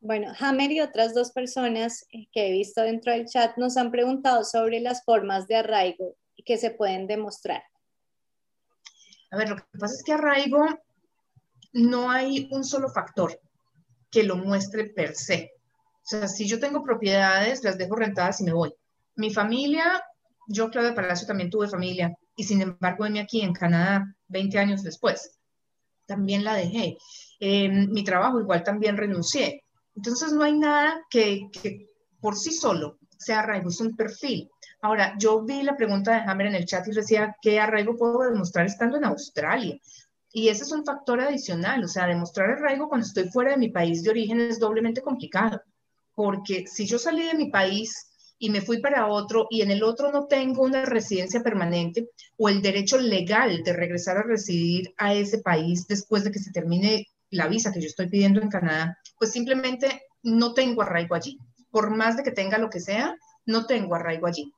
Bueno, 0.00 0.32
Hammer 0.38 0.70
y 0.72 0.80
otras 0.80 1.14
dos 1.14 1.32
personas 1.32 2.06
que 2.10 2.48
he 2.48 2.52
visto 2.52 2.82
dentro 2.82 3.12
del 3.12 3.26
chat 3.26 3.56
nos 3.56 3.76
han 3.76 3.90
preguntado 3.90 4.44
sobre 4.44 4.80
las 4.80 5.04
formas 5.04 5.46
de 5.46 5.56
arraigo 5.56 6.16
que 6.44 6.58
se 6.58 6.70
pueden 6.70 7.06
demostrar. 7.06 7.62
A 9.30 9.36
ver, 9.36 9.48
lo 9.48 9.56
que 9.56 9.64
pasa 9.78 9.94
es 9.94 10.02
que 10.04 10.12
arraigo 10.12 10.64
no 11.72 12.10
hay 12.10 12.48
un 12.52 12.64
solo 12.64 12.88
factor 12.88 13.40
que 14.10 14.22
lo 14.22 14.36
muestre 14.36 14.84
per 14.84 15.14
se. 15.14 15.52
O 16.04 16.08
sea, 16.08 16.28
si 16.28 16.46
yo 16.46 16.60
tengo 16.60 16.82
propiedades, 16.82 17.64
las 17.64 17.76
dejo 17.76 17.96
rentadas 17.96 18.40
y 18.40 18.44
me 18.44 18.52
voy. 18.52 18.72
Mi 19.16 19.32
familia, 19.32 20.02
yo, 20.46 20.70
Claudia 20.70 20.94
Palacio, 20.94 21.26
también 21.26 21.50
tuve 21.50 21.68
familia 21.68 22.16
y 22.36 22.44
sin 22.44 22.62
embargo, 22.62 23.04
vine 23.04 23.20
aquí 23.20 23.40
en 23.40 23.52
Canadá 23.52 24.14
20 24.28 24.58
años 24.58 24.82
después. 24.82 25.38
También 26.06 26.44
la 26.44 26.54
dejé. 26.54 26.96
mi 27.40 28.04
trabajo 28.04 28.40
igual 28.40 28.62
también 28.62 28.96
renuncié. 28.96 29.64
Entonces 29.96 30.32
no 30.32 30.44
hay 30.44 30.56
nada 30.56 31.02
que, 31.10 31.48
que 31.50 31.88
por 32.20 32.36
sí 32.36 32.52
solo 32.52 32.98
sea 33.18 33.40
arraigo, 33.40 33.70
es 33.70 33.80
un 33.80 33.96
perfil. 33.96 34.50
Ahora, 34.82 35.14
yo 35.18 35.42
vi 35.42 35.62
la 35.62 35.76
pregunta 35.76 36.12
de 36.12 36.30
Hammer 36.30 36.48
en 36.48 36.54
el 36.54 36.66
chat 36.66 36.86
y 36.86 36.92
decía, 36.92 37.34
¿qué 37.40 37.58
arraigo 37.58 37.96
puedo 37.96 38.20
demostrar 38.20 38.66
estando 38.66 38.98
en 38.98 39.04
Australia? 39.04 39.78
Y 40.32 40.48
ese 40.48 40.64
es 40.64 40.72
un 40.72 40.84
factor 40.84 41.20
adicional, 41.20 41.82
o 41.82 41.88
sea, 41.88 42.06
demostrar 42.06 42.50
arraigo 42.50 42.88
cuando 42.88 43.06
estoy 43.06 43.28
fuera 43.30 43.52
de 43.52 43.56
mi 43.56 43.70
país 43.70 44.02
de 44.02 44.10
origen 44.10 44.40
es 44.40 44.58
doblemente 44.58 45.00
complicado, 45.00 45.62
porque 46.14 46.66
si 46.66 46.86
yo 46.86 46.98
salí 46.98 47.24
de 47.24 47.34
mi 47.34 47.50
país 47.50 48.10
y 48.38 48.50
me 48.50 48.60
fui 48.60 48.80
para 48.80 49.06
otro 49.06 49.46
y 49.48 49.62
en 49.62 49.70
el 49.70 49.82
otro 49.82 50.12
no 50.12 50.26
tengo 50.26 50.62
una 50.62 50.84
residencia 50.84 51.42
permanente 51.42 52.10
o 52.36 52.50
el 52.50 52.60
derecho 52.60 52.98
legal 52.98 53.62
de 53.62 53.72
regresar 53.72 54.18
a 54.18 54.22
residir 54.24 54.92
a 54.98 55.14
ese 55.14 55.38
país 55.38 55.86
después 55.88 56.24
de 56.24 56.30
que 56.30 56.38
se 56.38 56.52
termine 56.52 57.06
la 57.30 57.48
visa 57.48 57.72
que 57.72 57.80
yo 57.80 57.86
estoy 57.86 58.08
pidiendo 58.08 58.42
en 58.42 58.50
Canadá, 58.50 58.98
pues 59.18 59.32
simplemente 59.32 60.02
no 60.22 60.54
tengo 60.54 60.82
arraigo 60.82 61.14
allí. 61.14 61.38
Por 61.70 61.90
más 61.90 62.16
de 62.16 62.22
que 62.22 62.30
tenga 62.30 62.58
lo 62.58 62.70
que 62.70 62.80
sea, 62.80 63.16
no 63.44 63.66
tengo 63.66 63.94
arraigo 63.94 64.26
allí. 64.26 64.52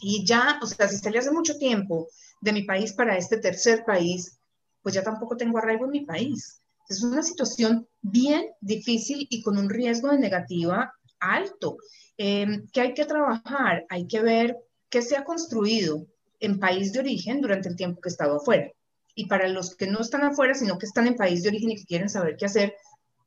Y 0.00 0.24
ya, 0.24 0.58
o 0.62 0.66
sea, 0.66 0.88
si 0.88 0.96
salí 0.96 1.18
hace 1.18 1.30
mucho 1.30 1.58
tiempo 1.58 2.08
de 2.40 2.52
mi 2.52 2.64
país 2.64 2.92
para 2.92 3.16
este 3.16 3.38
tercer 3.38 3.84
país, 3.84 4.38
pues 4.82 4.94
ya 4.94 5.02
tampoco 5.02 5.36
tengo 5.36 5.58
arraigo 5.58 5.84
en 5.84 5.90
mi 5.92 6.00
país. 6.04 6.60
Es 6.88 7.02
una 7.02 7.22
situación 7.22 7.86
bien 8.00 8.46
difícil 8.60 9.26
y 9.30 9.42
con 9.42 9.56
un 9.56 9.70
riesgo 9.70 10.10
de 10.10 10.18
negativa 10.18 10.92
alto, 11.20 11.76
eh, 12.18 12.62
que 12.72 12.80
hay 12.80 12.94
que 12.94 13.04
trabajar, 13.04 13.86
hay 13.88 14.06
que 14.06 14.20
ver 14.20 14.56
qué 14.90 15.02
se 15.02 15.16
ha 15.16 15.24
construido 15.24 16.06
en 16.40 16.58
país 16.58 16.92
de 16.92 17.00
origen 17.00 17.40
durante 17.40 17.68
el 17.68 17.76
tiempo 17.76 18.00
que 18.00 18.08
he 18.08 18.12
estado 18.12 18.36
afuera. 18.36 18.70
Y 19.14 19.26
para 19.26 19.48
los 19.48 19.76
que 19.76 19.86
no 19.86 20.00
están 20.00 20.24
afuera, 20.24 20.54
sino 20.54 20.78
que 20.78 20.86
están 20.86 21.06
en 21.06 21.16
país 21.16 21.42
de 21.42 21.50
origen 21.50 21.70
y 21.70 21.76
que 21.76 21.86
quieren 21.86 22.08
saber 22.08 22.36
qué 22.36 22.46
hacer, 22.46 22.74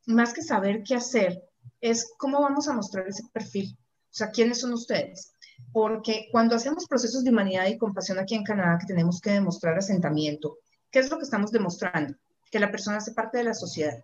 más 0.05 0.33
que 0.33 0.41
saber 0.41 0.83
qué 0.83 0.95
hacer, 0.95 1.43
es 1.81 2.13
cómo 2.17 2.41
vamos 2.41 2.67
a 2.67 2.73
mostrar 2.73 3.07
ese 3.07 3.23
perfil. 3.31 3.77
O 3.77 4.17
sea, 4.17 4.29
¿quiénes 4.29 4.59
son 4.59 4.73
ustedes? 4.73 5.33
Porque 5.71 6.27
cuando 6.31 6.55
hacemos 6.55 6.87
procesos 6.87 7.23
de 7.23 7.31
humanidad 7.31 7.67
y 7.67 7.77
compasión 7.77 8.19
aquí 8.19 8.35
en 8.35 8.43
Canadá, 8.43 8.77
que 8.79 8.87
tenemos 8.87 9.19
que 9.19 9.31
demostrar 9.31 9.77
asentamiento, 9.77 10.57
¿qué 10.91 10.99
es 10.99 11.09
lo 11.09 11.17
que 11.17 11.23
estamos 11.23 11.51
demostrando? 11.51 12.15
Que 12.49 12.59
la 12.59 12.71
persona 12.71 12.97
hace 12.97 13.13
parte 13.13 13.39
de 13.39 13.45
la 13.45 13.53
sociedad. 13.53 13.97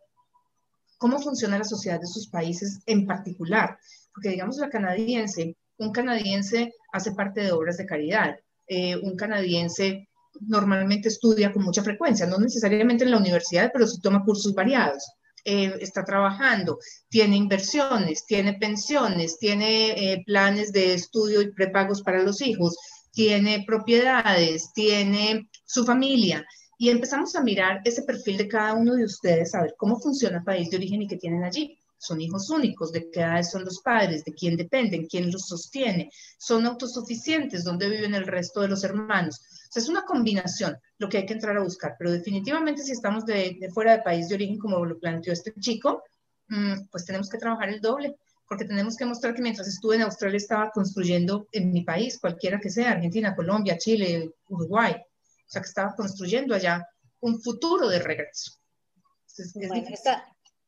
¿Cómo 0.98 1.20
funciona 1.20 1.58
la 1.58 1.64
sociedad 1.64 2.00
de 2.00 2.08
sus 2.08 2.28
países 2.28 2.80
en 2.86 3.08
particular? 3.08 3.80
Porque 4.14 4.30
digamos 4.30 4.58
la 4.58 4.70
canadiense, 4.70 5.58
un 5.78 5.92
canadiense 5.92 6.74
hace 6.92 7.14
parte 7.14 7.42
de 7.42 7.52
obras 7.52 7.78
de 7.78 7.86
caridad, 7.86 8.36
eh, 8.68 8.98
un 8.98 9.16
canadiense 9.16 10.08
normalmente 10.40 11.08
estudia 11.08 11.52
con 11.52 11.64
mucha 11.64 11.84
frecuencia, 11.84 12.26
no 12.26 12.38
necesariamente 12.38 13.04
en 13.04 13.12
la 13.12 13.18
universidad, 13.18 13.72
pero 13.74 13.88
sí 13.88 14.00
toma 14.00 14.24
cursos 14.24 14.54
variados. 14.54 15.04
Eh, 15.44 15.76
está 15.80 16.04
trabajando, 16.04 16.78
tiene 17.10 17.36
inversiones, 17.36 18.26
tiene 18.26 18.54
pensiones, 18.54 19.40
tiene 19.40 19.92
eh, 20.14 20.24
planes 20.26 20.72
de 20.72 20.94
estudio 20.94 21.42
y 21.42 21.52
prepagos 21.52 22.04
para 22.04 22.22
los 22.22 22.42
hijos, 22.42 22.78
tiene 23.12 23.64
propiedades, 23.66 24.72
tiene 24.74 25.50
su 25.66 25.84
familia. 25.84 26.46
Y 26.78 26.90
empezamos 26.90 27.36
a 27.36 27.42
mirar 27.42 27.82
ese 27.86 28.04
perfil 28.04 28.38
de 28.38 28.48
cada 28.48 28.74
uno 28.74 28.96
de 28.96 29.06
ustedes, 29.06 29.54
a 29.56 29.62
ver 29.62 29.76
cómo 29.78 30.00
funciona 30.00 30.38
el 30.38 30.44
país 30.44 30.70
de 30.70 30.78
origen 30.78 31.02
y 31.02 31.08
qué 31.08 31.18
tienen 31.18 31.44
allí 31.44 31.78
son 32.02 32.20
hijos 32.20 32.50
únicos, 32.50 32.92
de 32.92 33.12
qué 33.12 33.20
edad 33.20 33.44
son 33.44 33.64
los 33.64 33.80
padres, 33.82 34.26
de 34.26 34.34
quién 34.34 34.58
dependen, 34.58 35.06
quién 35.06 35.32
los 35.32 35.46
sostiene, 35.48 36.10
son 36.40 36.66
autosuficientes, 36.66 37.64
dónde 37.64 37.88
viven 37.90 38.16
el 38.16 38.26
resto 38.26 38.62
de 38.62 38.70
los 38.70 38.84
hermanos. 38.84 39.40
O 39.72 39.74
sea, 39.74 39.84
es 39.84 39.88
una 39.88 40.04
combinación 40.04 40.78
lo 40.98 41.08
que 41.08 41.20
hay 41.20 41.26
que 41.26 41.32
entrar 41.32 41.56
a 41.56 41.64
buscar, 41.64 41.96
pero 41.98 42.12
definitivamente 42.12 42.84
si 42.84 42.92
estamos 42.92 43.26
de, 43.26 43.58
fuera 43.74 43.94
de 43.94 44.04
país 44.04 44.28
de 44.28 44.36
origen, 44.36 44.58
como 44.58 44.84
lo 44.84 45.00
planteó 45.00 45.32
este 45.32 45.54
chico, 45.62 46.04
mm, 46.50 46.90
pues 46.92 47.06
tenemos 47.06 47.30
que 47.30 47.38
trabajar 47.38 47.70
el 47.70 47.80
doble, 47.80 48.18
porque 48.50 48.66
tenemos 48.66 48.98
que 48.98 49.06
mostrar 49.06 49.34
que 49.34 49.42
mientras 49.42 49.70
estuve 49.70 49.96
en 49.96 50.02
Australia 50.02 50.36
estaba 50.36 50.72
construyendo 50.72 51.48
en 51.54 51.72
mi 51.72 51.86
país, 51.86 52.20
cualquiera 52.20 52.60
que 52.60 52.70
sea, 52.70 52.92
Argentina, 52.92 53.34
Colombia, 53.34 53.78
Chile, 53.78 54.34
Uruguay, 54.50 54.92
o 54.92 55.50
sea, 55.50 55.62
que 55.62 55.70
estaba 55.70 55.96
construyendo 55.96 56.54
allá 56.54 56.86
un 57.22 57.42
futuro 57.42 57.88
de 57.88 58.00
regreso. 58.00 58.60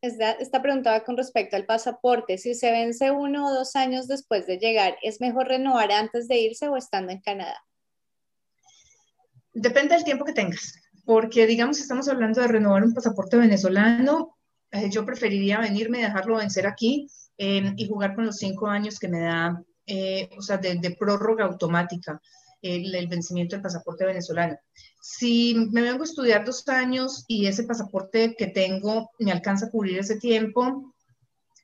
Esta, 0.02 0.62
pregunta 0.62 0.92
va 0.92 1.04
con 1.04 1.18
respecto 1.18 1.58
al 1.58 1.66
pasaporte. 1.66 2.38
Si 2.38 2.56
se 2.56 2.72
vence 2.72 3.12
uno 3.12 3.48
o 3.48 3.54
dos 3.54 3.76
años 3.76 4.08
después 4.08 4.48
de 4.48 4.60
llegar, 4.60 4.98
¿es 5.02 5.20
mejor 5.20 5.50
renovar 5.50 5.92
antes 5.92 6.30
de 6.30 6.38
irse 6.38 6.70
o 6.70 6.78
estando 6.78 7.12
en 7.12 7.20
Canadá? 7.20 7.62
Depende 9.54 9.96
del 9.96 10.04
tiempo 10.04 10.26
que 10.26 10.34
tengas, 10.34 10.76
porque 11.06 11.46
digamos, 11.46 11.80
estamos 11.80 12.08
hablando 12.08 12.42
de 12.42 12.48
renovar 12.48 12.84
un 12.84 12.94
pasaporte 12.94 13.38
venezolano, 13.38 14.38
eh, 14.72 14.90
yo 14.90 15.06
preferiría 15.06 15.60
venirme 15.60 16.00
y 16.00 16.04
dejarlo 16.04 16.38
vencer 16.38 16.66
aquí 16.68 17.08
y 17.36 17.88
jugar 17.88 18.16
con 18.16 18.26
los 18.26 18.38
cinco 18.38 18.68
años 18.68 19.00
que 19.00 19.08
me 19.08 19.20
da, 19.20 19.62
eh, 19.88 20.30
o 20.38 20.42
sea, 20.42 20.58
de 20.58 20.96
prórroga 20.98 21.46
automática 21.46 22.22
el, 22.64 23.08
vencimiento 23.08 23.56
del 23.56 23.64
pasaporte 23.64 24.06
venezolano. 24.06 24.58
Si 25.02 25.56
me 25.72 25.82
vengo 25.82 26.02
a 26.02 26.06
estudiar 26.06 26.46
dos 26.46 26.68
años 26.70 27.26
y 27.28 27.46
ese 27.46 27.64
pasaporte 27.64 28.36
que 28.38 28.48
tengo 28.48 29.12
me 29.20 29.32
alcanza 29.32 29.68
a 29.68 29.70
cubrir 29.70 30.00
ese 30.00 30.18
tiempo, 30.18 30.94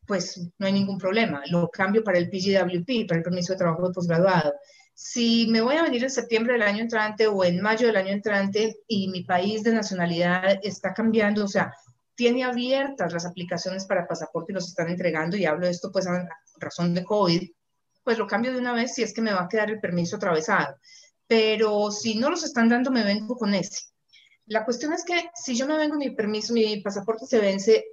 pues 0.06 0.40
no 0.58 0.66
hay 0.66 0.74
ningún 0.74 0.98
problema. 0.98 1.42
Lo 1.50 1.70
cambio 1.70 2.04
para 2.04 2.18
el 2.18 2.30
PGWP, 2.30 3.08
para 3.08 3.20
el 3.20 3.24
permiso 3.24 3.54
de 3.54 3.60
trabajo 3.60 3.88
de 3.88 3.94
posgraduado. 3.94 4.54
Si 5.02 5.48
me 5.48 5.62
voy 5.62 5.78
a 5.78 5.84
venir 5.84 6.04
en 6.04 6.10
septiembre 6.10 6.54
del 6.54 6.62
año 6.62 6.82
entrante 6.82 7.26
o 7.26 7.46
en 7.46 7.62
mayo 7.62 7.88
del 7.88 7.96
año 7.96 8.12
entrante 8.12 8.82
y 8.86 9.08
mi 9.08 9.24
país 9.24 9.64
de 9.64 9.72
nacionalidad 9.72 10.60
está 10.62 10.94
cambiando, 10.94 11.46
o 11.46 11.48
sea, 11.48 11.74
tiene 12.16 12.44
abiertas 12.44 13.14
las 13.14 13.26
aplicaciones 13.26 13.86
para 13.86 14.06
pasaporte 14.06 14.52
y 14.52 14.56
los 14.56 14.68
están 14.68 14.90
entregando, 14.90 15.38
y 15.38 15.46
hablo 15.46 15.68
de 15.68 15.72
esto 15.72 15.90
pues 15.90 16.06
a 16.06 16.28
razón 16.58 16.94
de 16.94 17.06
COVID, 17.06 17.50
pues 18.04 18.18
lo 18.18 18.28
cambio 18.28 18.52
de 18.52 18.60
una 18.60 18.74
vez 18.74 18.94
si 18.94 19.02
es 19.02 19.14
que 19.14 19.22
me 19.22 19.32
va 19.32 19.44
a 19.44 19.48
quedar 19.48 19.70
el 19.70 19.80
permiso 19.80 20.18
atravesado. 20.18 20.76
Pero 21.28 21.92
si 21.92 22.16
no 22.16 22.30
los 22.30 22.44
están 22.44 22.68
dando, 22.68 22.92
me 22.92 23.06
vengo 23.06 23.38
con 23.38 23.54
ese. 23.54 23.84
La 24.48 24.66
cuestión 24.66 24.92
es 24.92 25.06
que 25.06 25.30
si 25.34 25.56
yo 25.56 25.66
me 25.66 25.78
vengo 25.78 25.96
mi 25.96 26.10
permiso, 26.10 26.52
mi 26.52 26.82
pasaporte 26.82 27.26
se 27.26 27.40
vence, 27.40 27.86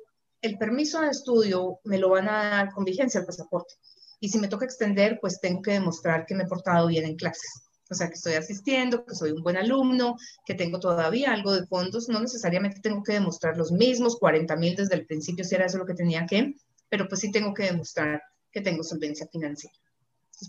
el 0.42 0.59
permiso 0.59 1.00
de 1.00 1.11
estudio 1.11 1.78
me 1.84 1.98
lo 1.98 2.11
van 2.11 2.28
a 2.28 2.50
dar 2.50 2.72
con 2.72 2.84
vigencia 2.84 3.20
el 3.20 3.26
pasaporte. 3.26 3.74
Y 4.21 4.29
si 4.29 4.39
me 4.39 4.49
toca 4.49 4.64
extender, 4.64 5.19
pues 5.21 5.41
tengo 5.41 5.62
que 5.62 5.73
demostrar 5.73 6.27
que 6.27 6.35
me 6.35 6.45
he 6.45 6.49
portado 6.49 6.87
bien 6.87 7.05
en 7.05 7.17
clases. 7.17 7.62
O 7.89 7.95
sea, 7.95 8.09
que 8.09 8.14
estoy 8.14 8.35
asistiendo, 8.35 9.05
que 9.05 9.14
soy 9.14 9.31
un 9.31 9.43
buen 9.43 9.57
alumno, 9.57 10.17
que 10.45 10.55
tengo 10.55 10.81
todavía 10.81 11.33
algo 11.33 11.53
de 11.53 11.67
fondos. 11.67 12.09
No 12.09 12.21
necesariamente 12.21 12.81
tengo 12.81 13.03
que 13.03 13.12
demostrar 13.12 13.57
los 13.57 13.71
mismos 13.71 14.19
40 14.19 14.57
mil 14.57 14.75
desde 14.75 14.97
el 14.97 15.07
principio, 15.07 15.45
si 15.45 15.55
era 15.55 15.67
eso 15.67 15.79
lo 15.79 15.87
que 15.87 15.95
tenía 15.95 16.27
que, 16.27 16.55
pero 16.89 17.07
pues 17.09 17.21
sí 17.21 17.31
tengo 17.31 17.55
que 17.55 17.64
demostrar 17.64 18.23
que 18.51 18.61
tengo 18.61 18.83
solvencia 18.83 19.29
financiera. 19.29 19.77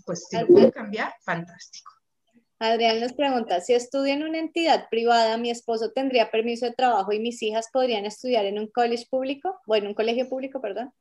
Pues 0.04 0.26
si 0.28 0.38
lo 0.38 0.46
puedo 0.46 0.72
cambiar, 0.72 1.14
fantástico. 1.22 1.92
Adrián 2.58 2.98
nos 2.98 3.12
pregunta, 3.12 3.60
si 3.60 3.72
estudio 3.72 4.14
en 4.14 4.24
una 4.24 4.38
entidad 4.38 4.88
privada, 4.90 5.36
mi 5.36 5.50
esposo 5.50 5.92
tendría 5.92 6.32
permiso 6.32 6.66
de 6.66 6.72
trabajo 6.72 7.12
y 7.12 7.20
mis 7.20 7.40
hijas 7.42 7.68
podrían 7.72 8.04
estudiar 8.04 8.46
en 8.46 8.58
un 8.58 8.66
college 8.66 9.06
público, 9.08 9.60
bueno, 9.64 9.88
un 9.88 9.94
colegio 9.94 10.28
público, 10.28 10.60
perdón. 10.60 10.92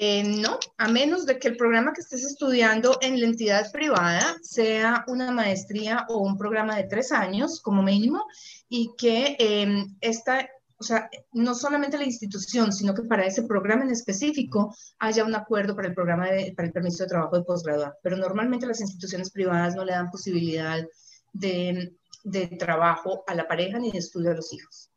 Eh, 0.00 0.22
no, 0.22 0.60
a 0.76 0.88
menos 0.88 1.26
de 1.26 1.40
que 1.40 1.48
el 1.48 1.56
programa 1.56 1.92
que 1.92 2.02
estés 2.02 2.22
estudiando 2.24 2.98
en 3.00 3.20
la 3.20 3.26
entidad 3.26 3.72
privada 3.72 4.36
sea 4.42 5.04
una 5.08 5.32
maestría 5.32 6.06
o 6.08 6.18
un 6.18 6.38
programa 6.38 6.76
de 6.76 6.84
tres 6.84 7.10
años 7.10 7.60
como 7.60 7.82
mínimo 7.82 8.24
y 8.68 8.92
que 8.96 9.36
eh, 9.40 9.86
esta 10.00 10.48
o 10.80 10.84
sea, 10.84 11.10
no 11.32 11.56
solamente 11.56 11.98
la 11.98 12.04
institución, 12.04 12.72
sino 12.72 12.94
que 12.94 13.02
para 13.02 13.26
ese 13.26 13.42
programa 13.42 13.82
en 13.82 13.90
específico 13.90 14.72
haya 15.00 15.24
un 15.24 15.34
acuerdo 15.34 15.74
para 15.74 15.88
el 15.88 15.94
programa 15.94 16.26
para 16.54 16.68
el 16.68 16.72
permiso 16.72 17.02
de 17.02 17.08
trabajo 17.08 17.36
de 17.36 17.44
posgrado. 17.44 17.94
Pero 18.00 18.16
normalmente 18.16 18.66
las 18.66 18.80
instituciones 18.80 19.32
privadas 19.32 19.74
no 19.74 19.84
le 19.84 19.90
dan 19.90 20.12
posibilidad 20.12 20.86
de, 21.32 21.96
de 22.22 22.46
trabajo 22.46 23.24
a 23.26 23.34
la 23.34 23.48
pareja 23.48 23.80
ni 23.80 23.90
de 23.90 23.98
estudio 23.98 24.30
a 24.30 24.34
los 24.34 24.52
hijos. 24.52 24.92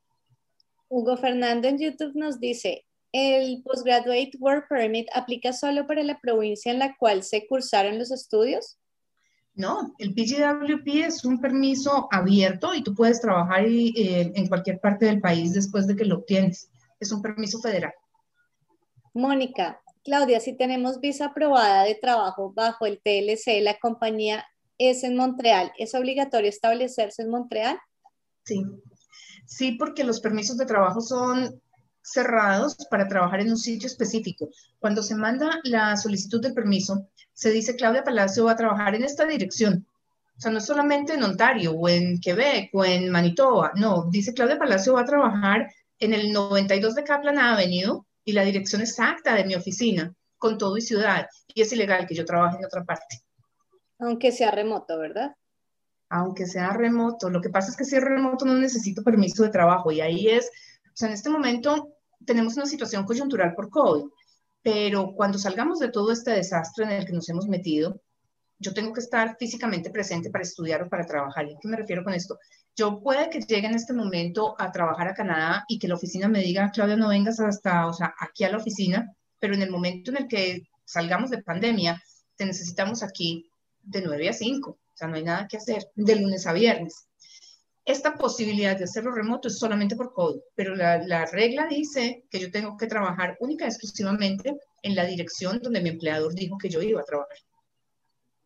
Hugo 0.87 1.17
Fernando 1.17 1.67
en 1.67 1.79
YouTube 1.79 2.11
nos 2.13 2.39
dice, 2.39 2.85
¿el 3.11 3.61
Postgraduate 3.63 4.31
Work 4.39 4.67
Permit 4.69 5.07
aplica 5.13 5.53
solo 5.53 5.85
para 5.87 6.03
la 6.03 6.19
provincia 6.19 6.71
en 6.71 6.79
la 6.79 6.95
cual 6.97 7.23
se 7.23 7.47
cursaron 7.47 7.99
los 7.99 8.11
estudios? 8.11 8.77
No, 9.53 9.93
el 9.97 10.13
PGWP 10.13 10.87
es 11.05 11.25
un 11.25 11.39
permiso 11.39 12.07
abierto 12.11 12.73
y 12.73 12.83
tú 12.83 12.95
puedes 12.95 13.19
trabajar 13.19 13.65
eh, 13.65 14.31
en 14.33 14.47
cualquier 14.47 14.79
parte 14.79 15.05
del 15.05 15.19
país 15.19 15.53
después 15.53 15.87
de 15.87 15.95
que 15.95 16.05
lo 16.05 16.19
obtienes. 16.19 16.69
Es 16.99 17.11
un 17.11 17.21
permiso 17.21 17.59
federal. 17.59 17.93
Mónica, 19.13 19.81
Claudia, 20.03 20.39
si 20.39 20.53
tenemos 20.53 20.99
visa 21.01 21.25
aprobada 21.25 21.83
de 21.83 21.95
trabajo 21.95 22.53
bajo 22.53 22.85
el 22.85 23.01
TLC, 23.01 23.61
la 23.61 23.77
compañía 23.77 24.45
es 24.77 25.03
en 25.03 25.15
Montreal, 25.15 25.71
¿es 25.77 25.93
obligatorio 25.93 26.49
establecerse 26.49 27.21
en 27.21 27.29
Montreal? 27.29 27.77
Sí, 28.45 28.63
sí, 29.45 29.73
porque 29.73 30.03
los 30.03 30.21
permisos 30.21 30.57
de 30.57 30.65
trabajo 30.65 31.01
son 31.01 31.61
cerrados 32.11 32.75
para 32.89 33.07
trabajar 33.07 33.41
en 33.41 33.49
un 33.49 33.57
sitio 33.57 33.87
específico. 33.87 34.49
Cuando 34.79 35.03
se 35.03 35.15
manda 35.15 35.59
la 35.63 35.97
solicitud 35.97 36.41
del 36.41 36.53
permiso, 36.53 37.07
se 37.33 37.51
dice 37.51 37.75
Claudia 37.75 38.03
Palacio 38.03 38.45
va 38.45 38.51
a 38.51 38.57
trabajar 38.57 38.95
en 38.95 39.03
esta 39.03 39.25
dirección. 39.25 39.85
O 40.37 40.41
sea, 40.41 40.51
no 40.51 40.59
solamente 40.59 41.13
en 41.13 41.23
Ontario 41.23 41.71
o 41.73 41.87
en 41.87 42.19
Quebec 42.19 42.69
o 42.73 42.83
en 42.83 43.09
Manitoba, 43.09 43.71
no, 43.75 44.07
dice 44.09 44.33
Claudia 44.33 44.57
Palacio 44.57 44.93
va 44.93 45.01
a 45.01 45.05
trabajar 45.05 45.71
en 45.99 46.13
el 46.13 46.31
92 46.33 46.95
de 46.95 47.03
Kaplan 47.03 47.37
Avenue 47.37 48.03
y 48.25 48.33
la 48.33 48.43
dirección 48.43 48.81
exacta 48.81 49.35
de 49.35 49.45
mi 49.45 49.55
oficina, 49.55 50.13
con 50.37 50.57
todo 50.57 50.77
y 50.77 50.81
ciudad. 50.81 51.27
Y 51.53 51.61
es 51.61 51.71
ilegal 51.71 52.07
que 52.07 52.15
yo 52.15 52.25
trabaje 52.25 52.57
en 52.57 52.65
otra 52.65 52.83
parte. 52.83 53.21
Aunque 53.99 54.31
sea 54.31 54.49
remoto, 54.51 54.97
¿verdad? 54.97 55.35
Aunque 56.09 56.47
sea 56.47 56.73
remoto. 56.73 57.29
Lo 57.29 57.39
que 57.39 57.49
pasa 57.49 57.69
es 57.69 57.77
que 57.77 57.85
si 57.85 57.95
es 57.95 58.03
remoto 58.03 58.45
no 58.45 58.55
necesito 58.55 59.03
permiso 59.03 59.43
de 59.43 59.49
trabajo 59.49 59.91
y 59.91 60.01
ahí 60.01 60.27
es, 60.27 60.49
o 60.87 60.95
sea, 60.95 61.07
en 61.07 61.13
este 61.13 61.29
momento 61.29 61.93
tenemos 62.25 62.55
una 62.57 62.65
situación 62.65 63.05
coyuntural 63.05 63.53
por 63.55 63.69
COVID 63.69 64.05
pero 64.63 65.13
cuando 65.15 65.37
salgamos 65.37 65.79
de 65.79 65.89
todo 65.89 66.11
este 66.11 66.31
desastre 66.31 66.85
en 66.85 66.91
el 66.91 67.05
que 67.05 67.13
nos 67.13 67.27
hemos 67.29 67.47
metido, 67.47 68.01
yo 68.59 68.73
tengo 68.73 68.93
que 68.93 68.99
estar 68.99 69.35
físicamente 69.39 69.89
presente 69.89 70.29
para 70.29 70.43
estudiar 70.43 70.83
o 70.83 70.89
para 70.89 71.05
trabajar. 71.05 71.47
¿Y 71.47 71.55
a 71.55 71.57
qué 71.59 71.67
me 71.67 71.77
refiero 71.77 72.03
con 72.03 72.13
esto? 72.13 72.37
Yo 72.75 73.01
puede 73.01 73.29
que 73.29 73.39
llegue 73.39 73.67
en 73.67 73.73
este 73.73 73.93
momento 73.93 74.55
a 74.59 74.71
trabajar 74.71 75.07
a 75.07 75.15
Canadá 75.15 75.65
y 75.67 75.79
que 75.79 75.87
la 75.87 75.95
oficina 75.95 76.27
me 76.27 76.41
diga, 76.41 76.69
Claudia, 76.71 76.95
no 76.95 77.09
vengas 77.09 77.39
hasta, 77.39 77.87
o 77.87 77.93
sea, 77.93 78.13
aquí 78.19 78.43
a 78.43 78.51
la 78.51 78.57
oficina, 78.57 79.11
pero 79.39 79.55
en 79.55 79.63
el 79.63 79.71
momento 79.71 80.11
en 80.11 80.17
el 80.17 80.27
que 80.27 80.67
salgamos 80.85 81.31
de 81.31 81.41
pandemia, 81.41 82.01
te 82.35 82.45
necesitamos 82.45 83.01
aquí 83.01 83.49
de 83.81 84.03
9 84.03 84.29
a 84.29 84.33
5, 84.33 84.69
o 84.69 84.77
sea, 84.93 85.07
no 85.07 85.15
hay 85.15 85.23
nada 85.23 85.47
que 85.47 85.57
hacer, 85.57 85.89
de 85.95 86.15
lunes 86.17 86.45
a 86.45 86.53
viernes. 86.53 87.07
Esta 87.85 88.15
posibilidad 88.15 88.77
de 88.77 88.83
hacerlo 88.83 89.11
remoto 89.11 89.47
es 89.47 89.57
solamente 89.57 89.95
por 89.95 90.13
COVID, 90.13 90.39
pero 90.55 90.75
la, 90.75 90.99
la 90.99 91.25
regla 91.25 91.67
dice 91.67 92.25
que 92.29 92.39
yo 92.39 92.51
tengo 92.51 92.77
que 92.77 92.87
trabajar 92.87 93.37
única 93.39 93.65
y 93.65 93.69
exclusivamente 93.69 94.59
en 94.83 94.95
la 94.95 95.05
dirección 95.05 95.59
donde 95.61 95.81
mi 95.81 95.89
empleador 95.89 96.33
dijo 96.35 96.57
que 96.57 96.69
yo 96.69 96.81
iba 96.81 97.01
a 97.01 97.05
trabajar. 97.05 97.37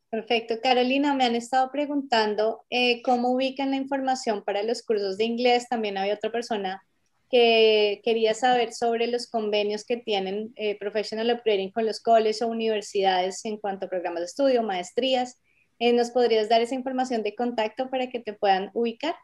Perfecto. 0.10 0.56
Carolina, 0.64 1.14
me 1.14 1.26
han 1.26 1.36
estado 1.36 1.70
preguntando 1.72 2.64
eh, 2.70 3.02
cómo 3.02 3.32
ubican 3.32 3.72
la 3.72 3.76
información 3.76 4.44
para 4.46 4.64
los 4.64 4.82
cursos 4.82 5.18
de 5.18 5.26
inglés. 5.26 5.68
También 5.70 5.98
había 5.98 6.14
otra 6.14 6.32
persona 6.32 6.82
que 7.30 8.02
quería 8.02 8.34
saber 8.34 8.72
sobre 8.72 9.08
los 9.08 9.28
convenios 9.28 9.84
que 9.84 9.98
tienen 9.98 10.54
eh, 10.56 10.78
Professional 10.80 11.32
Upgrading 11.32 11.72
con 11.72 11.86
los 11.86 12.00
colegios 12.00 12.42
o 12.44 12.48
universidades 12.48 13.44
en 13.44 13.58
cuanto 13.58 13.88
a 13.88 13.90
programas 13.90 14.22
de 14.22 14.26
estudio, 14.28 14.64
maestrías. 14.64 15.38
Eh, 15.80 15.92
¿Nos 15.92 16.12
podrías 16.12 16.48
dar 16.48 16.62
esa 16.62 16.76
información 16.76 17.24
de 17.24 17.36
contacto 17.36 17.90
para 17.90 18.08
que 18.08 18.22
te 18.22 18.32
puedan 18.32 18.72
ubicar? 18.74 19.16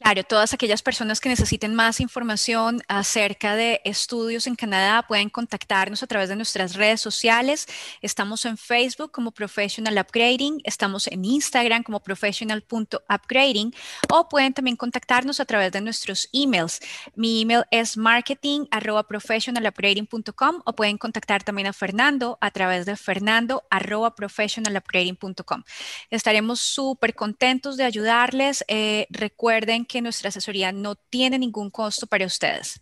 Claro, 0.00 0.22
todas 0.22 0.54
aquellas 0.54 0.80
personas 0.80 1.20
que 1.20 1.28
necesiten 1.28 1.74
más 1.74 1.98
información 2.00 2.80
acerca 2.86 3.56
de 3.56 3.80
estudios 3.84 4.46
en 4.46 4.54
Canadá 4.54 5.04
pueden 5.06 5.28
contactarnos 5.28 6.04
a 6.04 6.06
través 6.06 6.28
de 6.28 6.36
nuestras 6.36 6.74
redes 6.74 7.00
sociales. 7.00 7.66
Estamos 8.00 8.44
en 8.44 8.56
Facebook 8.56 9.10
como 9.10 9.32
Professional 9.32 9.98
Upgrading, 9.98 10.60
estamos 10.62 11.08
en 11.08 11.24
Instagram 11.24 11.82
como 11.82 11.98
professional.upgrading 12.00 13.74
o 14.10 14.28
pueden 14.28 14.54
también 14.54 14.76
contactarnos 14.76 15.40
a 15.40 15.44
través 15.44 15.72
de 15.72 15.80
nuestros 15.80 16.28
emails. 16.32 16.78
Mi 17.16 17.42
email 17.42 17.64
es 17.72 17.96
marketing.professionalupgrading.com 17.96 20.62
o 20.64 20.72
pueden 20.74 20.96
contactar 20.96 21.42
también 21.42 21.66
a 21.66 21.72
Fernando 21.72 22.38
a 22.40 22.52
través 22.52 22.86
de 22.86 22.94
fernando.professionalupgrading.com. 22.96 25.64
Estaremos 26.10 26.60
súper 26.60 27.16
contentos 27.16 27.76
de 27.76 27.82
ayudarles. 27.82 28.64
Eh, 28.68 29.08
recuerden 29.10 29.87
que 29.88 30.02
nuestra 30.02 30.28
asesoría 30.28 30.70
no 30.70 30.94
tiene 30.94 31.38
ningún 31.38 31.70
costo 31.70 32.06
para 32.06 32.26
ustedes. 32.26 32.80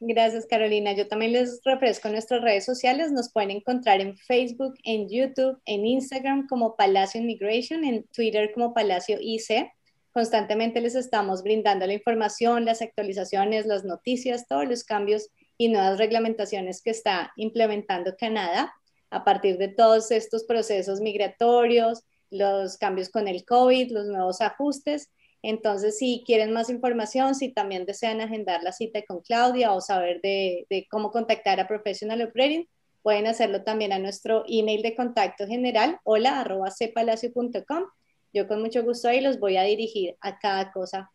Gracias, 0.00 0.44
Carolina. 0.44 0.92
Yo 0.92 1.08
también 1.08 1.32
les 1.32 1.62
refresco 1.64 2.10
nuestras 2.10 2.42
redes 2.42 2.66
sociales. 2.66 3.10
Nos 3.10 3.32
pueden 3.32 3.50
encontrar 3.50 4.02
en 4.02 4.18
Facebook, 4.18 4.74
en 4.82 5.08
YouTube, 5.08 5.58
en 5.64 5.86
Instagram 5.86 6.46
como 6.46 6.76
Palacio 6.76 7.22
Immigration, 7.22 7.84
en 7.84 8.04
Twitter 8.08 8.52
como 8.52 8.74
Palacio 8.74 9.16
IC. 9.18 9.72
Constantemente 10.12 10.82
les 10.82 10.94
estamos 10.94 11.42
brindando 11.42 11.86
la 11.86 11.94
información, 11.94 12.66
las 12.66 12.82
actualizaciones, 12.82 13.64
las 13.64 13.84
noticias, 13.84 14.46
todos 14.46 14.68
los 14.68 14.84
cambios 14.84 15.30
y 15.56 15.68
nuevas 15.68 15.96
reglamentaciones 15.96 16.82
que 16.82 16.90
está 16.90 17.32
implementando 17.36 18.14
Canadá 18.18 18.74
a 19.10 19.24
partir 19.24 19.56
de 19.56 19.68
todos 19.68 20.10
estos 20.10 20.44
procesos 20.44 21.00
migratorios, 21.00 22.02
los 22.30 22.76
cambios 22.76 23.08
con 23.08 23.26
el 23.26 23.44
COVID, 23.44 23.90
los 23.92 24.06
nuevos 24.06 24.40
ajustes 24.40 25.08
entonces, 25.46 25.98
si 25.98 26.22
quieren 26.24 26.52
más 26.52 26.70
información, 26.70 27.34
si 27.34 27.50
también 27.50 27.84
desean 27.84 28.22
agendar 28.22 28.62
la 28.62 28.72
cita 28.72 29.02
con 29.06 29.20
Claudia 29.20 29.72
o 29.72 29.82
saber 29.82 30.22
de, 30.22 30.86
cómo 30.90 31.10
contactar 31.10 31.60
a 31.60 31.68
Professional 31.68 32.22
Operating, 32.22 32.66
pueden 33.02 33.26
hacerlo 33.26 33.62
también 33.62 33.92
a 33.92 33.98
nuestro 33.98 34.44
email 34.48 34.80
de 34.80 34.96
contacto 34.96 35.46
general, 35.46 36.00
hola 36.04 36.40
arroba 36.40 36.70
cepalacio.com. 36.70 37.84
Yo 38.32 38.48
con 38.48 38.62
mucho 38.62 38.82
gusto 38.84 39.08
ahí 39.08 39.20
los 39.20 39.38
voy 39.38 39.58
a 39.58 39.64
dirigir 39.64 40.16
a 40.22 40.38
cada 40.38 40.72
cosa 40.72 41.10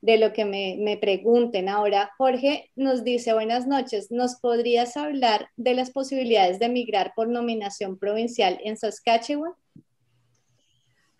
de 0.00 0.16
lo 0.16 0.32
que 0.32 0.46
me, 0.46 0.76
me, 0.78 0.96
pregunten. 0.96 1.68
Ahora, 1.68 2.12
Jorge 2.16 2.70
nos 2.76 3.04
dice, 3.04 3.34
buenas 3.34 3.66
noches, 3.66 4.10
¿nos 4.10 4.36
podrías 4.36 4.96
hablar 4.96 5.50
de 5.56 5.74
las 5.74 5.90
posibilidades 5.90 6.58
de 6.58 6.70
migrar 6.70 7.12
por 7.14 7.28
nominación 7.28 7.98
provincial 7.98 8.58
en 8.64 8.78
Saskatchewan? 8.78 9.52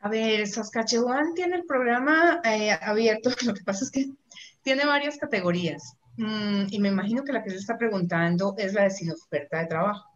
A 0.07 0.09
ver, 0.09 0.47
Saskatchewan 0.47 1.35
tiene 1.35 1.57
el 1.57 1.65
programa 1.65 2.41
eh, 2.45 2.71
abierto, 2.71 3.29
lo 3.45 3.53
que 3.53 3.65
pasa 3.65 3.85
es 3.85 3.91
que 3.91 4.07
tiene 4.63 4.87
varias 4.87 5.19
categorías 5.19 5.95
mm, 6.17 6.67
y 6.71 6.79
me 6.79 6.91
imagino 6.91 7.25
que 7.25 7.33
la 7.33 7.43
que 7.43 7.51
se 7.51 7.57
está 7.57 7.77
preguntando 7.77 8.55
es 8.57 8.73
la 8.73 8.85
de 8.85 8.91
sin 8.91 9.11
oferta 9.11 9.59
de 9.59 9.67
trabajo. 9.67 10.09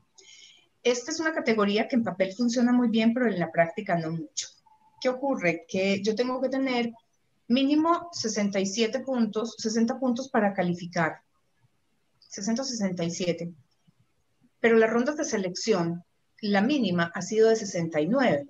Esta 0.85 1.11
es 1.11 1.19
una 1.19 1.35
categoría 1.35 1.89
que 1.89 1.97
en 1.97 2.05
papel 2.05 2.33
funciona 2.37 2.73
muy 2.73 2.87
bien, 2.87 3.13
pero 3.13 3.27
en 3.27 3.41
la 3.41 3.51
práctica 3.51 3.97
no 3.97 4.13
mucho. 4.13 4.47
¿Qué 5.01 5.09
ocurre? 5.09 5.65
Que 5.67 6.01
yo 6.01 6.15
tengo 6.15 6.41
que 6.41 6.51
tener 6.51 6.93
mínimo 7.49 8.11
67 8.13 9.01
puntos, 9.01 9.57
60 9.59 9.99
puntos 9.99 10.29
para 10.29 10.55
calificar. 10.55 11.21
667. 12.29 13.53
Pero 14.61 14.77
las 14.79 14.91
rondas 14.91 15.17
de 15.17 15.25
selección, 15.25 16.05
la 16.43 16.61
mínima 16.61 17.11
ha 17.13 17.23
sido 17.23 17.49
de 17.49 17.57
69 17.57 18.47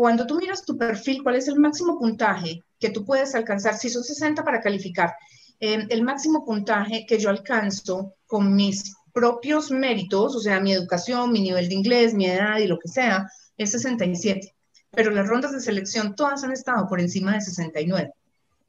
cuando 0.00 0.26
tú 0.26 0.36
miras 0.36 0.64
tu 0.64 0.78
perfil, 0.78 1.22
¿cuál 1.22 1.36
es 1.36 1.46
el 1.46 1.58
máximo 1.58 1.98
puntaje 1.98 2.64
que 2.78 2.88
tú 2.88 3.04
puedes 3.04 3.34
alcanzar? 3.34 3.76
Si 3.76 3.90
son 3.90 4.02
60 4.02 4.42
para 4.42 4.62
calificar, 4.62 5.14
eh, 5.60 5.86
el 5.90 6.02
máximo 6.02 6.42
puntaje 6.42 7.04
que 7.06 7.18
yo 7.18 7.28
alcanzo 7.28 8.14
con 8.26 8.54
mis 8.54 8.94
propios 9.12 9.70
méritos, 9.70 10.34
o 10.34 10.40
sea, 10.40 10.58
mi 10.58 10.72
educación, 10.72 11.30
mi 11.30 11.42
nivel 11.42 11.68
de 11.68 11.74
inglés, 11.74 12.14
mi 12.14 12.24
edad 12.24 12.56
y 12.60 12.66
lo 12.66 12.78
que 12.78 12.88
sea, 12.88 13.30
es 13.58 13.72
67. 13.72 14.54
Pero 14.90 15.10
las 15.10 15.28
rondas 15.28 15.52
de 15.52 15.60
selección 15.60 16.16
todas 16.16 16.44
han 16.44 16.52
estado 16.52 16.88
por 16.88 16.98
encima 16.98 17.34
de 17.34 17.42
69. 17.42 18.10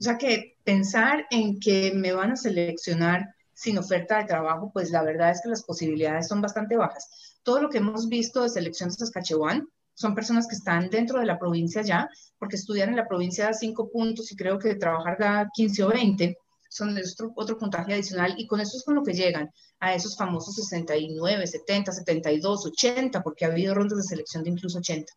O 0.02 0.04
sea 0.04 0.18
que 0.18 0.58
pensar 0.66 1.28
en 1.32 1.62
que 1.62 1.94
me 1.96 2.12
van 2.12 2.34
a 2.34 2.36
seleccionar 2.36 3.34
sin 3.54 3.78
oferta 3.78 4.18
de 4.18 4.26
trabajo, 4.26 4.70
pues 4.74 4.92
la 4.92 5.02
verdad 5.02 5.32
es 5.32 5.40
que 5.42 5.48
las 5.48 5.64
posibilidades 5.64 6.28
son 6.28 6.42
bastante 6.42 6.76
bajas. 6.76 7.38
Todo 7.42 7.62
lo 7.62 7.70
que 7.70 7.78
hemos 7.78 8.10
visto 8.10 8.44
de 8.44 8.50
selección 8.50 8.90
de 8.90 8.96
Saskatchewan 8.96 9.70
son 10.02 10.16
personas 10.16 10.48
que 10.48 10.56
están 10.56 10.90
dentro 10.90 11.20
de 11.20 11.26
la 11.26 11.38
provincia 11.38 11.84
ya, 11.84 12.10
porque 12.40 12.56
estudiar 12.56 12.90
en 12.90 12.96
la 12.96 13.08
provincia 13.08 13.54
5 13.54 13.92
puntos 13.92 14.32
y 14.32 14.36
creo 14.36 14.58
que 14.58 14.76
trabajar 14.76 15.18
da 15.20 15.50
15 15.54 15.84
o 15.84 15.90
20, 15.90 16.38
son 16.70 16.98
otro, 16.98 17.32
otro 17.36 17.58
puntaje 17.58 17.94
adicional 17.94 18.34
y 18.38 18.48
con 18.48 18.60
eso 18.62 18.78
es 18.78 18.84
con 18.84 18.96
lo 18.96 19.04
que 19.04 19.14
llegan 19.14 19.52
a 19.80 19.94
esos 19.94 20.18
famosos 20.18 20.56
69, 20.56 21.46
70, 21.46 21.92
72, 21.92 22.66
80, 22.66 23.22
porque 23.22 23.46
ha 23.46 23.50
habido 23.50 23.76
rondas 23.76 23.98
de 23.98 24.04
selección 24.04 24.44
de 24.44 24.52
incluso 24.52 24.80
80. 24.80 25.14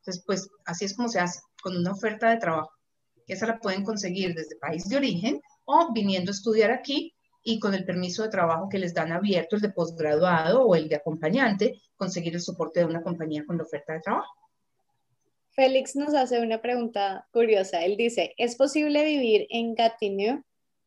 Entonces, 0.00 0.22
pues 0.24 0.48
así 0.66 0.84
es 0.84 0.94
como 0.94 1.08
se 1.08 1.18
hace, 1.18 1.40
con 1.62 1.76
una 1.76 1.92
oferta 1.92 2.30
de 2.30 2.36
trabajo. 2.36 2.70
Esa 3.26 3.46
la 3.46 3.58
pueden 3.58 3.84
conseguir 3.84 4.34
desde 4.34 4.56
país 4.56 4.88
de 4.88 4.96
origen 4.96 5.40
o 5.64 5.92
viniendo 5.92 6.30
a 6.30 6.34
estudiar 6.34 6.70
aquí 6.70 7.14
y 7.48 7.58
con 7.58 7.72
el 7.72 7.86
permiso 7.86 8.22
de 8.22 8.28
trabajo 8.28 8.68
que 8.68 8.78
les 8.78 8.92
dan 8.92 9.10
abierto, 9.10 9.56
el 9.56 9.62
de 9.62 9.70
posgraduado 9.70 10.66
o 10.66 10.74
el 10.74 10.86
de 10.86 10.96
acompañante, 10.96 11.80
conseguir 11.96 12.34
el 12.34 12.42
soporte 12.42 12.80
de 12.80 12.86
una 12.86 13.02
compañía 13.02 13.42
con 13.46 13.56
la 13.56 13.62
oferta 13.62 13.94
de 13.94 14.00
trabajo. 14.00 14.30
Félix 15.52 15.96
nos 15.96 16.12
hace 16.12 16.40
una 16.40 16.60
pregunta 16.60 17.26
curiosa. 17.32 17.82
Él 17.86 17.96
dice, 17.96 18.34
¿es 18.36 18.54
posible 18.54 19.02
vivir 19.02 19.46
en 19.48 19.74
Gatineau 19.74 20.42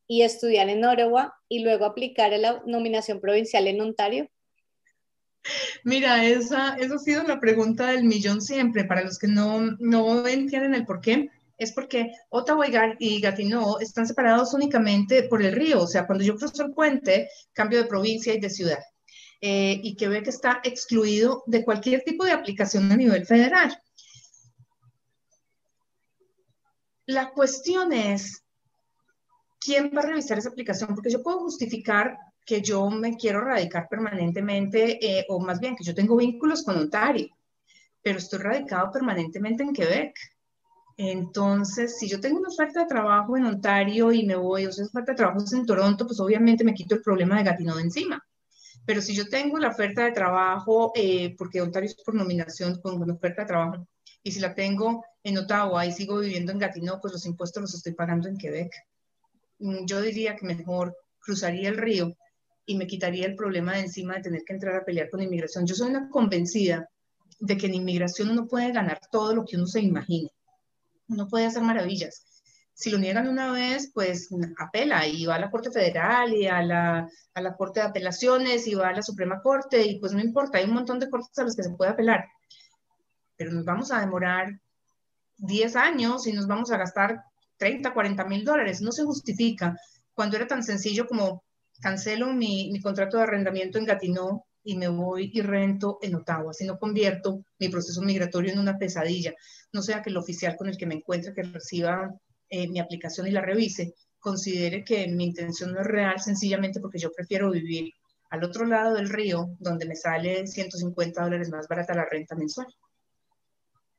y 0.05 0.21
estudiar 0.21 0.69
en 0.69 0.85
Ottawa 0.85 1.33
y 1.49 1.63
luego 1.63 1.85
aplicar 1.85 2.31
a 2.31 2.37
la 2.37 2.61
nominación 2.67 3.19
provincial 3.19 3.65
en 3.65 3.81
Ontario? 3.81 4.29
Mira, 5.83 6.23
esa, 6.23 6.75
esa 6.75 6.93
ha 6.93 6.99
sido 6.99 7.23
la 7.23 7.39
pregunta 7.39 7.87
del 7.87 8.03
millón 8.03 8.39
siempre. 8.39 8.83
Para 8.83 9.03
los 9.03 9.17
que 9.17 9.27
no, 9.27 9.61
no 9.79 10.27
entienden 10.27 10.75
el 10.75 10.85
por 10.85 11.01
qué, 11.01 11.31
es 11.63 11.71
porque 11.73 12.11
Ottawa 12.29 12.65
y 12.97 13.21
Gatineau 13.21 13.77
están 13.79 14.07
separados 14.07 14.55
únicamente 14.55 15.23
por 15.23 15.43
el 15.43 15.53
río. 15.53 15.83
O 15.83 15.87
sea, 15.87 16.07
cuando 16.07 16.23
yo 16.23 16.35
cruzo 16.35 16.63
el 16.63 16.73
puente, 16.73 17.29
cambio 17.53 17.83
de 17.83 17.87
provincia 17.87 18.33
y 18.33 18.39
de 18.39 18.49
ciudad. 18.49 18.79
Eh, 19.41 19.79
y 19.83 19.95
que 19.95 20.07
ve 20.07 20.23
que 20.23 20.31
está 20.31 20.59
excluido 20.63 21.43
de 21.45 21.63
cualquier 21.63 22.01
tipo 22.01 22.25
de 22.25 22.31
aplicación 22.31 22.91
a 22.91 22.95
nivel 22.95 23.27
federal. 23.27 23.79
La 27.05 27.29
cuestión 27.29 27.93
es, 27.93 28.43
¿quién 29.59 29.91
va 29.95 30.01
a 30.01 30.05
revisar 30.07 30.39
esa 30.39 30.49
aplicación? 30.49 30.95
Porque 30.95 31.11
yo 31.11 31.21
puedo 31.21 31.41
justificar 31.41 32.17
que 32.43 32.61
yo 32.61 32.89
me 32.89 33.17
quiero 33.17 33.41
radicar 33.41 33.87
permanentemente, 33.87 34.97
eh, 35.05 35.25
o 35.29 35.39
más 35.39 35.59
bien 35.59 35.75
que 35.75 35.83
yo 35.83 35.93
tengo 35.93 36.15
vínculos 36.15 36.63
con 36.63 36.77
Ontario, 36.77 37.27
pero 38.01 38.17
estoy 38.17 38.39
radicado 38.39 38.91
permanentemente 38.91 39.61
en 39.61 39.73
Quebec. 39.73 40.15
Entonces, 41.03 41.97
si 41.97 42.07
yo 42.07 42.19
tengo 42.19 42.37
una 42.37 42.49
oferta 42.49 42.81
de 42.81 42.85
trabajo 42.85 43.35
en 43.35 43.45
Ontario 43.45 44.11
y 44.11 44.23
me 44.23 44.35
voy, 44.35 44.67
o 44.67 44.71
sea, 44.71 44.85
oferta 44.85 45.13
de 45.13 45.15
trabajo 45.15 45.43
en 45.51 45.65
Toronto, 45.65 46.05
pues 46.05 46.19
obviamente 46.19 46.63
me 46.63 46.75
quito 46.75 46.93
el 46.93 47.01
problema 47.01 47.37
de 47.37 47.43
Gatineau 47.43 47.77
de 47.77 47.81
encima. 47.81 48.23
Pero 48.85 49.01
si 49.01 49.15
yo 49.15 49.27
tengo 49.27 49.57
la 49.57 49.69
oferta 49.69 50.05
de 50.05 50.11
trabajo, 50.11 50.91
eh, 50.93 51.33
porque 51.39 51.59
Ontario 51.59 51.87
es 51.89 51.95
por 51.95 52.13
nominación 52.13 52.79
con 52.81 53.01
una 53.01 53.15
oferta 53.15 53.41
de 53.41 53.47
trabajo, 53.47 53.87
y 54.21 54.31
si 54.31 54.39
la 54.39 54.53
tengo 54.53 55.03
en 55.23 55.39
Ottawa 55.39 55.87
y 55.87 55.91
sigo 55.91 56.19
viviendo 56.19 56.51
en 56.51 56.59
Gatineau, 56.59 56.99
pues 57.01 57.13
los 57.13 57.25
impuestos 57.25 57.61
los 57.61 57.73
estoy 57.73 57.93
pagando 57.93 58.29
en 58.29 58.37
Quebec. 58.37 58.71
Mm, 59.57 59.85
yo 59.87 60.01
diría 60.01 60.35
que 60.35 60.45
mejor 60.45 60.95
cruzaría 61.19 61.69
el 61.69 61.77
río 61.77 62.15
y 62.63 62.77
me 62.77 62.85
quitaría 62.85 63.25
el 63.25 63.35
problema 63.35 63.73
de 63.73 63.81
encima 63.81 64.17
de 64.17 64.21
tener 64.21 64.43
que 64.45 64.53
entrar 64.53 64.75
a 64.75 64.85
pelear 64.85 65.09
con 65.09 65.23
inmigración. 65.23 65.65
Yo 65.65 65.73
soy 65.73 65.89
una 65.89 66.09
convencida 66.09 66.87
de 67.39 67.57
que 67.57 67.65
en 67.65 67.73
inmigración 67.73 68.29
uno 68.29 68.45
puede 68.47 68.71
ganar 68.71 68.99
todo 69.11 69.33
lo 69.33 69.45
que 69.45 69.57
uno 69.57 69.65
se 69.65 69.81
imagine. 69.81 70.29
Uno 71.11 71.27
puede 71.27 71.45
hacer 71.45 71.61
maravillas. 71.61 72.25
Si 72.73 72.89
lo 72.89 72.97
niegan 72.97 73.27
una 73.27 73.51
vez, 73.51 73.91
pues 73.93 74.29
apela 74.57 75.05
y 75.05 75.25
va 75.25 75.35
a 75.35 75.39
la 75.39 75.51
Corte 75.51 75.69
Federal 75.69 76.33
y 76.33 76.47
a 76.47 76.63
la, 76.63 77.09
a 77.33 77.41
la 77.41 77.55
Corte 77.55 77.81
de 77.81 77.87
Apelaciones 77.87 78.65
y 78.65 78.75
va 78.75 78.87
a 78.87 78.93
la 78.93 79.03
Suprema 79.03 79.41
Corte 79.41 79.85
y 79.85 79.99
pues 79.99 80.13
no 80.13 80.21
importa, 80.21 80.57
hay 80.57 80.65
un 80.65 80.73
montón 80.73 80.97
de 80.99 81.09
cortes 81.09 81.37
a 81.37 81.43
los 81.43 81.55
que 81.55 81.63
se 81.63 81.71
puede 81.71 81.91
apelar. 81.91 82.25
Pero 83.35 83.51
nos 83.51 83.65
vamos 83.65 83.91
a 83.91 83.99
demorar 83.99 84.59
10 85.37 85.75
años 85.75 86.25
y 86.27 86.33
nos 86.33 86.47
vamos 86.47 86.71
a 86.71 86.77
gastar 86.77 87.21
30, 87.57 87.93
40 87.93 88.25
mil 88.25 88.45
dólares. 88.45 88.81
No 88.81 88.93
se 88.93 89.03
justifica 89.03 89.75
cuando 90.13 90.37
era 90.37 90.47
tan 90.47 90.63
sencillo 90.63 91.07
como 91.07 91.43
cancelo 91.81 92.33
mi, 92.33 92.71
mi 92.71 92.81
contrato 92.81 93.17
de 93.17 93.23
arrendamiento 93.23 93.79
en 93.79 93.85
Gatineau 93.85 94.45
y 94.63 94.77
me 94.77 94.87
voy 94.87 95.31
y 95.33 95.41
rento 95.41 95.99
en 96.01 96.15
Ottawa, 96.15 96.53
si 96.53 96.65
no 96.65 96.77
convierto 96.77 97.43
mi 97.59 97.69
proceso 97.69 98.01
migratorio 98.01 98.51
en 98.51 98.59
una 98.59 98.77
pesadilla, 98.77 99.33
no 99.73 99.81
sea 99.81 100.01
que 100.01 100.09
el 100.09 100.17
oficial 100.17 100.55
con 100.55 100.69
el 100.69 100.77
que 100.77 100.85
me 100.85 100.95
encuentre, 100.95 101.33
que 101.33 101.43
reciba 101.43 102.13
eh, 102.49 102.67
mi 102.67 102.79
aplicación 102.79 103.27
y 103.27 103.31
la 103.31 103.41
revise, 103.41 103.93
considere 104.19 104.83
que 104.83 105.07
mi 105.07 105.25
intención 105.25 105.73
no 105.73 105.81
es 105.81 105.87
real 105.87 106.19
sencillamente 106.19 106.79
porque 106.79 106.99
yo 106.99 107.11
prefiero 107.11 107.51
vivir 107.51 107.91
al 108.29 108.43
otro 108.43 108.65
lado 108.65 108.95
del 108.95 109.09
río, 109.09 109.55
donde 109.59 109.85
me 109.85 109.95
sale 109.95 110.47
150 110.47 111.23
dólares 111.23 111.49
más 111.49 111.67
barata 111.67 111.93
la 111.93 112.05
renta 112.05 112.35
mensual. 112.35 112.67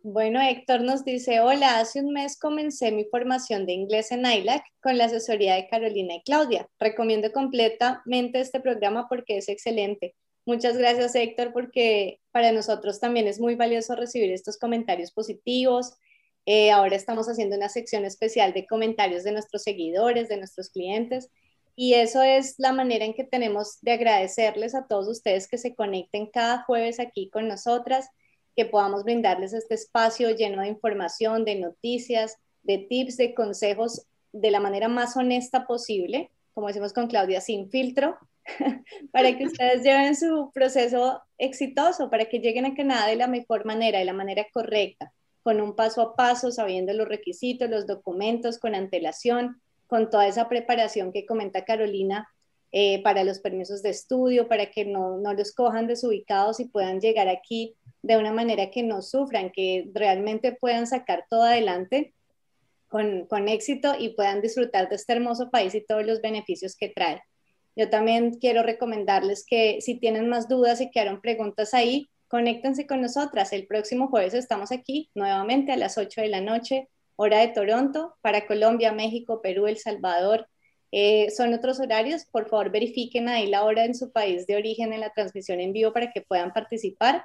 Bueno, 0.05 0.41
Héctor 0.41 0.81
nos 0.81 1.05
dice, 1.05 1.41
hola, 1.41 1.79
hace 1.79 2.01
un 2.01 2.13
mes 2.13 2.37
comencé 2.37 2.91
mi 2.91 3.05
formación 3.05 3.67
de 3.67 3.73
inglés 3.73 4.11
en 4.11 4.27
ILAC 4.27 4.65
con 4.81 4.99
la 4.99 5.05
asesoría 5.05 5.55
de 5.55 5.69
Carolina 5.69 6.17
y 6.17 6.23
Claudia. 6.23 6.67
Recomiendo 6.81 7.31
completamente 7.31 8.41
este 8.41 8.59
programa 8.61 9.07
porque 9.09 9.37
es 9.37 9.49
excelente. 9.49 10.17
Muchas 10.45 10.77
gracias, 10.77 11.15
Héctor, 11.15 11.53
porque 11.53 12.21
para 12.33 12.51
nosotros 12.51 12.99
también 12.99 13.29
es 13.29 13.39
muy 13.39 13.55
valioso 13.55 13.95
recibir 13.95 14.33
estos 14.33 14.59
comentarios 14.59 15.13
positivos. 15.13 15.95
Eh, 16.47 16.73
ahora 16.73 16.97
estamos 16.97 17.29
haciendo 17.29 17.55
una 17.57 17.69
sección 17.69 18.05
especial 18.05 18.53
de 18.53 18.67
comentarios 18.67 19.23
de 19.23 19.31
nuestros 19.31 19.63
seguidores, 19.63 20.29
de 20.29 20.39
nuestros 20.39 20.71
clientes. 20.71 21.31
Y 21.77 21.95
eso 21.95 22.23
es 22.23 22.57
la 22.59 22.73
manera 22.73 23.05
en 23.05 23.15
que 23.15 23.23
tenemos 23.23 23.79
de 23.83 23.93
agradecerles 23.93 24.75
a 24.75 24.87
todos 24.89 25.09
ustedes 25.09 25.47
que 25.47 25.59
se 25.59 25.75
conecten 25.75 26.27
cada 26.27 26.65
jueves 26.65 26.99
aquí 26.99 27.31
con 27.31 27.47
nosotras, 27.47 28.09
que 28.57 28.67
podamos 28.67 29.05
brindarles 29.05 29.53
este 29.53 29.75
espacio 29.75 30.31
lleno 30.31 30.63
de 30.63 30.69
información, 30.69 31.45
de 31.45 31.55
noticias, 31.55 32.37
de 32.65 32.79
tips, 32.79 33.17
de 33.17 33.33
consejos 33.33 34.07
de 34.33 34.51
la 34.51 34.61
manera 34.61 34.89
más 34.89 35.17
honesta 35.17 35.67
posible, 35.67 36.31
como 36.53 36.67
decimos 36.67 36.93
con 36.93 37.07
Claudia, 37.07 37.41
sin 37.41 37.71
filtro, 37.71 38.19
para 39.13 39.37
que 39.37 39.47
ustedes 39.47 39.83
lleven 39.83 40.17
su 40.17 40.51
proceso 40.53 41.23
exitoso, 41.39 42.11
para 42.11 42.27
que 42.27 42.39
lleguen 42.39 42.67
a 42.67 42.75
Canadá 42.75 43.07
de 43.07 43.17
la 43.17 43.27
mejor 43.27 43.65
manera, 43.65 43.99
de 43.99 44.05
la 44.05 44.13
manera 44.13 44.47
correcta, 44.53 45.13
con 45.43 45.61
un 45.61 45.75
paso 45.75 46.03
a 46.03 46.17
paso, 46.17 46.51
sabiendo 46.51 46.93
los 46.93 47.09
requisitos, 47.09 47.69
los 47.69 47.87
documentos, 47.87 48.59
con 48.59 48.75
antelación, 48.75 49.61
con 49.87 50.11
toda 50.11 50.27
esa 50.27 50.49
preparación 50.49 51.13
que 51.13 51.27
comenta 51.27 51.65
Carolina 51.65 52.29
eh, 52.71 53.03
para 53.03 53.25
los 53.25 53.41
permisos 53.41 53.83
de 53.83 53.91
estudio, 53.91 54.49
para 54.49 54.67
que 54.71 54.85
no, 54.85 55.19
no 55.19 55.35
los 55.35 55.53
cojan 55.53 55.87
desubicados 55.87 56.61
y 56.61 56.65
puedan 56.67 57.01
llegar 57.01 57.29
aquí 57.29 57.77
de 58.01 58.17
una 58.17 58.33
manera 58.33 58.71
que 58.71 58.83
no 58.83 59.03
sufran, 59.03 59.51
que 59.51 59.91
realmente 59.93 60.53
puedan 60.53 60.87
sacar 60.87 61.27
todo 61.29 61.43
adelante 61.43 62.15
con, 62.89 63.27
con 63.27 63.49
éxito 63.49 63.95
y 63.99 64.11
puedan 64.11 64.41
disfrutar 64.41 64.89
de 64.89 64.97
este 64.97 65.13
hermoso 65.13 65.51
país 65.51 65.75
y 65.75 65.85
todos 65.85 66.07
los 66.07 66.21
beneficios 66.21 66.77
que 66.77 66.89
trae. 66.89 67.23
Yo 67.75 67.89
también 67.89 68.33
quiero 68.39 68.63
recomendarles 68.63 69.45
que 69.47 69.81
si 69.81 69.99
tienen 69.99 70.29
más 70.29 70.49
dudas 70.49 70.81
y 70.81 70.91
quedaron 70.91 71.21
preguntas 71.21 71.73
ahí, 71.73 72.11
conéctense 72.29 72.87
con 72.87 73.01
nosotras. 73.01 73.53
El 73.53 73.67
próximo 73.67 74.09
jueves 74.09 74.35
estamos 74.35 74.73
aquí 74.73 75.11
nuevamente 75.15 75.73
a 75.73 75.77
las 75.77 75.97
8 75.97 76.21
de 76.21 76.29
la 76.29 76.41
noche, 76.41 76.89
hora 77.17 77.41
de 77.41 77.49
Toronto, 77.49 78.15
para 78.21 78.47
Colombia, 78.47 78.93
México, 78.93 79.41
Perú, 79.41 79.67
El 79.67 79.79
Salvador. 79.79 80.49
Eh, 80.91 81.31
son 81.31 81.55
otros 81.55 81.81
horarios, 81.81 82.27
por 82.27 82.51
favor 82.51 82.71
verifiquen 82.71 83.29
ahí 83.29 83.47
la 83.47 83.65
hora 83.65 83.87
en 83.87 83.95
su 83.95 84.13
país 84.13 84.47
de 84.47 84.57
origen 84.57 84.93
en 84.93 85.01
la 85.01 85.11
transmisión 85.11 85.59
en 85.59 85.73
vivo 85.73 85.95
para 85.95 86.13
que 86.13 86.21
puedan 86.21 86.53
participar. 86.53 87.25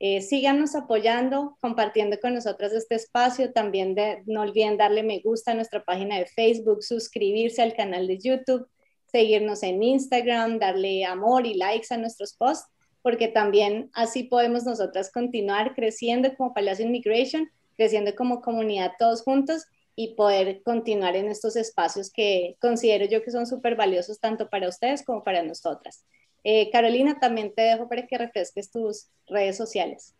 Eh, 0.00 0.22
síganos 0.22 0.74
apoyando, 0.74 1.56
compartiendo 1.60 2.18
con 2.18 2.34
nosotras 2.34 2.72
este 2.72 2.94
espacio. 2.94 3.52
También 3.52 3.94
no 4.26 4.40
olviden 4.40 4.78
darle 4.78 5.02
me 5.02 5.20
gusta 5.20 5.52
a 5.52 5.54
nuestra 5.54 5.84
página 5.84 6.18
de 6.18 6.26
Facebook, 6.26 6.82
suscribirse 6.82 7.60
al 7.60 7.74
canal 7.74 8.06
de 8.06 8.18
YouTube 8.18 8.66
seguirnos 9.12 9.62
en 9.62 9.82
Instagram, 9.82 10.58
darle 10.58 11.04
amor 11.04 11.46
y 11.46 11.54
likes 11.54 11.94
a 11.94 11.98
nuestros 11.98 12.32
posts, 12.32 12.68
porque 13.02 13.28
también 13.28 13.90
así 13.92 14.24
podemos 14.24 14.64
nosotras 14.64 15.12
continuar 15.12 15.74
creciendo 15.74 16.34
como 16.36 16.54
Palacio 16.54 16.86
Immigration, 16.86 17.50
creciendo 17.76 18.14
como 18.14 18.40
comunidad 18.40 18.92
todos 18.98 19.22
juntos 19.22 19.66
y 19.94 20.14
poder 20.14 20.62
continuar 20.62 21.16
en 21.16 21.28
estos 21.28 21.56
espacios 21.56 22.10
que 22.10 22.56
considero 22.60 23.04
yo 23.04 23.22
que 23.22 23.30
son 23.30 23.46
súper 23.46 23.76
valiosos 23.76 24.18
tanto 24.18 24.48
para 24.48 24.68
ustedes 24.68 25.04
como 25.04 25.22
para 25.22 25.42
nosotras. 25.42 26.04
Eh, 26.44 26.70
Carolina, 26.70 27.18
también 27.20 27.54
te 27.54 27.62
dejo 27.62 27.88
para 27.88 28.06
que 28.06 28.18
refresques 28.18 28.70
tus 28.70 29.08
redes 29.26 29.56
sociales. 29.56 30.14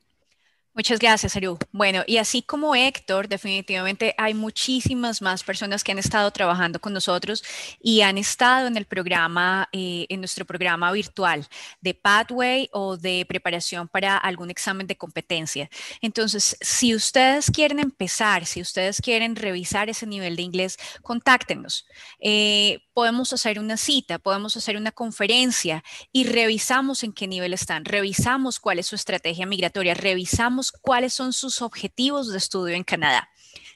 Muchas 0.74 0.98
gracias, 0.98 1.36
Aru. 1.36 1.58
Bueno, 1.70 2.02
y 2.06 2.16
así 2.16 2.40
como 2.40 2.74
Héctor, 2.74 3.28
definitivamente 3.28 4.14
hay 4.16 4.32
muchísimas 4.32 5.20
más 5.20 5.44
personas 5.44 5.84
que 5.84 5.92
han 5.92 5.98
estado 5.98 6.30
trabajando 6.30 6.80
con 6.80 6.94
nosotros 6.94 7.44
y 7.78 8.00
han 8.00 8.16
estado 8.16 8.68
en 8.68 8.78
el 8.78 8.86
programa, 8.86 9.68
eh, 9.72 10.06
en 10.08 10.20
nuestro 10.20 10.46
programa 10.46 10.90
virtual 10.90 11.46
de 11.82 11.92
Pathway 11.92 12.70
o 12.72 12.96
de 12.96 13.26
preparación 13.28 13.86
para 13.86 14.16
algún 14.16 14.48
examen 14.48 14.86
de 14.86 14.96
competencia. 14.96 15.68
Entonces, 16.00 16.56
si 16.62 16.94
ustedes 16.94 17.50
quieren 17.50 17.78
empezar, 17.78 18.46
si 18.46 18.62
ustedes 18.62 19.02
quieren 19.02 19.36
revisar 19.36 19.90
ese 19.90 20.06
nivel 20.06 20.36
de 20.36 20.42
inglés, 20.42 20.78
contáctenos. 21.02 21.86
Eh, 22.18 22.80
podemos 22.94 23.32
hacer 23.34 23.58
una 23.58 23.76
cita, 23.76 24.18
podemos 24.18 24.56
hacer 24.56 24.78
una 24.78 24.92
conferencia 24.92 25.84
y 26.12 26.24
revisamos 26.24 27.02
en 27.02 27.12
qué 27.12 27.26
nivel 27.26 27.52
están, 27.52 27.84
revisamos 27.84 28.58
cuál 28.58 28.78
es 28.78 28.86
su 28.86 28.94
estrategia 28.94 29.44
migratoria, 29.44 29.92
revisamos 29.92 30.61
cuáles 30.70 31.14
son 31.14 31.32
sus 31.32 31.62
objetivos 31.62 32.30
de 32.30 32.38
estudio 32.38 32.76
en 32.76 32.84
Canadá. 32.84 33.28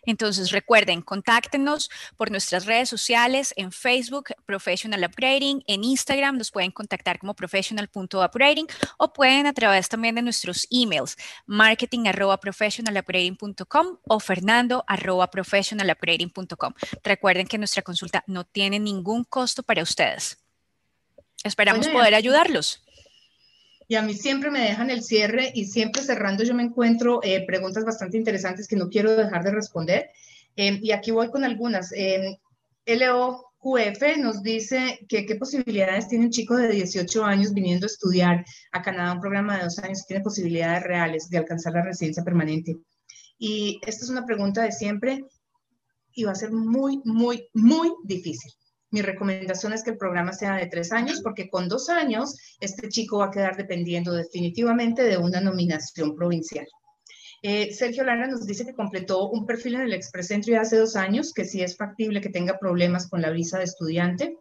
Entonces, 0.07 0.53
recuerden, 0.53 1.03
contáctenos 1.03 1.91
por 2.17 2.31
nuestras 2.31 2.65
redes 2.65 2.89
sociales, 2.89 3.53
en 3.57 3.73
Facebook, 3.73 4.29
Professional 4.47 5.05
Upgrading, 5.05 5.65
en 5.67 5.85
Instagram 5.85 6.39
nos 6.39 6.53
pueden 6.53 6.71
contactar 6.71 7.19
como 7.19 7.35
professional.upgrading 7.35 8.69
o 8.99 9.13
pueden 9.13 9.47
a 9.49 9.53
través 9.53 9.89
también 9.89 10.15
de 10.15 10.23
nuestros 10.23 10.67
emails, 10.71 11.17
marketing 11.45 12.07
o 14.07 14.21
fernando 14.21 14.85
Recuerden 17.03 17.47
que 17.49 17.59
nuestra 17.59 17.83
consulta 17.83 18.23
no 18.29 18.45
tiene 18.45 18.79
ningún 18.79 19.25
costo 19.25 19.65
para 19.65 19.83
ustedes. 19.83 20.39
Esperamos 21.43 21.89
poder 21.89 22.15
ayudarlos. 22.15 22.86
Y 23.89 23.95
a 23.95 24.03
mí 24.03 24.15
siempre 24.15 24.51
me 24.51 24.61
dejan 24.61 24.91
el 24.91 25.03
cierre 25.03 25.53
y 25.55 25.67
siempre 25.67 26.03
cerrando 26.03 26.43
yo 26.43 26.55
me 26.55 26.65
encuentro 26.65 27.21
eh, 27.23 27.45
preguntas 27.47 27.85
bastante 27.85 28.17
interesantes 28.17 28.67
que 28.67 28.77
no 28.77 28.89
quiero 28.89 29.17
dejar 29.17 29.45
de 29.45 29.53
responder. 29.53 30.11
Eh, 30.57 30.79
y 30.83 30.91
aquí 30.93 31.11
voy 31.11 31.31
con 31.31 31.45
algunas. 31.45 31.93
Eh, 31.93 32.39
LOQF 32.87 34.17
nos 34.19 34.43
dice 34.43 35.01
que 35.09 35.27
qué 35.27 35.37
posibilidades 35.37 36.09
tiene 36.09 36.27
un 36.27 36.31
chico 36.31 36.57
de 36.57 36.69
18 36.69 37.25
años 37.25 37.53
viniendo 37.53 37.87
a 37.87 37.89
estudiar 37.89 38.45
a 38.73 38.83
Canadá 38.83 39.13
un 39.13 39.21
programa 39.21 39.57
de 39.57 39.65
dos 39.65 39.79
años, 39.79 40.07
tiene 40.07 40.23
posibilidades 40.23 40.83
reales 40.83 41.29
de 41.31 41.39
alcanzar 41.39 41.73
la 41.75 41.83
residencia 41.83 42.25
permanente. 42.25 42.79
Y 43.39 43.81
esta 43.87 44.05
es 44.05 44.11
una 44.11 44.25
pregunta 44.25 44.63
de 44.63 44.73
siempre 44.73 45.25
y 46.13 46.25
va 46.25 46.33
a 46.33 46.37
ser 46.37 46.51
muy, 46.51 47.01
muy, 47.05 47.49
muy 47.53 47.93
difícil. 48.05 48.53
Mi 48.97 49.03
recomendación 49.03 49.75
es 49.75 49.85
que 49.85 49.91
el 49.91 49.99
programa 49.99 50.33
sea 50.33 50.57
de 50.57 50.69
tres 50.69 50.91
años, 50.91 51.21
porque 51.23 51.51
con 51.51 51.69
dos 51.69 51.91
años 51.91 52.35
este 52.61 52.89
chico 52.89 53.19
va 53.19 53.27
a 53.27 53.31
quedar 53.31 53.55
dependiendo 53.55 54.15
definitivamente 54.15 55.03
de 55.03 55.19
una 55.19 55.39
nominación 55.39 56.17
provincial. 56.17 56.67
Eh, 57.43 57.75
Sergio 57.75 58.05
Lara 58.05 58.27
nos 58.27 58.47
dice 58.47 58.65
que 58.65 58.73
completó 58.73 59.29
un 59.29 59.45
perfil 59.45 59.75
en 59.75 59.81
el 59.83 59.93
Express 59.93 60.31
Entry 60.31 60.55
hace 60.55 60.79
dos 60.79 60.97
años, 60.97 61.35
que 61.35 61.45
sí 61.45 61.61
es 61.61 61.77
factible 61.77 62.23
que 62.23 62.31
tenga 62.31 62.59
problemas 62.59 63.07
con 63.07 63.21
la 63.21 63.29
visa 63.29 63.59
de 63.59 63.65
estudiante 63.65 64.39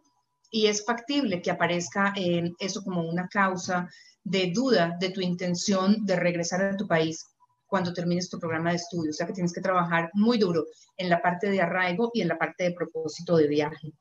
y 0.50 0.68
es 0.68 0.86
factible 0.86 1.42
que 1.42 1.50
aparezca 1.50 2.14
eso 2.58 2.82
como 2.82 3.02
una 3.02 3.28
causa 3.28 3.90
de 4.24 4.52
duda 4.54 4.96
de 4.98 5.10
tu 5.10 5.20
intención 5.20 6.06
de 6.06 6.16
regresar 6.16 6.62
a 6.62 6.78
tu 6.78 6.86
país 6.86 7.26
cuando 7.66 7.92
termines 7.92 8.30
tu 8.30 8.38
programa 8.38 8.70
de 8.70 8.76
estudio. 8.76 9.10
O 9.10 9.12
sea 9.12 9.26
que 9.26 9.34
tienes 9.34 9.52
que 9.52 9.60
trabajar 9.60 10.08
muy 10.14 10.38
duro 10.38 10.64
en 10.96 11.10
la 11.10 11.20
parte 11.20 11.50
de 11.50 11.60
arraigo 11.60 12.10
y 12.14 12.22
en 12.22 12.28
la 12.28 12.38
parte 12.38 12.64
de 12.64 12.72
propósito 12.72 13.36
de 13.36 13.48
viaje. 13.48 13.92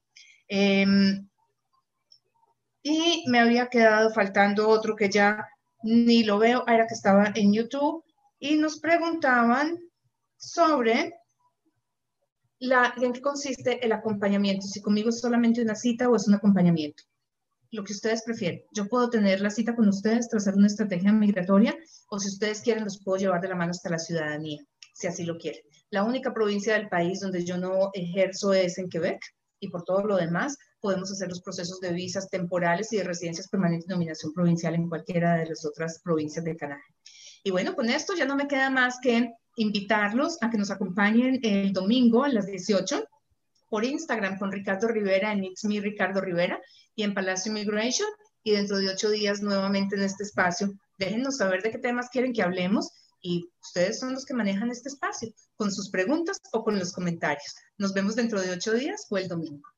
Em, 0.48 1.28
y 2.84 3.24
me 3.28 3.40
había 3.40 3.68
quedado 3.68 4.12
faltando 4.12 4.70
otro 4.70 4.96
que 4.96 5.10
ya 5.10 5.48
ni 5.84 6.24
lo 6.24 6.38
veo, 6.40 6.66
era 6.68 6.88
que 6.88 6.94
estaba 6.94 7.32
en 7.36 7.54
YouTube, 7.54 8.04
y 8.40 8.56
nos 8.56 8.80
preguntaban 8.80 9.80
sobre 10.38 11.14
la, 12.60 12.94
en 13.02 13.14
qué 13.14 13.22
consiste 13.22 13.84
el 13.86 13.92
acompañamiento, 13.92 14.68
si 14.68 14.82
conmigo 14.82 15.10
es 15.10 15.20
solamente 15.20 15.62
una 15.62 15.76
cita 15.76 16.10
o 16.10 16.16
es 16.16 16.28
un 16.28 16.36
acompañamiento. 16.36 17.04
lo 17.72 17.84
que 17.84 17.94
ustedes 17.94 18.24
prefieren. 18.24 18.62
Yo 18.72 18.88
puedo 18.88 19.10
tener 19.10 19.42
la 19.42 19.50
cita 19.50 19.76
con 19.76 19.88
ustedes, 19.90 20.30
trazar 20.30 20.56
una 20.56 20.68
estrategia 20.68 21.12
migratoria, 21.12 21.76
o 22.10 22.20
si 22.20 22.30
ustedes 22.30 22.62
quieren, 22.62 22.86
los 22.86 23.04
puedo 23.04 23.18
llevar 23.18 23.42
de 23.42 23.50
la 23.50 23.56
mano 23.56 23.72
hasta 23.72 23.90
la 23.90 24.00
ciudadanía, 24.00 24.64
si 24.94 25.08
así 25.08 25.26
lo 25.26 25.38
quieren. 25.38 25.62
La 25.90 26.04
única 26.04 26.34
provincia 26.34 26.74
del 26.76 26.88
país 26.88 27.20
donde 27.20 27.44
yo 27.44 27.58
no 27.58 27.90
ejerzo 27.94 28.54
es 28.54 28.78
en 28.78 28.90
Quebec, 28.90 29.20
y 29.60 29.70
por 29.70 29.84
todo 29.84 30.04
lo 30.04 30.18
demás, 30.18 30.58
podemos 30.80 31.12
hacer 31.12 31.30
los 31.30 31.42
procesos 31.42 31.80
de 31.80 31.94
visas 31.94 32.30
temporales 32.30 32.92
y 32.94 32.98
de 32.98 33.04
residencias 33.04 33.48
permanentes 33.48 33.88
de 33.88 33.94
nominación 33.94 34.34
provincial 34.34 34.76
en 34.76 34.90
cualquiera 34.90 35.36
de 35.36 35.48
las 35.48 35.66
otras 35.66 36.00
provincias 36.04 36.44
de 36.44 36.56
Canadá. 36.56 36.84
Y 37.44 37.52
bueno, 37.52 37.76
con 37.76 37.90
esto 37.90 38.14
ya 38.16 38.26
no 38.26 38.36
me 38.36 38.48
queda 38.48 38.70
más 38.70 39.00
que 39.02 39.32
invitarlos 39.56 40.38
a 40.42 40.50
que 40.50 40.58
nos 40.58 40.72
acompañen 40.72 41.40
el 41.44 41.74
domingo 41.74 42.24
a 42.24 42.30
las 42.30 42.48
18 42.48 43.04
por 43.70 43.86
Instagram 43.86 44.38
con 44.38 44.52
Ricardo 44.52 44.88
Rivera 44.88 45.32
en 45.32 45.44
It's 45.44 45.64
Me 45.66 45.80
Ricardo 45.80 46.22
Rivera 46.22 46.60
y 46.96 47.04
en 47.04 47.14
Palacio 47.14 47.52
Immigration 47.52 48.08
y 48.44 48.52
dentro 48.52 48.78
de 48.78 48.90
ocho 48.90 49.10
días 49.10 49.42
nuevamente 49.42 49.96
en 49.96 50.04
este 50.04 50.24
espacio. 50.24 50.74
Déjenos 50.98 51.38
saber 51.38 51.62
de 51.62 51.72
qué 51.72 51.78
temas 51.78 52.10
quieren 52.10 52.34
que 52.34 52.44
hablemos 52.44 52.92
y 53.22 53.50
ustedes 53.62 54.00
son 54.00 54.14
los 54.14 54.26
que 54.26 54.34
manejan 54.34 54.72
este 54.72 54.90
espacio 54.90 55.34
con 55.56 55.72
sus 55.72 55.90
preguntas 55.90 56.40
o 56.54 56.64
con 56.64 56.78
los 56.78 56.94
comentarios. 56.94 57.56
Nos 57.78 57.94
vemos 57.94 58.16
dentro 58.16 58.42
de 58.42 58.52
ocho 58.52 58.74
días 58.74 59.08
o 59.10 59.18
el 59.18 59.28
domingo. 59.28 59.75